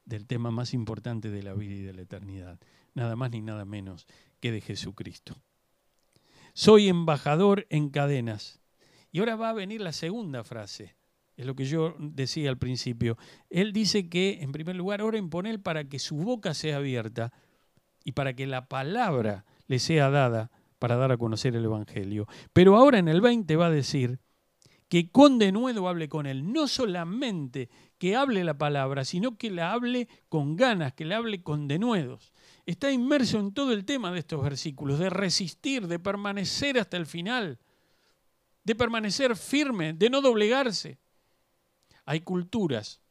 del 0.05 0.25
tema 0.25 0.49
más 0.49 0.73
importante 0.73 1.29
de 1.29 1.43
la 1.43 1.53
vida 1.53 1.75
y 1.75 1.81
de 1.81 1.93
la 1.93 2.01
eternidad? 2.01 2.59
Nada 2.93 3.15
más 3.15 3.31
ni 3.31 3.41
nada 3.41 3.65
menos 3.65 4.07
que 4.39 4.51
de 4.51 4.61
Jesucristo. 4.61 5.35
Soy 6.53 6.87
embajador 6.87 7.67
en 7.69 7.89
cadenas. 7.89 8.61
Y 9.11 9.19
ahora 9.19 9.35
va 9.35 9.49
a 9.49 9.53
venir 9.53 9.81
la 9.81 9.91
segunda 9.91 10.43
frase. 10.43 10.95
Es 11.35 11.45
lo 11.45 11.55
que 11.55 11.65
yo 11.65 11.95
decía 11.99 12.49
al 12.49 12.57
principio. 12.57 13.17
Él 13.49 13.73
dice 13.73 14.09
que, 14.09 14.39
en 14.41 14.51
primer 14.51 14.75
lugar, 14.75 15.01
oren 15.01 15.29
por 15.29 15.47
él 15.47 15.59
para 15.59 15.83
que 15.85 15.99
su 15.99 16.15
boca 16.15 16.53
sea 16.53 16.77
abierta 16.77 17.33
y 18.03 18.13
para 18.13 18.33
que 18.33 18.47
la 18.47 18.67
palabra 18.67 19.45
le 19.67 19.79
sea 19.79 20.09
dada 20.09 20.51
para 20.79 20.95
dar 20.95 21.11
a 21.11 21.17
conocer 21.17 21.55
el 21.55 21.65
Evangelio. 21.65 22.27
Pero 22.53 22.75
ahora 22.77 22.99
en 22.99 23.07
el 23.07 23.21
20 23.21 23.55
va 23.55 23.67
a 23.67 23.71
decir 23.71 24.19
que 24.87 25.09
con 25.11 25.39
denuedo 25.39 25.87
hable 25.87 26.07
con 26.07 26.25
él, 26.25 26.51
no 26.51 26.67
solamente 26.67 27.69
que 27.97 28.15
hable 28.15 28.43
la 28.43 28.57
palabra, 28.57 29.03
sino 29.03 29.37
que 29.37 29.49
la 29.49 29.71
hable 29.71 30.07
con 30.29 30.55
ganas, 30.55 30.93
que 30.93 31.05
la 31.05 31.17
hable 31.17 31.41
con 31.41 31.67
denuedos. 31.67 32.33
Está 32.65 32.91
inmerso 32.91 33.39
en 33.39 33.53
todo 33.53 33.73
el 33.73 33.85
tema 33.85 34.11
de 34.11 34.19
estos 34.19 34.43
versículos, 34.43 34.99
de 34.99 35.09
resistir, 35.09 35.87
de 35.87 35.99
permanecer 35.99 36.79
hasta 36.79 36.97
el 36.97 37.05
final, 37.05 37.59
de 38.63 38.75
permanecer 38.75 39.35
firme, 39.35 39.93
de 39.93 40.09
no 40.09 40.21
doblegarse. 40.21 40.99
Hay 42.05 42.21
culturas 42.21 43.01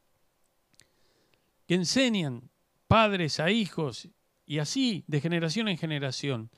que 1.67 1.75
enseñan 1.75 2.49
padres 2.87 3.39
a 3.39 3.51
hijos 3.51 4.09
y 4.45 4.59
así 4.59 5.03
de 5.07 5.21
generación 5.21 5.67
en 5.67 5.77
generación 5.77 6.51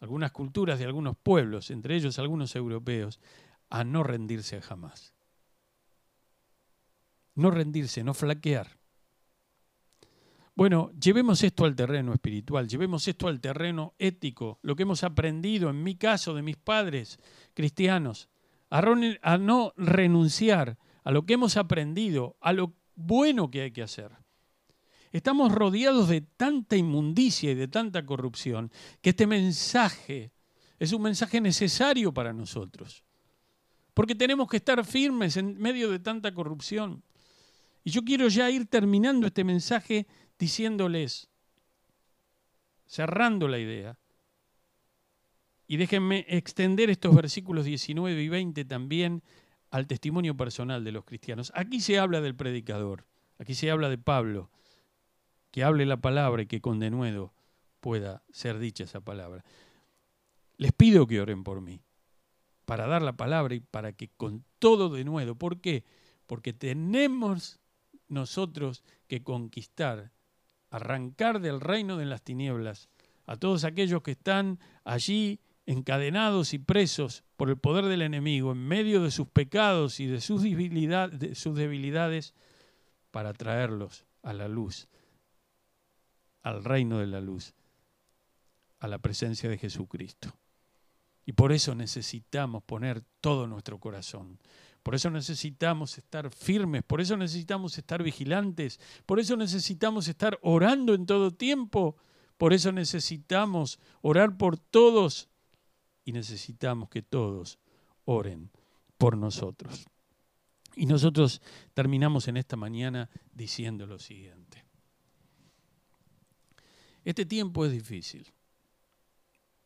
algunas 0.00 0.32
culturas 0.32 0.78
de 0.78 0.84
algunos 0.84 1.16
pueblos, 1.16 1.70
entre 1.70 1.96
ellos 1.96 2.18
algunos 2.18 2.54
europeos, 2.54 3.20
a 3.70 3.84
no 3.84 4.02
rendirse 4.02 4.60
jamás. 4.60 5.14
No 7.34 7.50
rendirse, 7.50 8.04
no 8.04 8.14
flaquear. 8.14 8.78
Bueno, 10.54 10.90
llevemos 10.98 11.42
esto 11.42 11.66
al 11.66 11.76
terreno 11.76 12.14
espiritual, 12.14 12.66
llevemos 12.66 13.06
esto 13.08 13.28
al 13.28 13.40
terreno 13.40 13.94
ético, 13.98 14.58
lo 14.62 14.74
que 14.74 14.84
hemos 14.84 15.04
aprendido, 15.04 15.68
en 15.68 15.82
mi 15.82 15.96
caso, 15.96 16.34
de 16.34 16.40
mis 16.40 16.56
padres 16.56 17.18
cristianos, 17.52 18.30
a, 18.70 19.38
no 19.38 19.72
renunciar 19.76 20.78
a 21.06 21.12
lo 21.12 21.24
que 21.24 21.34
hemos 21.34 21.56
aprendido, 21.56 22.36
a 22.40 22.52
lo 22.52 22.74
bueno 22.96 23.48
que 23.48 23.62
hay 23.62 23.70
que 23.70 23.84
hacer. 23.84 24.10
Estamos 25.12 25.52
rodeados 25.52 26.08
de 26.08 26.20
tanta 26.20 26.74
inmundicia 26.74 27.52
y 27.52 27.54
de 27.54 27.68
tanta 27.68 28.04
corrupción 28.04 28.72
que 29.00 29.10
este 29.10 29.28
mensaje 29.28 30.32
es 30.80 30.92
un 30.92 31.02
mensaje 31.02 31.40
necesario 31.40 32.12
para 32.12 32.32
nosotros. 32.32 33.04
Porque 33.94 34.16
tenemos 34.16 34.48
que 34.48 34.56
estar 34.56 34.84
firmes 34.84 35.36
en 35.36 35.56
medio 35.58 35.92
de 35.92 36.00
tanta 36.00 36.34
corrupción. 36.34 37.04
Y 37.84 37.90
yo 37.90 38.02
quiero 38.02 38.26
ya 38.26 38.50
ir 38.50 38.66
terminando 38.66 39.28
este 39.28 39.44
mensaje 39.44 40.08
diciéndoles, 40.40 41.30
cerrando 42.84 43.46
la 43.46 43.60
idea, 43.60 43.96
y 45.68 45.76
déjenme 45.76 46.26
extender 46.28 46.90
estos 46.90 47.14
versículos 47.14 47.64
19 47.64 48.20
y 48.20 48.28
20 48.28 48.64
también 48.64 49.22
al 49.70 49.86
testimonio 49.86 50.36
personal 50.36 50.84
de 50.84 50.92
los 50.92 51.04
cristianos. 51.04 51.52
Aquí 51.54 51.80
se 51.80 51.98
habla 51.98 52.20
del 52.20 52.34
predicador, 52.34 53.06
aquí 53.38 53.54
se 53.54 53.70
habla 53.70 53.88
de 53.88 53.98
Pablo, 53.98 54.50
que 55.50 55.64
hable 55.64 55.86
la 55.86 55.96
palabra 55.98 56.42
y 56.42 56.46
que 56.46 56.60
con 56.60 56.78
denuedo 56.78 57.32
pueda 57.80 58.22
ser 58.30 58.58
dicha 58.58 58.84
esa 58.84 59.00
palabra. 59.00 59.44
Les 60.56 60.72
pido 60.72 61.06
que 61.06 61.20
oren 61.20 61.44
por 61.44 61.60
mí, 61.60 61.82
para 62.66 62.86
dar 62.86 63.00
la 63.02 63.16
palabra 63.16 63.54
y 63.54 63.60
para 63.60 63.92
que 63.92 64.08
con 64.08 64.44
todo 64.58 64.90
denuedo. 64.90 65.36
¿Por 65.36 65.60
qué? 65.60 65.84
Porque 66.26 66.52
tenemos 66.52 67.60
nosotros 68.08 68.82
que 69.06 69.22
conquistar, 69.22 70.12
arrancar 70.70 71.40
del 71.40 71.60
reino 71.60 71.96
de 71.96 72.06
las 72.06 72.22
tinieblas 72.22 72.88
a 73.24 73.36
todos 73.36 73.64
aquellos 73.64 74.02
que 74.02 74.12
están 74.12 74.58
allí 74.84 75.40
encadenados 75.64 76.54
y 76.54 76.58
presos 76.58 77.24
por 77.36 77.50
el 77.50 77.56
poder 77.56 77.84
del 77.86 78.02
enemigo 78.02 78.52
en 78.52 78.66
medio 78.66 79.02
de 79.02 79.10
sus 79.10 79.28
pecados 79.28 80.00
y 80.00 80.06
de 80.06 80.20
sus, 80.20 80.42
de 80.42 81.34
sus 81.34 81.54
debilidades 81.54 82.34
para 83.10 83.32
traerlos 83.32 84.06
a 84.22 84.32
la 84.32 84.48
luz 84.48 84.88
al 86.46 86.62
reino 86.62 87.00
de 87.00 87.08
la 87.08 87.20
luz, 87.20 87.54
a 88.78 88.86
la 88.86 89.00
presencia 89.00 89.50
de 89.50 89.58
Jesucristo. 89.58 90.32
Y 91.24 91.32
por 91.32 91.50
eso 91.50 91.74
necesitamos 91.74 92.62
poner 92.62 93.02
todo 93.20 93.48
nuestro 93.48 93.80
corazón. 93.80 94.38
Por 94.84 94.94
eso 94.94 95.10
necesitamos 95.10 95.98
estar 95.98 96.30
firmes, 96.30 96.84
por 96.84 97.00
eso 97.00 97.16
necesitamos 97.16 97.76
estar 97.78 98.04
vigilantes, 98.04 98.78
por 99.06 99.18
eso 99.18 99.36
necesitamos 99.36 100.06
estar 100.06 100.38
orando 100.40 100.94
en 100.94 101.04
todo 101.04 101.32
tiempo, 101.32 101.96
por 102.38 102.52
eso 102.52 102.70
necesitamos 102.70 103.80
orar 104.00 104.36
por 104.36 104.56
todos 104.56 105.28
y 106.06 106.12
necesitamos 106.12 106.88
que 106.88 107.02
todos 107.02 107.58
oren 108.04 108.50
por 108.96 109.18
nosotros. 109.18 109.86
Y 110.76 110.86
nosotros 110.86 111.42
terminamos 111.74 112.28
en 112.28 112.36
esta 112.36 112.56
mañana 112.56 113.10
diciendo 113.34 113.86
lo 113.86 113.98
siguiente. 113.98 114.64
Este 117.04 117.26
tiempo 117.26 117.66
es 117.66 117.72
difícil, 117.72 118.32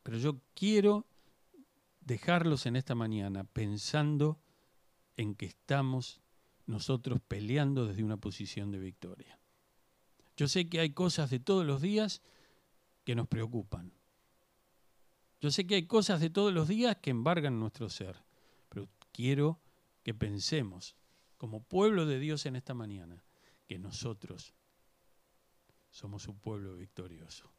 pero 0.02 0.16
yo 0.16 0.40
quiero 0.54 1.06
dejarlos 2.00 2.64
en 2.64 2.76
esta 2.76 2.94
mañana 2.94 3.44
pensando 3.44 4.40
en 5.16 5.34
que 5.34 5.46
estamos 5.46 6.22
nosotros 6.66 7.20
peleando 7.20 7.86
desde 7.86 8.02
una 8.02 8.16
posición 8.16 8.70
de 8.70 8.78
victoria. 8.78 9.38
Yo 10.36 10.48
sé 10.48 10.70
que 10.70 10.80
hay 10.80 10.90
cosas 10.94 11.28
de 11.28 11.38
todos 11.38 11.66
los 11.66 11.82
días 11.82 12.22
que 13.04 13.14
nos 13.14 13.28
preocupan. 13.28 13.92
Yo 15.40 15.50
sé 15.50 15.66
que 15.66 15.76
hay 15.76 15.86
cosas 15.86 16.20
de 16.20 16.30
todos 16.30 16.52
los 16.52 16.68
días 16.68 16.96
que 16.96 17.10
embargan 17.10 17.58
nuestro 17.58 17.88
ser, 17.88 18.16
pero 18.68 18.88
quiero 19.12 19.58
que 20.02 20.14
pensemos 20.14 20.96
como 21.36 21.62
pueblo 21.62 22.04
de 22.04 22.18
Dios 22.18 22.44
en 22.46 22.56
esta 22.56 22.74
mañana 22.74 23.24
que 23.66 23.78
nosotros 23.78 24.54
somos 25.90 26.28
un 26.28 26.38
pueblo 26.38 26.76
victorioso. 26.76 27.50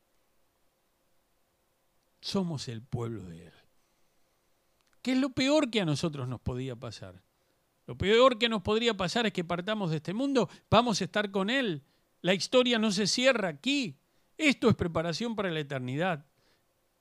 Somos 2.22 2.68
el 2.68 2.84
pueblo 2.84 3.24
de 3.24 3.48
Él. 3.48 3.54
¿Qué 5.02 5.14
es 5.14 5.18
lo 5.18 5.32
peor 5.32 5.72
que 5.72 5.82
a 5.82 5.86
nosotros 5.86 6.28
nos 6.28 6.40
podía 6.40 6.76
pasar? 6.76 7.24
Lo 7.88 7.98
peor 7.98 8.38
que 8.38 8.48
nos 8.48 8.62
podría 8.62 8.96
pasar 8.96 9.26
es 9.26 9.34
que 9.34 9.44
partamos 9.44 9.90
de 9.90 9.98
este 9.98 10.14
mundo, 10.14 10.48
vamos 10.70 11.02
a 11.02 11.06
estar 11.06 11.32
con 11.32 11.50
Él. 11.50 11.84
La 12.22 12.36
historia 12.36 12.78
no 12.78 12.92
se 12.92 13.08
cierra 13.08 13.50
aquí. 13.50 13.98
Esto 14.38 14.70
es 14.70 14.76
preparación 14.76 15.36
para 15.36 15.50
la 15.50 15.60
eternidad. 15.60 16.26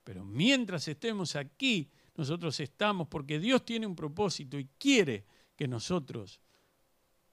Pero 0.04 0.24
mientras 0.24 0.88
estemos 0.88 1.36
aquí, 1.36 1.90
nosotros 2.16 2.58
estamos 2.60 3.08
porque 3.08 3.38
Dios 3.38 3.64
tiene 3.64 3.86
un 3.86 3.96
propósito 3.96 4.58
y 4.58 4.68
quiere 4.78 5.24
que 5.56 5.68
nosotros 5.68 6.40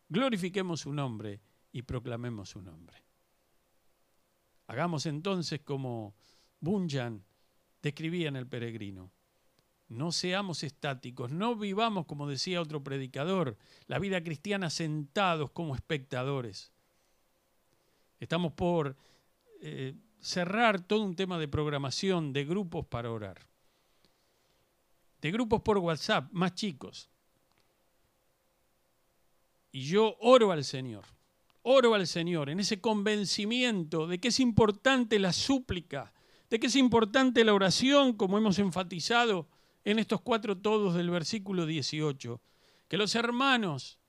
glorifiquemos 0.09 0.81
su 0.81 0.93
nombre 0.93 1.41
y 1.71 1.81
proclamemos 1.81 2.49
su 2.49 2.61
nombre. 2.61 3.03
Hagamos 4.67 5.05
entonces 5.05 5.61
como 5.61 6.15
Bunyan 6.59 7.23
describía 7.81 8.27
en 8.27 8.35
El 8.35 8.47
Peregrino. 8.47 9.11
No 9.89 10.11
seamos 10.11 10.63
estáticos, 10.63 11.31
no 11.31 11.55
vivamos, 11.55 12.05
como 12.05 12.27
decía 12.27 12.61
otro 12.61 12.83
predicador, 12.83 13.57
la 13.85 13.99
vida 13.99 14.21
cristiana 14.21 14.69
sentados 14.69 15.51
como 15.51 15.75
espectadores. 15.75 16.73
Estamos 18.19 18.51
por 18.51 18.97
eh, 19.61 19.95
cerrar 20.19 20.81
todo 20.81 21.03
un 21.03 21.15
tema 21.15 21.37
de 21.37 21.47
programación 21.47 22.33
de 22.33 22.45
grupos 22.45 22.85
para 22.85 23.11
orar. 23.11 23.47
De 25.21 25.31
grupos 25.31 25.61
por 25.61 25.77
WhatsApp, 25.77 26.31
más 26.31 26.53
chicos. 26.53 27.09
Y 29.71 29.81
yo 29.81 30.15
oro 30.19 30.51
al 30.51 30.63
Señor, 30.63 31.05
oro 31.61 31.93
al 31.93 32.07
Señor 32.07 32.49
en 32.49 32.59
ese 32.59 32.79
convencimiento 32.79 34.07
de 34.07 34.19
que 34.19 34.29
es 34.29 34.39
importante 34.39 35.19
la 35.19 35.33
súplica, 35.33 36.13
de 36.49 36.59
que 36.59 36.67
es 36.67 36.75
importante 36.75 37.43
la 37.43 37.53
oración, 37.53 38.13
como 38.13 38.37
hemos 38.37 38.59
enfatizado 38.59 39.47
en 39.83 39.99
estos 39.99 40.21
cuatro 40.21 40.57
todos 40.57 40.95
del 40.95 41.09
versículo 41.09 41.65
18. 41.65 42.41
Que 42.87 42.97
los 42.97 43.15
hermanos, 43.15 43.99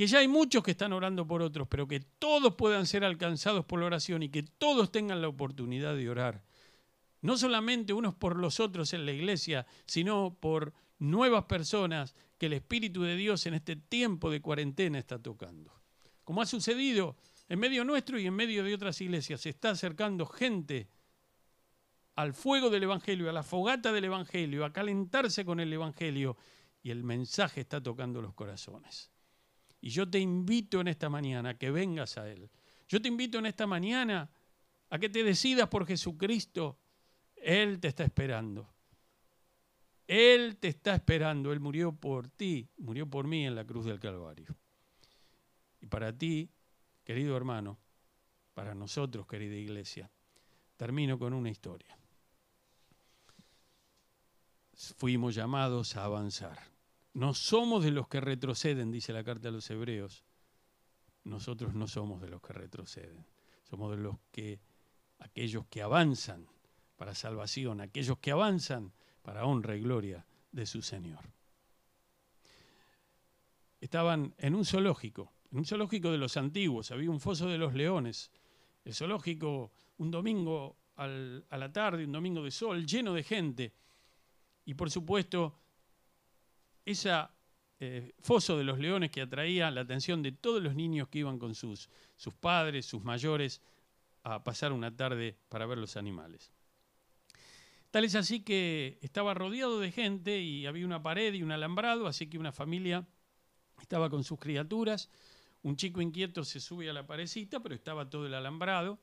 que 0.00 0.06
ya 0.06 0.20
hay 0.20 0.28
muchos 0.28 0.62
que 0.62 0.70
están 0.70 0.94
orando 0.94 1.26
por 1.26 1.42
otros, 1.42 1.68
pero 1.68 1.86
que 1.86 2.00
todos 2.00 2.54
puedan 2.54 2.86
ser 2.86 3.04
alcanzados 3.04 3.66
por 3.66 3.80
la 3.80 3.84
oración 3.84 4.22
y 4.22 4.30
que 4.30 4.42
todos 4.42 4.90
tengan 4.90 5.20
la 5.20 5.28
oportunidad 5.28 5.94
de 5.94 6.08
orar. 6.08 6.42
No 7.20 7.36
solamente 7.36 7.92
unos 7.92 8.14
por 8.14 8.36
los 8.36 8.60
otros 8.60 8.94
en 8.94 9.04
la 9.04 9.12
iglesia, 9.12 9.66
sino 9.84 10.38
por 10.40 10.72
nuevas 10.98 11.44
personas 11.44 12.14
que 12.38 12.46
el 12.46 12.54
Espíritu 12.54 13.02
de 13.02 13.14
Dios 13.14 13.44
en 13.44 13.52
este 13.52 13.76
tiempo 13.76 14.30
de 14.30 14.40
cuarentena 14.40 14.98
está 14.98 15.18
tocando. 15.18 15.70
Como 16.24 16.40
ha 16.40 16.46
sucedido 16.46 17.18
en 17.50 17.58
medio 17.58 17.84
nuestro 17.84 18.18
y 18.18 18.26
en 18.26 18.32
medio 18.32 18.64
de 18.64 18.72
otras 18.72 18.98
iglesias, 19.02 19.42
se 19.42 19.50
está 19.50 19.68
acercando 19.68 20.24
gente 20.24 20.88
al 22.16 22.32
fuego 22.32 22.70
del 22.70 22.84
Evangelio, 22.84 23.28
a 23.28 23.34
la 23.34 23.42
fogata 23.42 23.92
del 23.92 24.06
Evangelio, 24.06 24.64
a 24.64 24.72
calentarse 24.72 25.44
con 25.44 25.60
el 25.60 25.70
Evangelio 25.70 26.38
y 26.82 26.90
el 26.90 27.04
mensaje 27.04 27.60
está 27.60 27.82
tocando 27.82 28.22
los 28.22 28.32
corazones. 28.32 29.10
Y 29.80 29.90
yo 29.90 30.08
te 30.08 30.18
invito 30.18 30.80
en 30.80 30.88
esta 30.88 31.08
mañana 31.08 31.50
a 31.50 31.58
que 31.58 31.70
vengas 31.70 32.18
a 32.18 32.28
Él. 32.28 32.50
Yo 32.88 33.00
te 33.00 33.08
invito 33.08 33.38
en 33.38 33.46
esta 33.46 33.66
mañana 33.66 34.30
a 34.90 34.98
que 34.98 35.08
te 35.08 35.22
decidas 35.22 35.68
por 35.68 35.86
Jesucristo. 35.86 36.78
Él 37.36 37.80
te 37.80 37.88
está 37.88 38.04
esperando. 38.04 38.68
Él 40.06 40.56
te 40.58 40.68
está 40.68 40.94
esperando. 40.94 41.52
Él 41.52 41.60
murió 41.60 41.92
por 41.92 42.28
ti, 42.28 42.68
murió 42.78 43.08
por 43.08 43.26
mí 43.26 43.46
en 43.46 43.54
la 43.54 43.64
cruz 43.64 43.86
del 43.86 44.00
Calvario. 44.00 44.54
Y 45.80 45.86
para 45.86 46.16
ti, 46.16 46.50
querido 47.04 47.36
hermano, 47.36 47.78
para 48.52 48.74
nosotros, 48.74 49.26
querida 49.26 49.54
iglesia, 49.54 50.10
termino 50.76 51.18
con 51.18 51.32
una 51.32 51.48
historia 51.48 51.96
fuimos 54.96 55.34
llamados 55.34 55.96
a 55.96 56.04
avanzar. 56.04 56.69
No 57.12 57.34
somos 57.34 57.82
de 57.82 57.90
los 57.90 58.08
que 58.08 58.20
retroceden, 58.20 58.90
dice 58.90 59.12
la 59.12 59.24
carta 59.24 59.48
a 59.48 59.52
los 59.52 59.68
hebreos. 59.70 60.24
Nosotros 61.24 61.74
no 61.74 61.88
somos 61.88 62.20
de 62.20 62.28
los 62.28 62.40
que 62.40 62.52
retroceden. 62.52 63.26
Somos 63.68 63.90
de 63.96 64.02
los 64.02 64.16
que, 64.30 64.60
aquellos 65.18 65.66
que 65.66 65.82
avanzan 65.82 66.46
para 66.96 67.14
salvación, 67.14 67.80
aquellos 67.80 68.18
que 68.18 68.30
avanzan 68.30 68.92
para 69.22 69.44
honra 69.44 69.76
y 69.76 69.80
gloria 69.80 70.24
de 70.52 70.66
su 70.66 70.82
Señor. 70.82 71.20
Estaban 73.80 74.34
en 74.38 74.54
un 74.54 74.64
zoológico, 74.64 75.32
en 75.50 75.58
un 75.58 75.64
zoológico 75.64 76.10
de 76.10 76.18
los 76.18 76.36
antiguos, 76.36 76.90
había 76.90 77.10
un 77.10 77.20
foso 77.20 77.48
de 77.48 77.58
los 77.58 77.74
leones. 77.74 78.30
El 78.84 78.94
zoológico, 78.94 79.72
un 79.98 80.10
domingo 80.10 80.76
a 80.96 81.06
la 81.06 81.72
tarde, 81.72 82.04
un 82.04 82.12
domingo 82.12 82.42
de 82.42 82.50
sol, 82.50 82.86
lleno 82.86 83.14
de 83.14 83.22
gente 83.22 83.72
y 84.64 84.74
por 84.74 84.90
supuesto, 84.90 85.59
ese 86.90 87.10
eh, 87.78 88.12
foso 88.20 88.56
de 88.58 88.64
los 88.64 88.78
leones 88.78 89.10
que 89.10 89.22
atraía 89.22 89.70
la 89.70 89.82
atención 89.82 90.22
de 90.22 90.32
todos 90.32 90.62
los 90.62 90.74
niños 90.74 91.08
que 91.08 91.20
iban 91.20 91.38
con 91.38 91.54
sus, 91.54 91.88
sus 92.16 92.34
padres, 92.34 92.86
sus 92.86 93.02
mayores, 93.02 93.60
a 94.22 94.44
pasar 94.44 94.72
una 94.72 94.94
tarde 94.94 95.38
para 95.48 95.66
ver 95.66 95.78
los 95.78 95.96
animales. 95.96 96.52
Tal 97.90 98.04
es 98.04 98.14
así 98.14 98.40
que 98.40 98.98
estaba 99.00 99.34
rodeado 99.34 99.80
de 99.80 99.90
gente 99.90 100.40
y 100.40 100.66
había 100.66 100.84
una 100.84 101.02
pared 101.02 101.32
y 101.34 101.42
un 101.42 101.52
alambrado, 101.52 102.06
así 102.06 102.28
que 102.28 102.38
una 102.38 102.52
familia 102.52 103.06
estaba 103.80 104.10
con 104.10 104.22
sus 104.22 104.38
criaturas. 104.38 105.08
Un 105.62 105.76
chico 105.76 106.00
inquieto 106.00 106.44
se 106.44 106.60
sube 106.60 106.88
a 106.88 106.92
la 106.92 107.06
parecita, 107.06 107.60
pero 107.60 107.74
estaba 107.74 108.08
todo 108.08 108.26
el 108.26 108.34
alambrado 108.34 109.00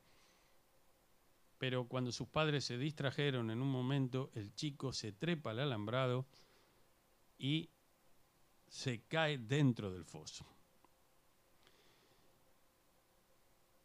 pero 1.58 1.88
cuando 1.88 2.12
sus 2.12 2.28
padres 2.28 2.64
se 2.64 2.78
distrajeron 2.78 3.50
en 3.50 3.60
un 3.60 3.70
momento, 3.70 4.30
el 4.34 4.54
chico 4.54 4.92
se 4.92 5.12
trepa 5.12 5.50
al 5.50 5.58
alambrado 5.58 6.26
y 7.36 7.70
se 8.68 9.02
cae 9.08 9.38
dentro 9.38 9.90
del 9.90 10.04
foso. 10.04 10.46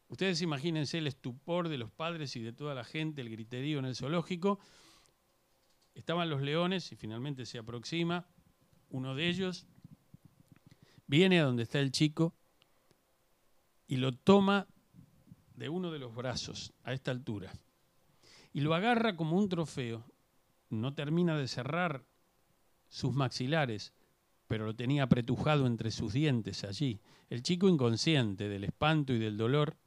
Ustedes 0.08 0.42
imagínense 0.42 1.00
el 1.00 1.08
estupor 1.08 1.70
de 1.70 1.78
los 1.78 1.92
padres 1.92 2.36
y 2.36 2.42
de 2.42 2.54
toda 2.54 2.76
la 2.76 2.84
gente, 2.84 3.22
el 3.22 3.30
griterío 3.30 3.80
en 3.80 3.86
el 3.86 3.96
zoológico. 3.96 4.60
Estaban 5.96 6.30
los 6.30 6.42
leones 6.42 6.92
y 6.92 6.96
finalmente 6.96 7.46
se 7.46 7.58
aproxima 7.58 8.28
uno 8.90 9.16
de 9.16 9.28
ellos, 9.28 9.66
viene 11.08 11.40
a 11.40 11.46
donde 11.46 11.64
está 11.64 11.80
el 11.80 11.92
chico 11.92 12.36
y 13.88 13.96
lo 13.98 14.16
toma 14.16 14.68
de 15.56 15.70
uno 15.70 15.92
de 15.92 16.00
los 16.00 16.14
brazos 16.14 16.74
a 16.84 16.94
esta 16.94 17.10
altura 17.10 17.52
y 18.54 18.62
lo 18.62 18.76
agarra 18.76 19.16
como 19.16 19.38
un 19.38 19.50
trofeo. 19.50 20.06
No 20.70 20.94
termina 20.94 21.36
de 21.38 21.48
cerrar 21.48 22.06
sus 22.88 23.14
maxilares, 23.14 23.94
pero 24.48 24.66
lo 24.66 24.76
tenía 24.76 25.04
apretujado 25.04 25.66
entre 25.66 25.91
sus 25.91 26.14
dientes 26.14 26.64
allí. 26.64 27.00
El 27.30 27.41
chico 27.41 27.68
inconsciente 27.68 28.50
del 28.50 28.64
espanto 28.64 29.14
y 29.14 29.20
del 29.20 29.38
dolor. 29.38 29.78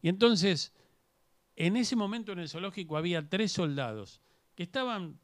Y 0.00 0.08
entonces, 0.08 0.72
en 1.56 1.76
ese 1.76 1.96
momento 1.96 2.32
en 2.32 2.38
el 2.38 2.48
zoológico 2.48 2.96
había 2.96 3.28
tres 3.28 3.52
soldados 3.52 4.20
que 4.54 4.62
estaban 4.62 5.18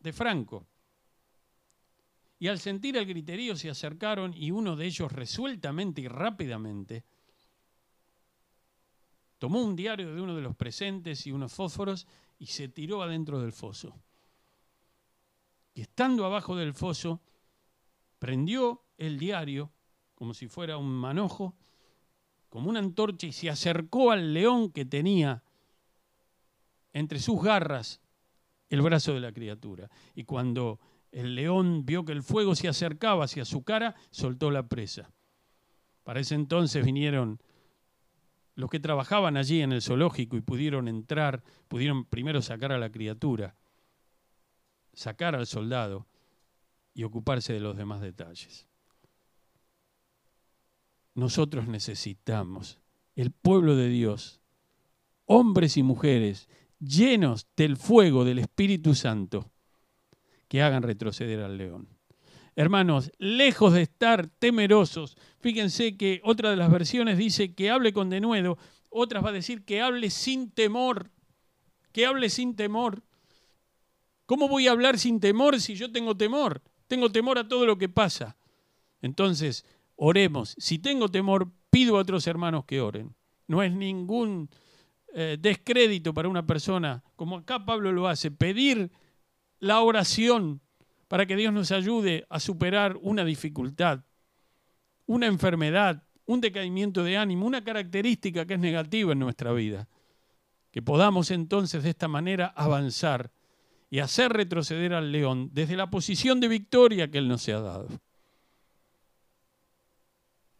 de 0.00 0.12
franco. 0.12 0.66
Y 2.38 2.48
al 2.48 2.58
sentir 2.58 2.96
el 2.96 3.06
griterío 3.06 3.56
se 3.56 3.70
acercaron 3.70 4.34
y 4.34 4.50
uno 4.50 4.76
de 4.76 4.86
ellos 4.86 5.10
resueltamente 5.10 6.02
y 6.02 6.08
rápidamente 6.08 7.04
Tomó 9.38 9.62
un 9.62 9.76
diario 9.76 10.14
de 10.14 10.20
uno 10.20 10.34
de 10.34 10.42
los 10.42 10.56
presentes 10.56 11.26
y 11.26 11.32
unos 11.32 11.52
fósforos 11.52 12.06
y 12.38 12.46
se 12.46 12.68
tiró 12.68 13.02
adentro 13.02 13.40
del 13.40 13.52
foso. 13.52 13.94
Y 15.76 15.82
estando 15.82 16.24
abajo 16.24 16.56
del 16.56 16.72
foso, 16.72 17.20
prendió 18.18 18.86
el 18.96 19.18
diario 19.18 19.70
como 20.14 20.32
si 20.32 20.48
fuera 20.48 20.78
un 20.78 20.88
manojo, 20.88 21.54
como 22.48 22.70
una 22.70 22.78
antorcha, 22.78 23.26
y 23.26 23.32
se 23.32 23.50
acercó 23.50 24.10
al 24.10 24.32
león 24.32 24.72
que 24.72 24.86
tenía 24.86 25.42
entre 26.94 27.18
sus 27.18 27.42
garras 27.42 28.00
el 28.70 28.80
brazo 28.80 29.12
de 29.12 29.20
la 29.20 29.32
criatura. 29.32 29.90
Y 30.14 30.24
cuando 30.24 30.80
el 31.12 31.34
león 31.34 31.84
vio 31.84 32.06
que 32.06 32.12
el 32.12 32.22
fuego 32.22 32.54
se 32.54 32.68
acercaba 32.68 33.26
hacia 33.26 33.44
su 33.44 33.62
cara, 33.62 33.94
soltó 34.10 34.50
la 34.50 34.66
presa. 34.66 35.12
Para 36.04 36.20
ese 36.20 36.36
entonces 36.36 36.86
vinieron 36.86 37.38
los 38.54 38.70
que 38.70 38.80
trabajaban 38.80 39.36
allí 39.36 39.60
en 39.60 39.72
el 39.72 39.82
zoológico 39.82 40.38
y 40.38 40.40
pudieron 40.40 40.88
entrar, 40.88 41.42
pudieron 41.68 42.06
primero 42.06 42.40
sacar 42.40 42.72
a 42.72 42.78
la 42.78 42.90
criatura, 42.90 43.56
sacar 44.96 45.36
al 45.36 45.46
soldado 45.46 46.06
y 46.94 47.04
ocuparse 47.04 47.52
de 47.52 47.60
los 47.60 47.76
demás 47.76 48.00
detalles. 48.00 48.66
Nosotros 51.14 51.68
necesitamos, 51.68 52.80
el 53.14 53.30
pueblo 53.30 53.76
de 53.76 53.88
Dios, 53.88 54.40
hombres 55.26 55.76
y 55.76 55.82
mujeres 55.82 56.48
llenos 56.80 57.46
del 57.56 57.76
fuego 57.76 58.24
del 58.24 58.38
Espíritu 58.38 58.94
Santo, 58.94 59.50
que 60.48 60.62
hagan 60.62 60.82
retroceder 60.82 61.40
al 61.40 61.58
león. 61.58 61.88
Hermanos, 62.54 63.12
lejos 63.18 63.74
de 63.74 63.82
estar 63.82 64.28
temerosos, 64.28 65.16
fíjense 65.40 65.96
que 65.96 66.22
otra 66.24 66.50
de 66.50 66.56
las 66.56 66.70
versiones 66.70 67.18
dice 67.18 67.54
que 67.54 67.70
hable 67.70 67.92
con 67.92 68.08
denuedo, 68.08 68.56
otras 68.88 69.22
va 69.22 69.28
a 69.28 69.32
decir 69.32 69.64
que 69.64 69.82
hable 69.82 70.08
sin 70.08 70.50
temor, 70.50 71.10
que 71.92 72.06
hable 72.06 72.30
sin 72.30 72.56
temor. 72.56 73.02
¿Cómo 74.26 74.48
voy 74.48 74.66
a 74.66 74.72
hablar 74.72 74.98
sin 74.98 75.20
temor 75.20 75.60
si 75.60 75.74
yo 75.74 75.90
tengo 75.90 76.16
temor? 76.16 76.60
Tengo 76.88 77.10
temor 77.10 77.38
a 77.38 77.48
todo 77.48 77.64
lo 77.64 77.78
que 77.78 77.88
pasa. 77.88 78.36
Entonces, 79.00 79.64
oremos. 79.94 80.54
Si 80.58 80.78
tengo 80.78 81.08
temor, 81.08 81.50
pido 81.70 81.96
a 81.96 82.00
otros 82.00 82.26
hermanos 82.26 82.64
que 82.64 82.80
oren. 82.80 83.14
No 83.46 83.62
es 83.62 83.72
ningún 83.72 84.50
eh, 85.14 85.38
descrédito 85.40 86.12
para 86.12 86.28
una 86.28 86.44
persona, 86.44 87.02
como 87.14 87.36
acá 87.36 87.64
Pablo 87.64 87.92
lo 87.92 88.08
hace, 88.08 88.30
pedir 88.30 88.90
la 89.60 89.80
oración 89.80 90.60
para 91.08 91.26
que 91.26 91.36
Dios 91.36 91.52
nos 91.52 91.70
ayude 91.70 92.26
a 92.28 92.40
superar 92.40 92.98
una 93.00 93.24
dificultad, 93.24 94.04
una 95.06 95.26
enfermedad, 95.26 96.02
un 96.26 96.40
decaimiento 96.40 97.04
de 97.04 97.16
ánimo, 97.16 97.46
una 97.46 97.62
característica 97.62 98.44
que 98.44 98.54
es 98.54 98.60
negativa 98.60 99.12
en 99.12 99.20
nuestra 99.20 99.52
vida. 99.52 99.88
Que 100.72 100.82
podamos 100.82 101.30
entonces 101.30 101.84
de 101.84 101.90
esta 101.90 102.08
manera 102.08 102.48
avanzar 102.48 103.30
y 103.90 104.00
hacer 104.00 104.32
retroceder 104.32 104.94
al 104.94 105.12
león 105.12 105.50
desde 105.52 105.76
la 105.76 105.90
posición 105.90 106.40
de 106.40 106.48
victoria 106.48 107.10
que 107.10 107.18
Él 107.18 107.28
nos 107.28 107.48
ha 107.48 107.60
dado. 107.60 107.88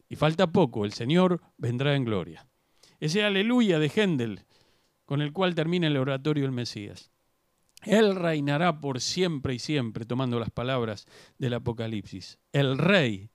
Y 0.08 0.16
falta 0.16 0.52
poco, 0.52 0.84
el 0.84 0.92
Señor 0.92 1.42
vendrá 1.56 1.96
en 1.96 2.04
gloria. 2.04 2.46
Ese 3.00 3.24
aleluya 3.24 3.78
de 3.78 3.90
Händel 3.90 4.44
con 5.04 5.22
el 5.22 5.32
cual 5.32 5.54
termina 5.54 5.86
el 5.86 5.96
oratorio 5.96 6.44
del 6.44 6.52
Mesías. 6.52 7.10
Él 7.82 8.16
reinará 8.16 8.80
por 8.80 9.00
siempre 9.00 9.54
y 9.54 9.58
siempre, 9.58 10.04
tomando 10.04 10.40
las 10.40 10.50
palabras 10.50 11.06
del 11.38 11.54
Apocalipsis. 11.54 12.38
El 12.52 12.78
rey, 12.78 13.30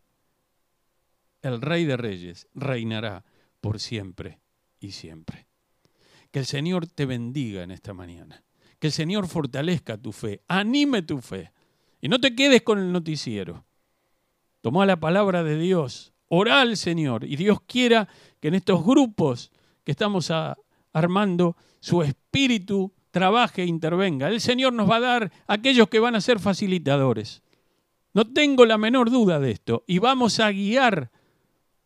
el 1.42 1.62
rey 1.62 1.86
de 1.86 1.96
reyes, 1.96 2.48
reinará 2.54 3.24
por 3.62 3.80
siempre 3.80 4.42
y 4.80 4.92
siempre. 4.92 5.48
Que 6.32 6.40
el 6.40 6.46
Señor 6.46 6.88
te 6.88 7.06
bendiga 7.06 7.64
en 7.64 7.72
esta 7.72 7.94
mañana. 7.94 8.44
Que 8.82 8.88
el 8.88 8.94
Señor 8.94 9.28
fortalezca 9.28 9.96
tu 9.96 10.12
fe, 10.12 10.42
anime 10.48 11.04
tu 11.04 11.22
fe. 11.22 11.52
Y 12.02 12.10
no 12.10 12.20
te 12.20 12.34
quedes 12.34 12.64
con 12.64 12.80
el 12.80 12.92
noticiero. 12.92 13.64
Toma 14.62 14.88
la 14.88 15.00
palabra 15.00 15.44
de 15.44 15.56
Dios, 15.60 16.14
ora 16.30 16.62
al 16.62 16.78
Señor 16.78 17.24
y 17.24 17.36
Dios 17.36 17.60
quiera 17.68 18.08
que 18.40 18.48
en 18.48 18.56
estos 18.56 18.84
grupos 18.84 19.52
que 19.84 19.92
estamos 19.92 20.32
armando, 20.94 21.56
su 21.80 22.02
espíritu 22.02 22.92
trabaje 23.12 23.62
e 23.62 23.68
intervenga. 23.68 24.30
El 24.30 24.42
Señor 24.42 24.74
nos 24.74 24.90
va 24.90 24.96
a 24.96 25.02
dar 25.02 25.32
aquellos 25.46 25.88
que 25.88 26.00
van 26.00 26.16
a 26.16 26.22
ser 26.22 26.40
facilitadores. 26.40 27.44
No 28.16 28.26
tengo 28.34 28.66
la 28.66 28.80
menor 28.80 29.12
duda 29.12 29.40
de 29.40 29.52
esto. 29.52 29.84
Y 29.86 30.00
vamos 30.00 30.40
a 30.40 30.50
guiar 30.50 31.12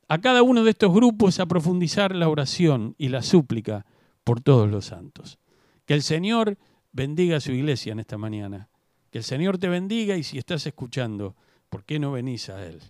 a 0.08 0.22
cada 0.22 0.44
uno 0.44 0.64
de 0.64 0.72
estos 0.72 0.94
grupos 0.94 1.42
a 1.42 1.46
profundizar 1.46 2.16
la 2.16 2.30
oración 2.30 2.96
y 2.98 3.10
la 3.10 3.22
súplica 3.22 3.86
por 4.24 4.40
todos 4.40 4.70
los 4.70 4.86
santos. 4.86 5.40
Que 5.86 5.94
el 5.94 6.02
Señor 6.02 6.58
bendiga 6.96 7.38
a 7.38 7.42
su 7.42 7.52
iglesia 7.52 7.92
en 7.92 8.00
esta 8.00 8.18
mañana. 8.18 8.70
Que 9.12 9.18
el 9.18 9.24
Señor 9.24 9.58
te 9.58 9.68
bendiga 9.68 10.16
y 10.16 10.24
si 10.24 10.38
estás 10.38 10.66
escuchando, 10.66 11.36
¿por 11.70 11.84
qué 11.84 12.00
no 12.00 12.14
venís 12.14 12.50
a 12.50 12.66
Él? 12.66 12.82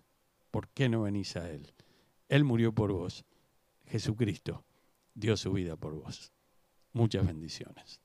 ¿Por 0.51 0.69
qué 0.69 0.87
no 0.89 1.01
venís 1.01 1.35
a 1.35 1.49
Él? 1.49 1.73
Él 2.29 2.43
murió 2.43 2.71
por 2.71 2.93
vos. 2.93 3.25
Jesucristo 3.87 4.63
dio 5.15 5.35
su 5.35 5.51
vida 5.51 5.75
por 5.75 5.95
vos. 5.95 6.31
Muchas 6.93 7.25
bendiciones. 7.25 7.99